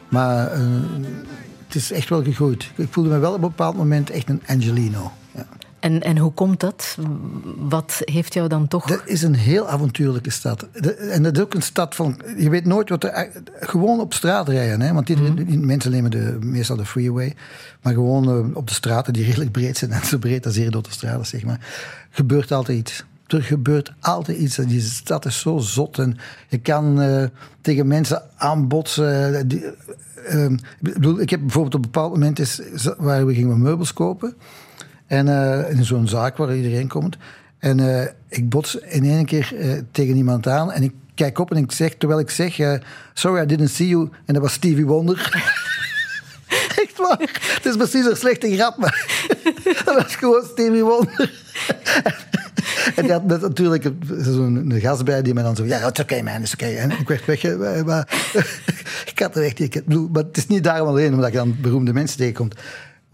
[0.08, 0.60] Maar eh,
[1.66, 2.70] het is echt wel gegroeid.
[2.76, 5.12] Ik voelde me wel op een bepaald moment echt een Angelino.
[5.84, 6.96] En, en hoe komt dat?
[7.58, 8.86] Wat heeft jou dan toch...
[8.86, 10.66] Dat is een heel avontuurlijke stad.
[10.72, 12.20] De- en dat is ook een stad van...
[12.36, 13.30] Je weet nooit wat er...
[13.60, 14.80] Gewoon op straat rijden.
[14.80, 14.92] Hè?
[14.92, 17.34] Want iedereen, mensen nemen de, meestal de freeway.
[17.82, 19.90] Maar gewoon eh, op de straten die redelijk breed zijn.
[19.92, 21.60] En zo breed als hier door de straten, zeg maar.
[22.10, 23.04] Gebeurt altijd iets.
[23.26, 24.56] Er gebeurt altijd iets.
[24.56, 25.98] Die stad is zo zot.
[25.98, 26.16] En
[26.48, 27.24] je kan eh,
[27.60, 29.34] tegen mensen aanbotsen.
[29.38, 29.64] eh, Die,
[30.26, 30.60] eh, ik
[30.94, 32.38] bedoel, ik heb bijvoorbeeld op een bepaald moment...
[32.38, 32.60] Is,
[32.98, 34.34] waar we gingen meubels kopen...
[35.06, 37.16] En eh, in zo'n zaak waar iedereen komt.
[37.58, 40.72] En eh, ik bots in één keer eh, tegen iemand aan.
[40.72, 42.56] En ik kijk op en ik zeg, terwijl ik zeg...
[43.12, 44.10] Sorry, I didn't see you.
[44.24, 45.16] En dat was Stevie Wonder.
[46.82, 47.40] Echt waar.
[47.54, 49.06] Het is precies een slechte grap, maar...
[49.84, 51.32] dat was gewoon Stevie Wonder.
[52.96, 55.64] En die had natuurlijk zo'n gast bij die me dan zo...
[55.64, 56.66] Ja, het is oké, man, is oké.
[56.66, 57.44] En ik werd weg.
[59.12, 59.60] ik had er echt...
[59.60, 62.54] Ik maar het is niet daarom alleen, omdat je dan beroemde mensen tegenkomt.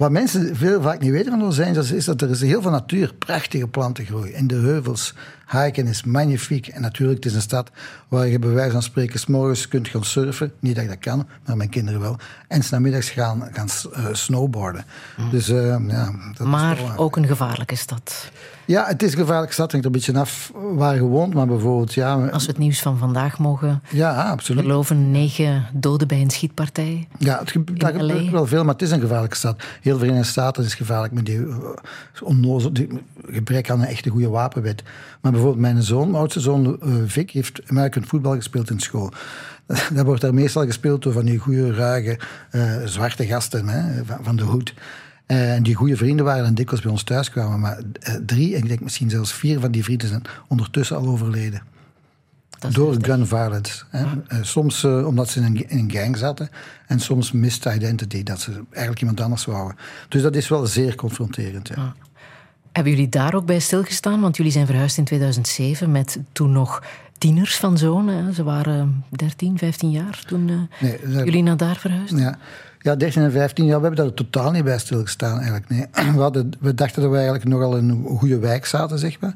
[0.00, 3.14] Wat mensen veel vaak niet weten van Angeles is dat er is heel veel natuur,
[3.14, 4.32] prachtige plantengroei.
[4.32, 5.14] In de heuvels,
[5.46, 6.66] hiken is magnifiek.
[6.66, 7.70] En natuurlijk, het is een stad
[8.08, 10.52] waar je bij wijze van spreken 's morgens kunt gaan surfen.
[10.58, 12.16] Niet dat ik dat kan, maar mijn kinderen wel.
[12.48, 14.84] En 's namiddags gaan, gaan eh, snowboarden.
[15.30, 18.30] Dus eh, ja, dat maar ook een gevaarlijke stad.
[18.70, 19.70] Ja, het is een gevaarlijke stad.
[19.72, 21.34] Hangt er een beetje af waar je woont.
[21.34, 22.28] Maar bijvoorbeeld, ja...
[22.28, 24.62] Als we het nieuws van vandaag mogen Ja, absoluut.
[24.62, 27.08] geloven, negen doden bij een schietpartij.
[27.18, 29.62] Ja, het ge- daar gebeurt wel veel, maar het is een gevaarlijke stad.
[29.80, 31.56] Heel de Verenigde Staten is gevaarlijk met die, eh,
[32.22, 32.88] onnozel, die
[33.26, 34.82] gebrek aan een echte goede wapenwet.
[35.20, 39.12] Maar bijvoorbeeld mijn zoon, mijn oudste zoon eh, Vic, heeft American voetbal gespeeld in school.
[39.94, 42.18] Dat wordt daar meestal gespeeld door van die goede, ruige,
[42.50, 44.74] eh, zwarte gasten hè, van, van de hoed.
[45.30, 47.60] Eh, En die goede vrienden waren en dikwijls bij ons thuis kwamen.
[47.60, 51.06] Maar eh, drie, en ik denk misschien zelfs vier van die vrienden zijn ondertussen al
[51.06, 51.62] overleden.
[52.72, 53.82] Door gun violence.
[53.90, 54.04] Hè.
[54.28, 56.48] Eh, soms omdat ze in een, in een gang zaten.
[56.86, 59.76] En soms missed identity, dat ze eigenlijk iemand anders wouden.
[60.08, 61.68] Dus dat is wel zeer confronterend.
[61.68, 61.94] Ja.
[62.72, 64.20] Hebben jullie daar ook bij stilgestaan?
[64.20, 66.82] Want jullie zijn verhuisd in 2007 met toen nog
[67.18, 67.76] tieners van
[68.08, 68.32] hè.
[68.32, 70.44] Ze waren 13, 15 jaar toen
[70.80, 72.18] Nee, dat- jullie naar daar verhuisden.
[72.18, 72.38] Ja.
[72.82, 75.68] Ja, 13 en 15 jaar, we hebben daar totaal niet bij stilgestaan eigenlijk.
[75.68, 75.86] Nee.
[76.14, 79.34] We, hadden, we dachten dat we eigenlijk nogal in een goede wijk zaten, zeg maar.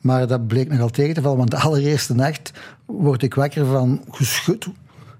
[0.00, 2.52] Maar dat bleek nogal tegen te vallen, want de allereerste nacht
[2.84, 4.64] word ik wakker van geschud.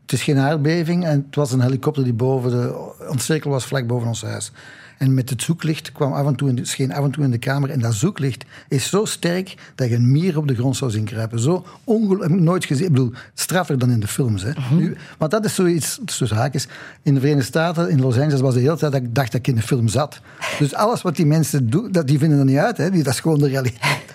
[0.02, 3.86] Het is geen aardbeving en het was een helikopter die boven de ontcirkel was, vlak
[3.86, 4.52] boven ons huis.
[5.00, 7.30] En met het zoeklicht kwam af en toe in de, scheen af en toe in
[7.30, 7.70] de kamer.
[7.70, 11.04] En dat zoeklicht is zo sterk dat je een mier op de grond zou zien
[11.04, 11.40] kruipen.
[11.40, 12.86] Zo ongelooflijk, nooit gezien.
[12.86, 14.42] Ik bedoel, straffer dan in de films.
[14.42, 14.50] Hè.
[14.70, 16.68] Nu, maar dat is zoiets, tussen haakjes.
[17.02, 19.40] In de Verenigde Staten, in Los Angeles, was de hele tijd dat ik dacht dat
[19.40, 20.20] ik in de film zat.
[20.58, 22.76] Dus alles wat die mensen doen, dat, die vinden er niet uit.
[22.76, 22.90] Hè.
[22.90, 24.14] Die, dat is gewoon de realiteit.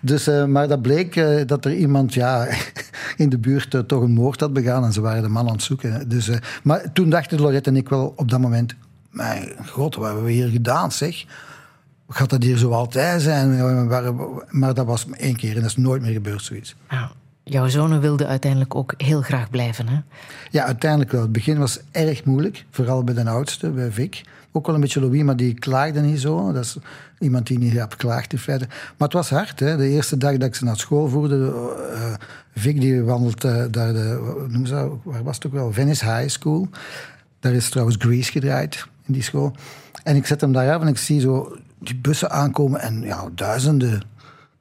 [0.00, 2.46] Dus, eh, maar dat bleek eh, dat er iemand ja,
[3.16, 4.84] in de buurt eh, toch een moord had begaan.
[4.84, 6.08] En ze waren de man aan het zoeken.
[6.08, 6.30] Dus,
[6.62, 8.74] maar toen dachten Lorette en ik wel op dat moment...
[9.16, 11.24] Mijn god, wat hebben we hier gedaan, zeg?
[12.08, 13.56] Gaat dat hier zo altijd zijn?
[14.50, 16.74] Maar dat was één keer en dat is nooit meer gebeurd, zoiets.
[16.90, 17.10] Ja.
[17.42, 19.88] Jouw zonen wilden uiteindelijk ook heel graag blijven.
[19.88, 20.00] Hè?
[20.50, 21.20] Ja, uiteindelijk wel.
[21.20, 22.64] Het begin was erg moeilijk.
[22.70, 24.22] Vooral bij de oudste, bij Vic.
[24.52, 26.52] Ook wel een beetje Louis, maar die klaagde niet zo.
[26.52, 26.76] Dat is
[27.18, 28.66] iemand die niet heeft geklaagd in feite.
[28.68, 29.60] Maar het was hard.
[29.60, 29.76] Hè.
[29.76, 31.52] De eerste dag dat ik ze naar school voerde...
[31.92, 32.14] eh,
[32.54, 34.36] Vic die wandelt eh, daar de...
[34.48, 34.90] noemen ze?
[35.02, 35.72] Waar was het ook wel?
[35.72, 36.68] Venice High School.
[37.40, 39.52] Daar is trouwens Grease gedraaid in die school.
[40.02, 43.28] En ik zet hem daar af en ik zie zo die bussen aankomen en ja,
[43.34, 44.02] duizenden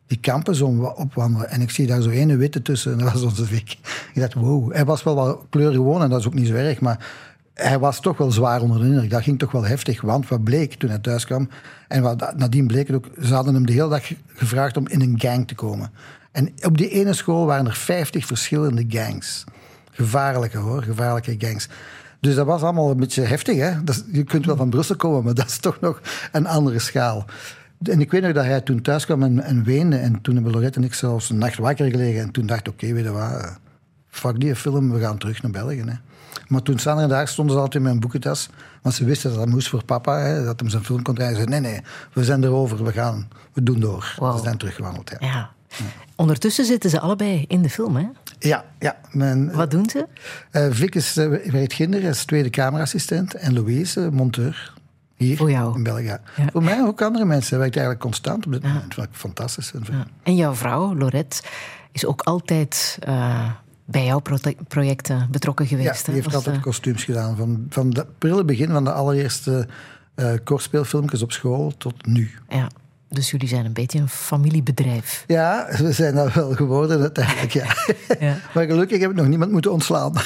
[0.08, 1.50] die kampen zo opwandelen.
[1.50, 3.72] En ik zie daar zo ene witte tussen en dat was onze Vic.
[4.14, 4.74] Ik dacht, wow.
[4.74, 7.08] Hij was wel wat kleurgewoon en dat is ook niet zo erg, maar
[7.54, 9.10] hij was toch wel zwaar onder de indruk.
[9.10, 11.50] Dat ging toch wel heftig, want wat bleek toen hij thuis kwam...
[11.88, 15.20] en wat, nadien bleek ook, ze hadden hem de hele dag gevraagd om in een
[15.20, 15.92] gang te komen.
[16.32, 19.44] En op die ene school waren er 50 verschillende gangs.
[19.92, 21.70] Gevaarlijke hoor, gevaarlijke gangs.
[22.26, 23.58] Dus dat was allemaal een beetje heftig.
[23.58, 23.84] Hè?
[23.84, 27.26] Dat je kunt wel van Brussel komen, maar dat is toch nog een andere schaal.
[27.84, 29.98] En ik weet nog dat hij toen thuis kwam en, en weende.
[29.98, 32.22] En toen hebben Lorette en ik zelfs een nacht wakker gelegen.
[32.22, 33.52] En toen dacht ik, oké, weet je wat, eh,
[34.08, 35.84] fuck die film, we gaan terug naar België.
[35.86, 35.94] Hè.
[36.48, 38.50] Maar toen Sandra daar stonden ze altijd in mijn boekentas.
[38.82, 41.36] Want ze wisten dat dat moest voor papa, hè, dat hem zijn film kon draaien.
[41.36, 41.82] Ze zei, nee, nee,
[42.14, 44.16] we zijn erover, we gaan, we doen door.
[44.20, 44.38] Wauw.
[44.38, 45.28] Ze zijn teruggewandeld, ja.
[45.28, 45.50] Ja.
[46.16, 47.96] Ondertussen zitten ze allebei in de film.
[47.96, 48.06] Hè?
[48.40, 48.96] Ja, ja.
[49.12, 50.08] Mijn, Wat doen ze?
[50.52, 51.64] eh, Vic is, eh, hij
[52.02, 53.34] is tweede camerassistent.
[53.34, 54.74] En Louise, eh, monteur.
[55.16, 55.76] Hier Voor jou?
[55.76, 56.04] in België.
[56.04, 56.20] ja.
[56.36, 56.46] Ja.
[56.52, 57.58] Voor mij ook andere mensen.
[57.58, 58.96] Werkt eigenlijk constant op dit moment.
[58.96, 59.88] Wat ik fantastisch vind.
[59.88, 60.06] Ja.
[60.24, 61.42] En jouw vrouw, Lorette,
[61.92, 63.50] is ook altijd eh,
[63.86, 64.22] bij jouw
[64.68, 66.06] projecten betrokken Ja, geweest.
[66.06, 66.22] die hè?
[66.22, 67.36] heeft altijd eh, kostuums gedaan.
[67.38, 69.68] Van, van het prille begin van de allereerste
[70.16, 72.32] eh kortspeelfilmpjes op school tot nu.
[72.50, 72.68] ja.
[73.10, 75.24] Dus jullie zijn een beetje een familiebedrijf.
[75.28, 77.66] Ja, we zijn dat wel geworden uiteindelijk, ja.
[78.20, 78.38] Ja.
[78.54, 80.14] Maar gelukkig heb ik nog niemand moeten ontslaan.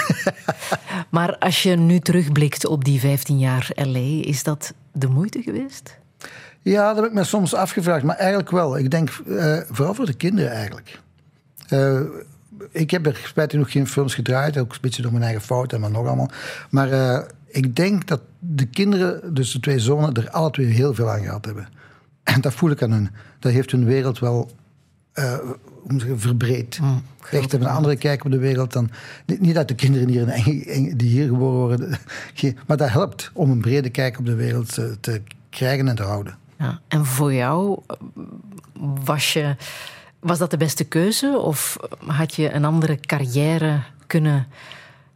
[1.09, 5.97] Maar als je nu terugblikt op die 15 jaar LA, is dat de moeite geweest?
[6.61, 8.77] Ja, dat heb ik me soms afgevraagd, maar eigenlijk wel.
[8.77, 10.99] Ik denk eh, vooral voor de kinderen eigenlijk.
[11.67, 12.01] Eh,
[12.71, 15.73] ik heb er spijtig genoeg geen films gedraaid, ook een beetje door mijn eigen fout
[15.73, 16.31] en maar nog allemaal.
[16.69, 20.93] Maar eh, ik denk dat de kinderen, dus de twee zonen, er alle twee heel
[20.93, 21.67] veel aan gehad hebben.
[22.23, 23.09] En dat voel ik aan hun.
[23.39, 24.51] Dat heeft hun wereld wel
[25.13, 25.37] eh,
[25.87, 26.79] zeggen, verbreed.
[27.31, 28.89] Echt hebben een andere kijk op de wereld dan.
[29.25, 31.97] Niet, niet dat de kinderen hier in die hier geboren worden,
[32.67, 36.03] maar dat helpt om een brede kijk op de wereld te, te krijgen en te
[36.03, 36.37] houden.
[36.57, 36.79] Ja.
[36.87, 37.95] En voor jou, eh,
[39.03, 39.55] was, je,
[40.19, 41.37] was dat de beste keuze?
[41.37, 44.47] Of had je een andere carrière kunnen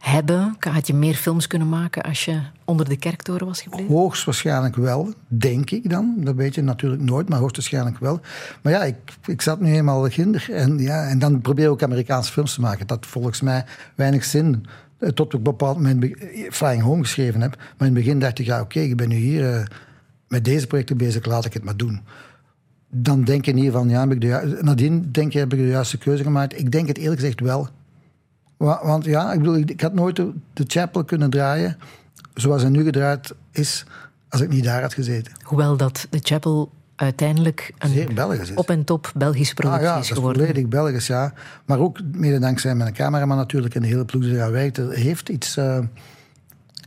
[0.04, 0.56] hebben?
[0.58, 3.86] Had je meer films kunnen maken als je onder de kerktoren was gebleven?
[3.94, 6.14] Hoogstwaarschijnlijk wel, denk ik dan.
[6.18, 8.20] Dat weet je natuurlijk nooit, maar hoogstwaarschijnlijk wel.
[8.62, 10.46] Maar ja, ik, ik zat nu eenmaal kinder.
[10.52, 12.86] En, ja, en dan probeer ik ook Amerikaanse films te maken.
[12.86, 13.64] Dat volgens mij
[13.94, 14.64] weinig zin.
[14.98, 17.56] eh, Tot ik op een bepaald moment be- Flying Home geschreven heb.
[17.56, 19.64] Maar in het begin dacht ik, ja, oké, ik ben nu hier eh,
[20.28, 22.00] met deze projecten bezig, laat ik het maar doen.
[22.90, 25.66] Dan denk je niet van, ja, heb ik de, nadien denk je, heb ik de
[25.68, 26.58] juiste keuze gemaakt.
[26.58, 27.68] Ik denk het eerlijk gezegd wel.
[28.56, 31.76] Wa- Want ja, ik bedoel, ik, ik had nooit de, de Chapel kunnen draaien
[32.34, 33.84] zoals hij nu gedraaid is,
[34.28, 35.32] als ik niet daar had gezeten.
[35.42, 38.56] Hoewel dat The Chapel uiteindelijk een Belgisch is.
[38.56, 40.42] op en top Belgische Ah productie ja, is geworden.
[40.46, 41.32] volledig Belgisch, ja.
[41.64, 44.76] Maar ook mede dankzij mijn cameraman natuurlijk en de hele ploeg die eraan werkt.
[44.76, 45.56] Het heeft iets...
[45.56, 45.78] eh,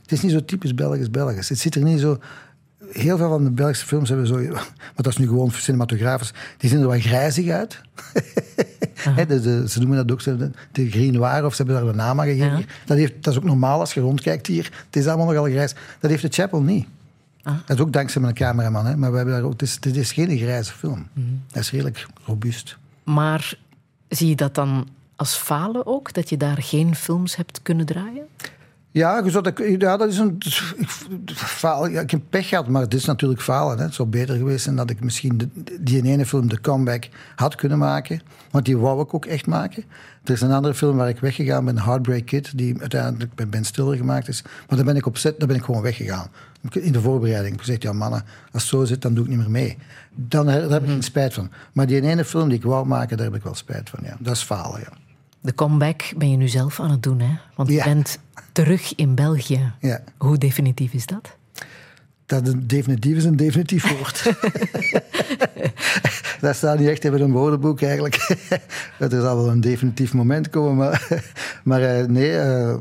[0.02, 1.50] het is niet zo typisch Belgisch-Belgisch.
[1.50, 2.18] Het ziet er niet zo...
[2.92, 4.36] Heel veel van de Belgische films hebben zo...
[4.38, 4.66] Maar
[4.96, 5.76] dat is nu gewoon voor.
[6.58, 7.82] Die zien er wat grijzig uit.
[8.94, 11.96] Hè, de, de- ze noemen dat ook de, de green of ze hebben daar een
[11.96, 12.58] naam aan gegeven.
[12.58, 12.66] Ja.
[12.86, 14.72] Dat, heeft, dat is ook normaal als je rondkijkt hier.
[14.86, 15.74] Het is allemaal nogal grijs.
[16.00, 16.88] Dat heeft de Chapel niet.
[17.44, 18.86] Dat is ook dankzij mijn cameraman.
[18.86, 18.98] Hè.
[18.98, 21.08] Maar we hebben daar ook, het, is, het is geen grijze film.
[21.52, 22.78] Dat is redelijk robuust.
[23.04, 23.58] Maar
[24.10, 26.14] zie je dat dan als falen ook?
[26.14, 28.28] Dat je daar geen films hebt kunnen draaien?
[28.98, 30.38] Ja, je zou dat, ja, dat is een
[30.78, 30.90] ik,
[31.36, 33.78] faal, ja, ik heb pech gehad, maar het is natuurlijk falen.
[33.78, 33.84] Hè.
[33.84, 35.50] Het zou beter geweest zijn dat ik misschien de,
[35.80, 38.22] die ene film, de comeback, had kunnen maken.
[38.52, 39.84] Want die wou ik ook echt maken.
[40.24, 43.64] Er is een andere film waar ik weggegaan ben, Heartbreak Kid, die uiteindelijk bij Ben
[43.66, 44.42] Stiller gemaakt is.
[44.44, 46.28] Maar daar ben ik op zet, daar ben ik gewoon weggegaan.
[46.72, 47.46] In de voorbereiding.
[47.48, 49.78] Ik heb gezegd, ja mannen, als het zo zit, dan doe ik niet meer mee.
[50.16, 51.50] Dan, daar heb ik geen spijt van.
[51.74, 54.00] Maar die ene film die ik wou maken, daar heb ik wel spijt van.
[54.04, 54.16] Ja.
[54.20, 54.90] Dat is falen, ja.
[55.42, 57.38] De comeback ben je nu zelf aan het doen, hè?
[57.56, 57.84] Want je Ja.
[57.84, 58.20] bent
[58.64, 59.72] terug in België.
[59.80, 60.04] ja.
[60.18, 61.36] Hoe definitief is dat?
[62.26, 64.24] Dat een definitief is een definitief woord.
[66.42, 68.16] dat staat niet echt in een woordenboek eigenlijk.
[69.00, 71.24] er zal wel een definitief moment komen, maar,
[71.64, 72.76] maar eh, nee, eh,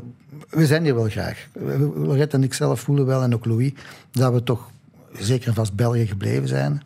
[0.49, 1.47] we zijn hier wel graag.
[1.95, 3.71] Lorette en ik zelf voelen wel, en ook Louis,
[4.11, 4.71] dat we toch
[5.19, 6.81] zeker en vast België gebleven zijn.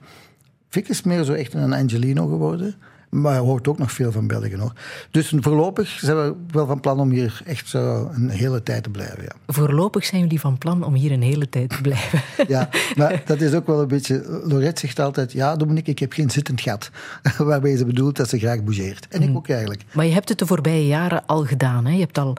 [0.69, 2.75] Fik is meer zo echt een Angelino geworden.
[3.11, 4.73] Maar hij hoort ook nog veel van België hoor.
[5.11, 8.89] Dus voorlopig zijn we wel van plan om hier echt zo een hele tijd te
[8.89, 9.23] blijven.
[9.23, 9.31] Ja.
[9.47, 12.21] Voorlopig zijn jullie van plan om hier een hele tijd te blijven.
[12.47, 14.41] Ja, maar dat is ook wel een beetje...
[14.43, 16.89] Lorette zegt altijd, ja Dominique, ik heb geen zittend gat.
[17.37, 19.07] Waarbij ze bedoelt dat ze graag bougeert.
[19.09, 19.83] En ik ook eigenlijk.
[19.93, 21.85] Maar je hebt het de voorbije jaren al gedaan.
[21.85, 21.93] Hè?
[21.93, 22.37] Je hebt al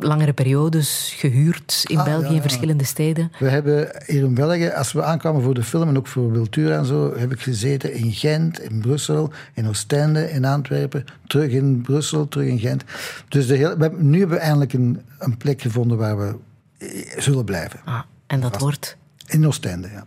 [0.00, 3.32] langere periodes gehuurd in Ah, België, ja, in verschillende steden.
[3.38, 6.78] We hebben hier in België, als we aankwamen voor de film en ook voor Wiltura
[6.78, 11.80] en zo, heb ik gezeten in Gent, in Brussel, in Oostende, in Antwerpen, terug in
[11.82, 12.84] Brussel, terug in Gent.
[13.28, 16.34] Dus de hele, nu hebben we eindelijk een, een plek gevonden waar we
[16.78, 17.80] eh, zullen blijven.
[17.84, 18.96] Ah, en dat wordt
[19.26, 20.06] In Oostende, ja.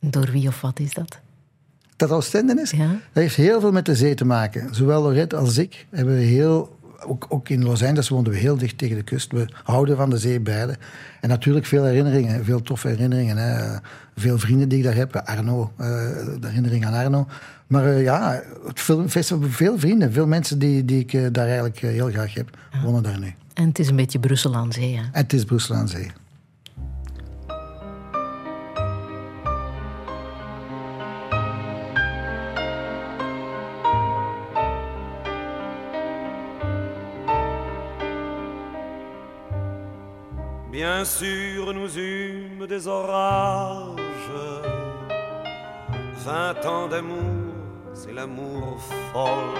[0.00, 1.18] door wie of wat is dat?
[1.96, 2.70] Dat Oostende is?
[2.70, 2.86] Ja.
[2.88, 4.74] Dat heeft heel veel met de zee te maken.
[4.74, 6.75] Zowel Lorette als ik hebben heel...
[7.04, 9.32] Ook, ook in Los Angeles woonden we heel dicht tegen de kust.
[9.32, 10.76] We houden van de zee beide.
[11.20, 13.36] En natuurlijk veel herinneringen, veel toffe herinneringen.
[13.36, 13.76] Hè.
[14.16, 15.16] Veel vrienden die ik daar heb.
[15.16, 15.86] Arno, eh,
[16.40, 17.26] de herinnering aan Arno.
[17.66, 20.12] Maar eh, ja, het filmfestival, veel vrienden.
[20.12, 23.34] Veel mensen die, die ik eh, daar eigenlijk heel graag heb, wonen daar nu.
[23.54, 24.96] En het is een beetje Brussel aan zee.
[24.96, 25.02] Hè?
[25.02, 26.10] En het is Brussel aan zee.
[40.76, 43.96] Bien sûr, nous eûmes des orages.
[46.16, 47.54] Vingt ans d'amour,
[47.94, 48.78] c'est l'amour
[49.10, 49.56] folle.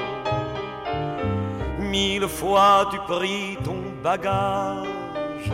[1.79, 5.53] Mille fois tu pris ton bagage.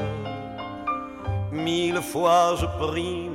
[1.52, 3.30] Mille fois je pris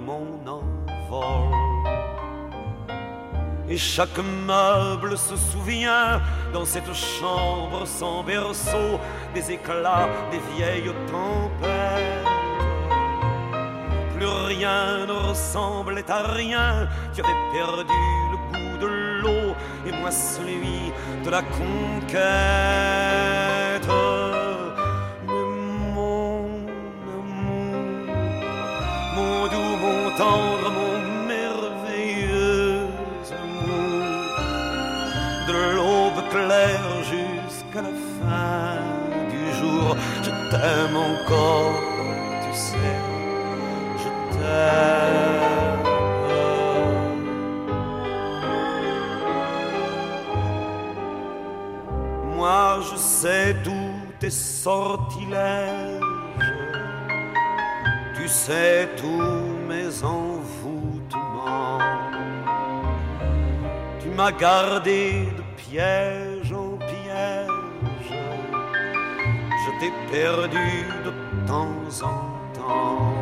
[3.78, 4.18] Et chaque
[4.48, 6.20] meuble se souvient
[6.52, 9.00] dans cette chambre sans berceau
[9.36, 12.26] des éclats des vieilles tempêtes.
[14.16, 17.94] Plus rien ne ressemblait à rien, tu avais perdu
[18.32, 18.88] le goût de
[19.22, 19.54] l'eau
[19.86, 20.92] et moi celui
[21.24, 22.28] de la conquête.
[25.28, 25.46] Mais
[25.94, 26.50] mon
[29.16, 30.57] mon doux, mon tendre,
[40.50, 41.74] t'aime encore,
[42.44, 43.00] tu sais,
[44.02, 45.38] je t'aime.
[52.36, 56.02] Moi je sais tous tes sortilèges,
[58.16, 61.80] tu sais tous mes envoûtements.
[64.00, 66.27] Tu m'as gardé de piège
[69.80, 71.12] t'ai perdu de
[71.48, 72.18] temps en
[72.58, 73.18] temps.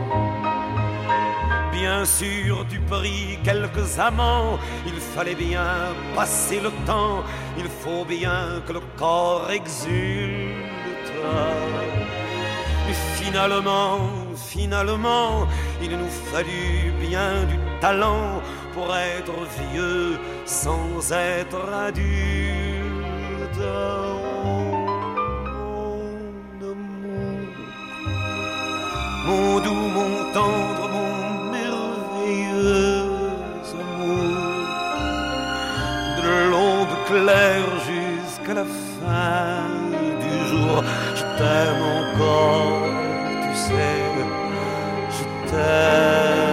[1.71, 4.57] Bien sûr, tu pris quelques amants,
[4.87, 7.23] il fallait bien passer le temps,
[7.57, 11.11] il faut bien que le corps exulte.
[12.87, 13.99] Mais finalement,
[14.35, 15.47] finalement,
[15.81, 18.41] il nous fallut bien du talent
[18.73, 22.05] pour être vieux sans être adulte.
[29.35, 31.11] Mon doux, mon tendre, mon
[31.55, 33.05] merveilleux
[33.81, 34.35] amour,
[36.17, 38.67] de l'aube claire jusqu'à la
[38.97, 39.67] fin
[40.23, 40.75] du jour,
[41.19, 42.83] je t'aime encore,
[43.43, 44.01] tu sais,
[45.17, 46.45] je t'aime.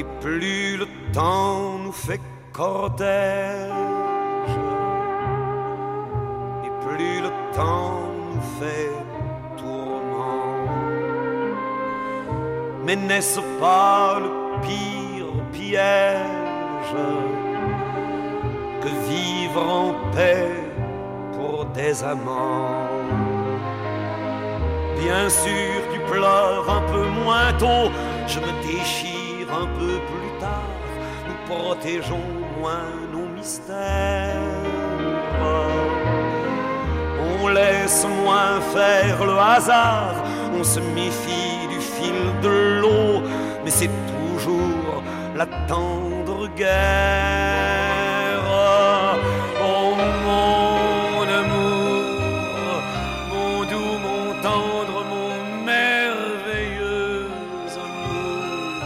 [0.00, 2.20] Et plus le temps nous fait
[2.52, 3.72] cortège,
[12.88, 14.30] Mais n'est-ce pas le
[14.62, 16.96] pire piège
[18.80, 20.48] que vivre en paix
[21.34, 22.88] pour des amants?
[25.02, 27.92] Bien sûr, tu pleures un peu moins tôt,
[28.26, 30.72] je me déchire un peu plus tard,
[31.28, 34.32] nous protégeons moins nos mystères.
[37.38, 40.14] On laisse moins faire le hasard,
[40.58, 42.67] on se méfie du fil de
[43.68, 45.02] mais c'est toujours
[45.36, 46.68] la tendre guerre.
[49.70, 49.90] Oh
[50.24, 52.62] mon amour,
[53.30, 55.32] mon doux, mon tendre, mon
[55.72, 57.28] merveilleux
[57.84, 58.80] amour,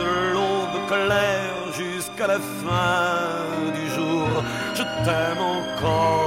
[0.00, 3.18] de l'aube claire jusqu'à la fin
[3.78, 4.28] du jour,
[4.78, 6.25] je t'aime encore,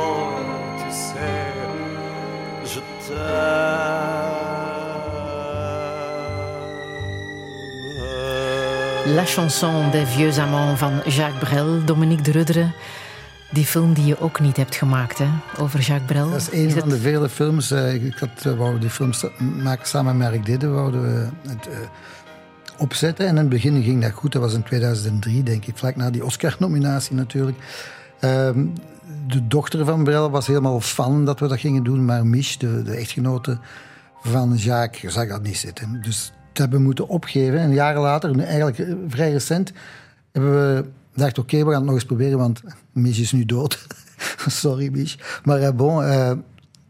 [9.15, 12.73] La chanson des vieux amants van Jacques Brel, Dominique de Rudderen.
[13.51, 15.27] Die film die je ook niet hebt gemaakt, hè?
[15.59, 16.29] Over Jacques Brel.
[16.29, 17.71] Dat is een van de vele films.
[17.71, 19.11] eh, ik had, eh, wou die film
[19.63, 20.67] maken samen met Mark Didde.
[20.67, 21.77] Wouden we het eh,
[22.77, 23.25] opzetten.
[23.25, 24.31] En in het begin ging dat goed.
[24.31, 25.77] Dat was in 2003, denk ik.
[25.77, 27.57] Vlak na die Oscar-nominatie natuurlijk.
[28.19, 28.65] Ehm,
[29.27, 32.05] de dochter van Brel was helemaal fan dat we dat gingen doen.
[32.05, 33.57] Maar Mich, de, de echtgenote
[34.21, 36.01] van Jacques, zag dat niet zitten.
[36.01, 37.59] Dus hebben moeten opgeven.
[37.59, 39.71] En jaren later, nu eigenlijk eh, vrij recent,
[40.31, 41.37] hebben we gedacht...
[41.37, 42.61] Oké, we gaan het nog eens proberen, want
[42.91, 43.87] Mich is nu dood.
[44.47, 45.41] Sorry, Mich.
[45.43, 46.31] Maar eh, bon, eh,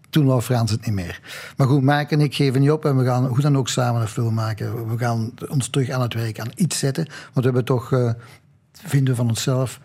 [0.10, 1.22] toen wou Frans het niet meer.
[1.58, 4.02] Maar goed, Maak en ik geven niet op en we gaan hoe dan ook samen
[4.02, 4.90] een film maken.
[4.90, 7.06] We gaan ons terug aan het werk, aan iets zetten.
[7.06, 8.12] Want we hebben toch, eh,
[8.72, 9.80] vinden van onszelf,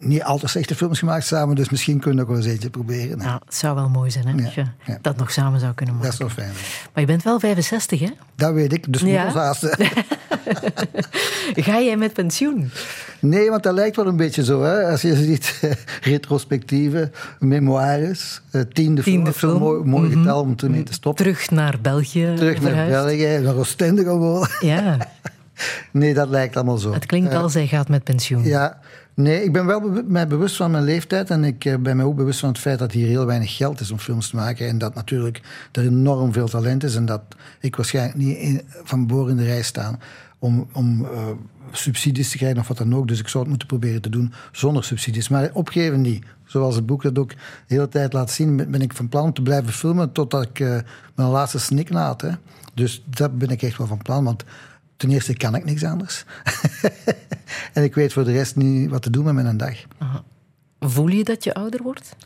[0.00, 1.56] niet al te slechte films gemaakt samen.
[1.56, 3.20] Dus misschien kunnen we nog wel eens eentje proberen.
[3.20, 4.44] Ja, het zou wel mooi zijn, hè?
[4.44, 4.98] als je ja.
[5.02, 6.10] dat nog samen zou kunnen maken.
[6.18, 6.56] Dat is wel fijn.
[6.92, 8.08] Maar je bent wel 65, hè?
[8.34, 9.24] Dat weet ik, dus Ja.
[9.24, 9.70] moet haasten.
[11.54, 12.70] Ga jij met pensioen?
[13.20, 14.62] Nee, want dat lijkt wel een beetje zo.
[14.62, 14.90] Hè?
[14.90, 15.70] Als je ziet, eh,
[16.12, 19.24] retrospectieve, memoires, eh, tiende, film.
[19.40, 21.24] Wel een mooi, mooi getal om ermee te stoppen.
[21.24, 22.86] Terug naar België Terug naar.
[22.88, 24.46] België, naar Oostende gewoon.
[24.60, 24.96] Ja,
[25.92, 26.92] Nee, dat lijkt allemaal zo.
[26.92, 28.44] het klinkt als hij gaat met pensioen.
[28.44, 28.78] Ja,
[29.22, 31.30] nee, ik ben wel mij bewust van mijn leeftijd.
[31.30, 33.80] En ik eh, ben mij ook bewust van het feit dat hier heel weinig geld
[33.80, 34.68] is om films te maken.
[34.68, 35.40] En dat natuurlijk
[35.72, 36.94] er enorm veel talent is.
[36.94, 37.22] En dat
[37.60, 39.98] ik waarschijnlijk niet van boren in de rij sta
[40.38, 41.26] om, om eh,
[41.70, 43.08] subsidies te krijgen of wat dan ook.
[43.08, 45.28] Dus ik zou het moeten proberen te doen zonder subsidies.
[45.28, 46.24] Maar opgeven niet.
[46.44, 47.36] Zoals het boek dat ook de
[47.66, 50.78] hele tijd laat zien, ben ik van plan te blijven filmen totdat ik eh,
[51.14, 52.20] mijn laatste snik laat.
[52.20, 52.30] Hè.
[52.74, 54.44] Dus dat ben ik echt wel van plan, want
[55.00, 56.24] ten eerste kan ik niks anders.
[57.72, 59.74] en ik weet voor de rest niet wat te doen met mijn dag.
[60.80, 62.16] Voel je dat je ouder wordt?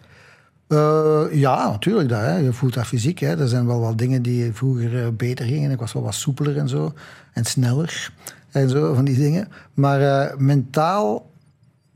[0.67, 2.09] Eh, ja, natuurlijk.
[2.09, 2.37] Dat, hè.
[2.37, 3.19] Je voelt dat fysiek.
[3.19, 3.41] Hè.
[3.41, 5.71] Er zijn wel wat dingen die vroeger eh, beter gingen.
[5.71, 6.93] Ik was wel wat soepeler en zo.
[7.33, 8.13] En sneller.
[8.51, 9.49] En zo, van die dingen.
[9.75, 11.31] Maar eh, mentaal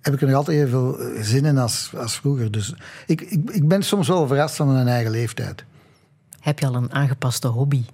[0.00, 2.50] heb ik er nog altijd evenveel eh, zin in als, als vroeger.
[2.50, 2.74] Dus
[3.06, 5.64] ik, ik, ik ben soms wel verrast van mijn eigen leeftijd.
[6.40, 7.84] Heb je al een aangepaste hobby?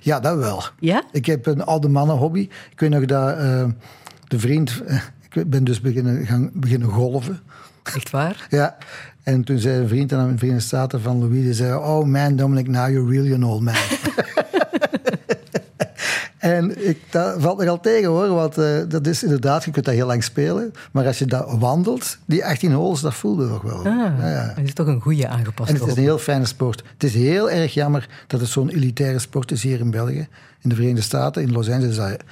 [0.00, 0.62] Ja, dat wel.
[0.78, 1.02] Ja?
[1.12, 2.48] Ik heb een oude mannen hobby.
[2.70, 3.64] Ik weet nog dat eh,
[4.28, 4.82] de vriend...
[4.86, 5.00] eh,
[5.30, 7.40] ik ben dus beginnen, gaan beginnen golven.
[7.82, 8.46] Echt waar?
[8.50, 8.76] Ja.
[9.22, 12.36] En toen zei een vriend aan mijn Verenigde Staten van Louis, die zei, oh man,
[12.36, 13.74] Dominic, now you're really an old man.
[16.42, 19.84] en ik, dat valt me al tegen hoor, want eh, dat is inderdaad, je kunt
[19.84, 23.62] dat heel lang spelen, maar als je dat wandelt, die 18 holes, dat voelde toch
[23.62, 23.76] wel.
[23.78, 24.52] Ah, Ja, ja.
[24.56, 26.82] Dat is toch een goede aangepaste En het is een heel fijne sport.
[26.92, 30.28] Het is heel erg jammer dat het zo'n elitaire sport is hier in België.
[30.60, 31.96] In de Verenigde Staten, in Los Angeles.
[31.96, 32.22] dat-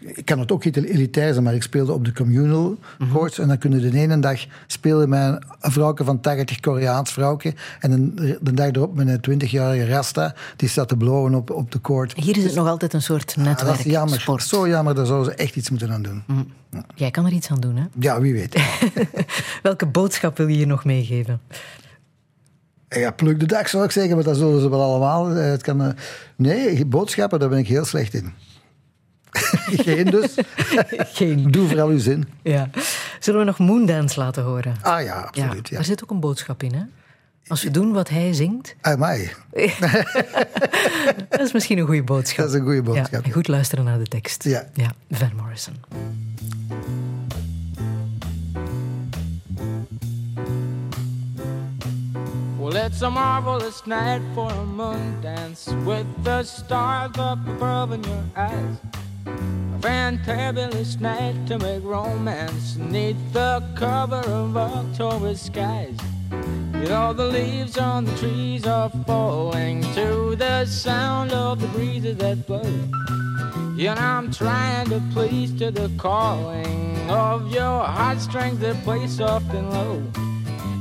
[0.00, 2.78] Ik kan het ook niet elitair zijn, maar ik speelde op de communal
[3.12, 3.38] courts.
[3.38, 7.54] En dan kunnen de ene dag spelen met een vrouwke van 80, Koreaans vrouwke.
[7.80, 11.70] En de, de dag erop met een 20-jarige Rasta, die staat te blowen op, op
[11.72, 12.12] de court.
[12.16, 14.00] Hier is het nog altijd een soort Ah, dat is jammer.
[14.00, 14.42] netwerksport.
[14.42, 16.22] Zo jammer, daar zouden ze echt iets moeten aan doen.
[16.94, 17.84] Jij kan er iets aan doen, hè?
[17.98, 18.62] Ja, wie weet.
[19.62, 21.40] Welke boodschap wil je hier nog meegeven?
[22.88, 25.30] Ja, pluk de dag zou ik zeggen, maar dat zullen ze wel allemaal.
[25.30, 25.88] Eh, Het kan, eh,
[26.36, 28.32] nee, boodschappen, daar ben ik heel slecht in.
[29.86, 30.34] Geen dus.
[30.98, 31.50] Geen.
[31.50, 32.28] Doe vooral uw zin.
[32.42, 32.68] Ja.
[33.20, 34.74] Zullen we nog Moondance laten horen?
[34.82, 35.68] Ah ja, absoluut.
[35.68, 35.74] Ja.
[35.76, 36.82] Daar zit ook een boodschap in, hè?
[37.46, 39.32] Als we doen wat hij zingt, Ah, mij.
[41.28, 42.44] dat is misschien een goede boodschap.
[42.44, 43.10] Dat is een goede boodschap.
[43.10, 44.44] Ja, en goed luisteren naar de tekst.
[44.44, 44.64] Ja.
[44.74, 45.74] ja Van Morrison.
[52.58, 58.02] Well, it's a marvelous night for a moon dance with the stars up above in
[58.02, 58.76] your eyes.
[59.26, 65.96] A fantabulous night to make romance neath the cover of October skies.
[66.74, 72.18] You all the leaves on the trees are falling to the sound of the breezes
[72.18, 72.62] that blow.
[73.76, 79.70] Yet I'm trying to please to the calling of your heartstrings that play soft and
[79.70, 80.02] low.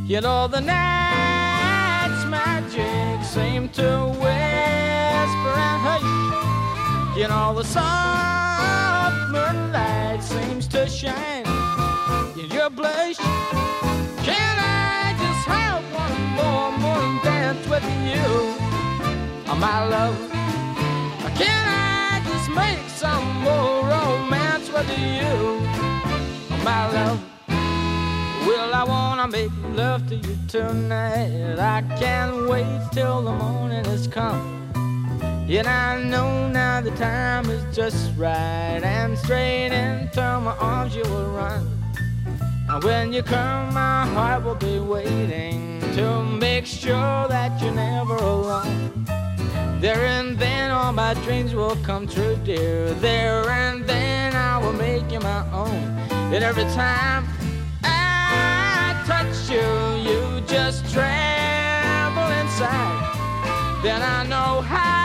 [0.06, 6.33] Yet all the night's magic seem to whisper and hush.
[7.16, 11.46] You know the soft moonlight seems to shine
[12.36, 13.18] in your blush.
[14.28, 18.26] Can I just have one more moon dance with you,
[19.48, 20.18] oh, my love?
[21.38, 25.30] Can I just make some more romance with you,
[26.50, 27.22] oh, my love?
[28.48, 31.60] Well, I wanna make love to you tonight.
[31.60, 34.63] I can't wait till the morning has come.
[35.64, 38.82] And I know now the time is just right.
[38.84, 41.66] And straight into my arms you will run.
[42.68, 48.16] And when you come, my heart will be waiting to make sure that you're never
[48.16, 49.06] alone.
[49.80, 52.94] There and then all my dreams will come true, dear.
[52.96, 55.84] There and then I will make you my own.
[56.34, 57.26] And every time
[57.84, 59.70] I touch you,
[60.10, 63.82] you just tremble inside.
[63.84, 65.03] Then I know how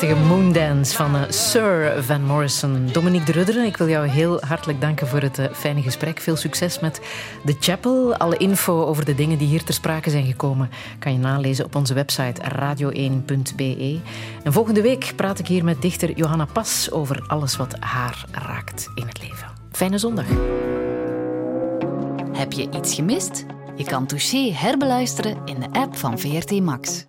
[0.00, 2.88] Prachtige Moondance van eh, Sir Van Morrison.
[2.92, 6.20] Dominique de Rudderen, ik wil jou heel hartelijk danken voor het eh, fijne gesprek.
[6.20, 7.00] Veel succes met
[7.44, 8.14] The Chapel.
[8.16, 11.74] Alle info over de dingen die hier ter sprake zijn gekomen kan je nalezen op
[11.74, 13.98] onze website radio1.be.
[14.42, 18.90] En volgende week praat ik hier met dichter Johanna Pas over alles wat haar raakt
[18.94, 19.48] in het leven.
[19.72, 20.26] Fijne zondag.
[22.32, 23.44] Heb je iets gemist?
[23.76, 27.08] Je kan Touché herbeluisteren in de app van VRT Max.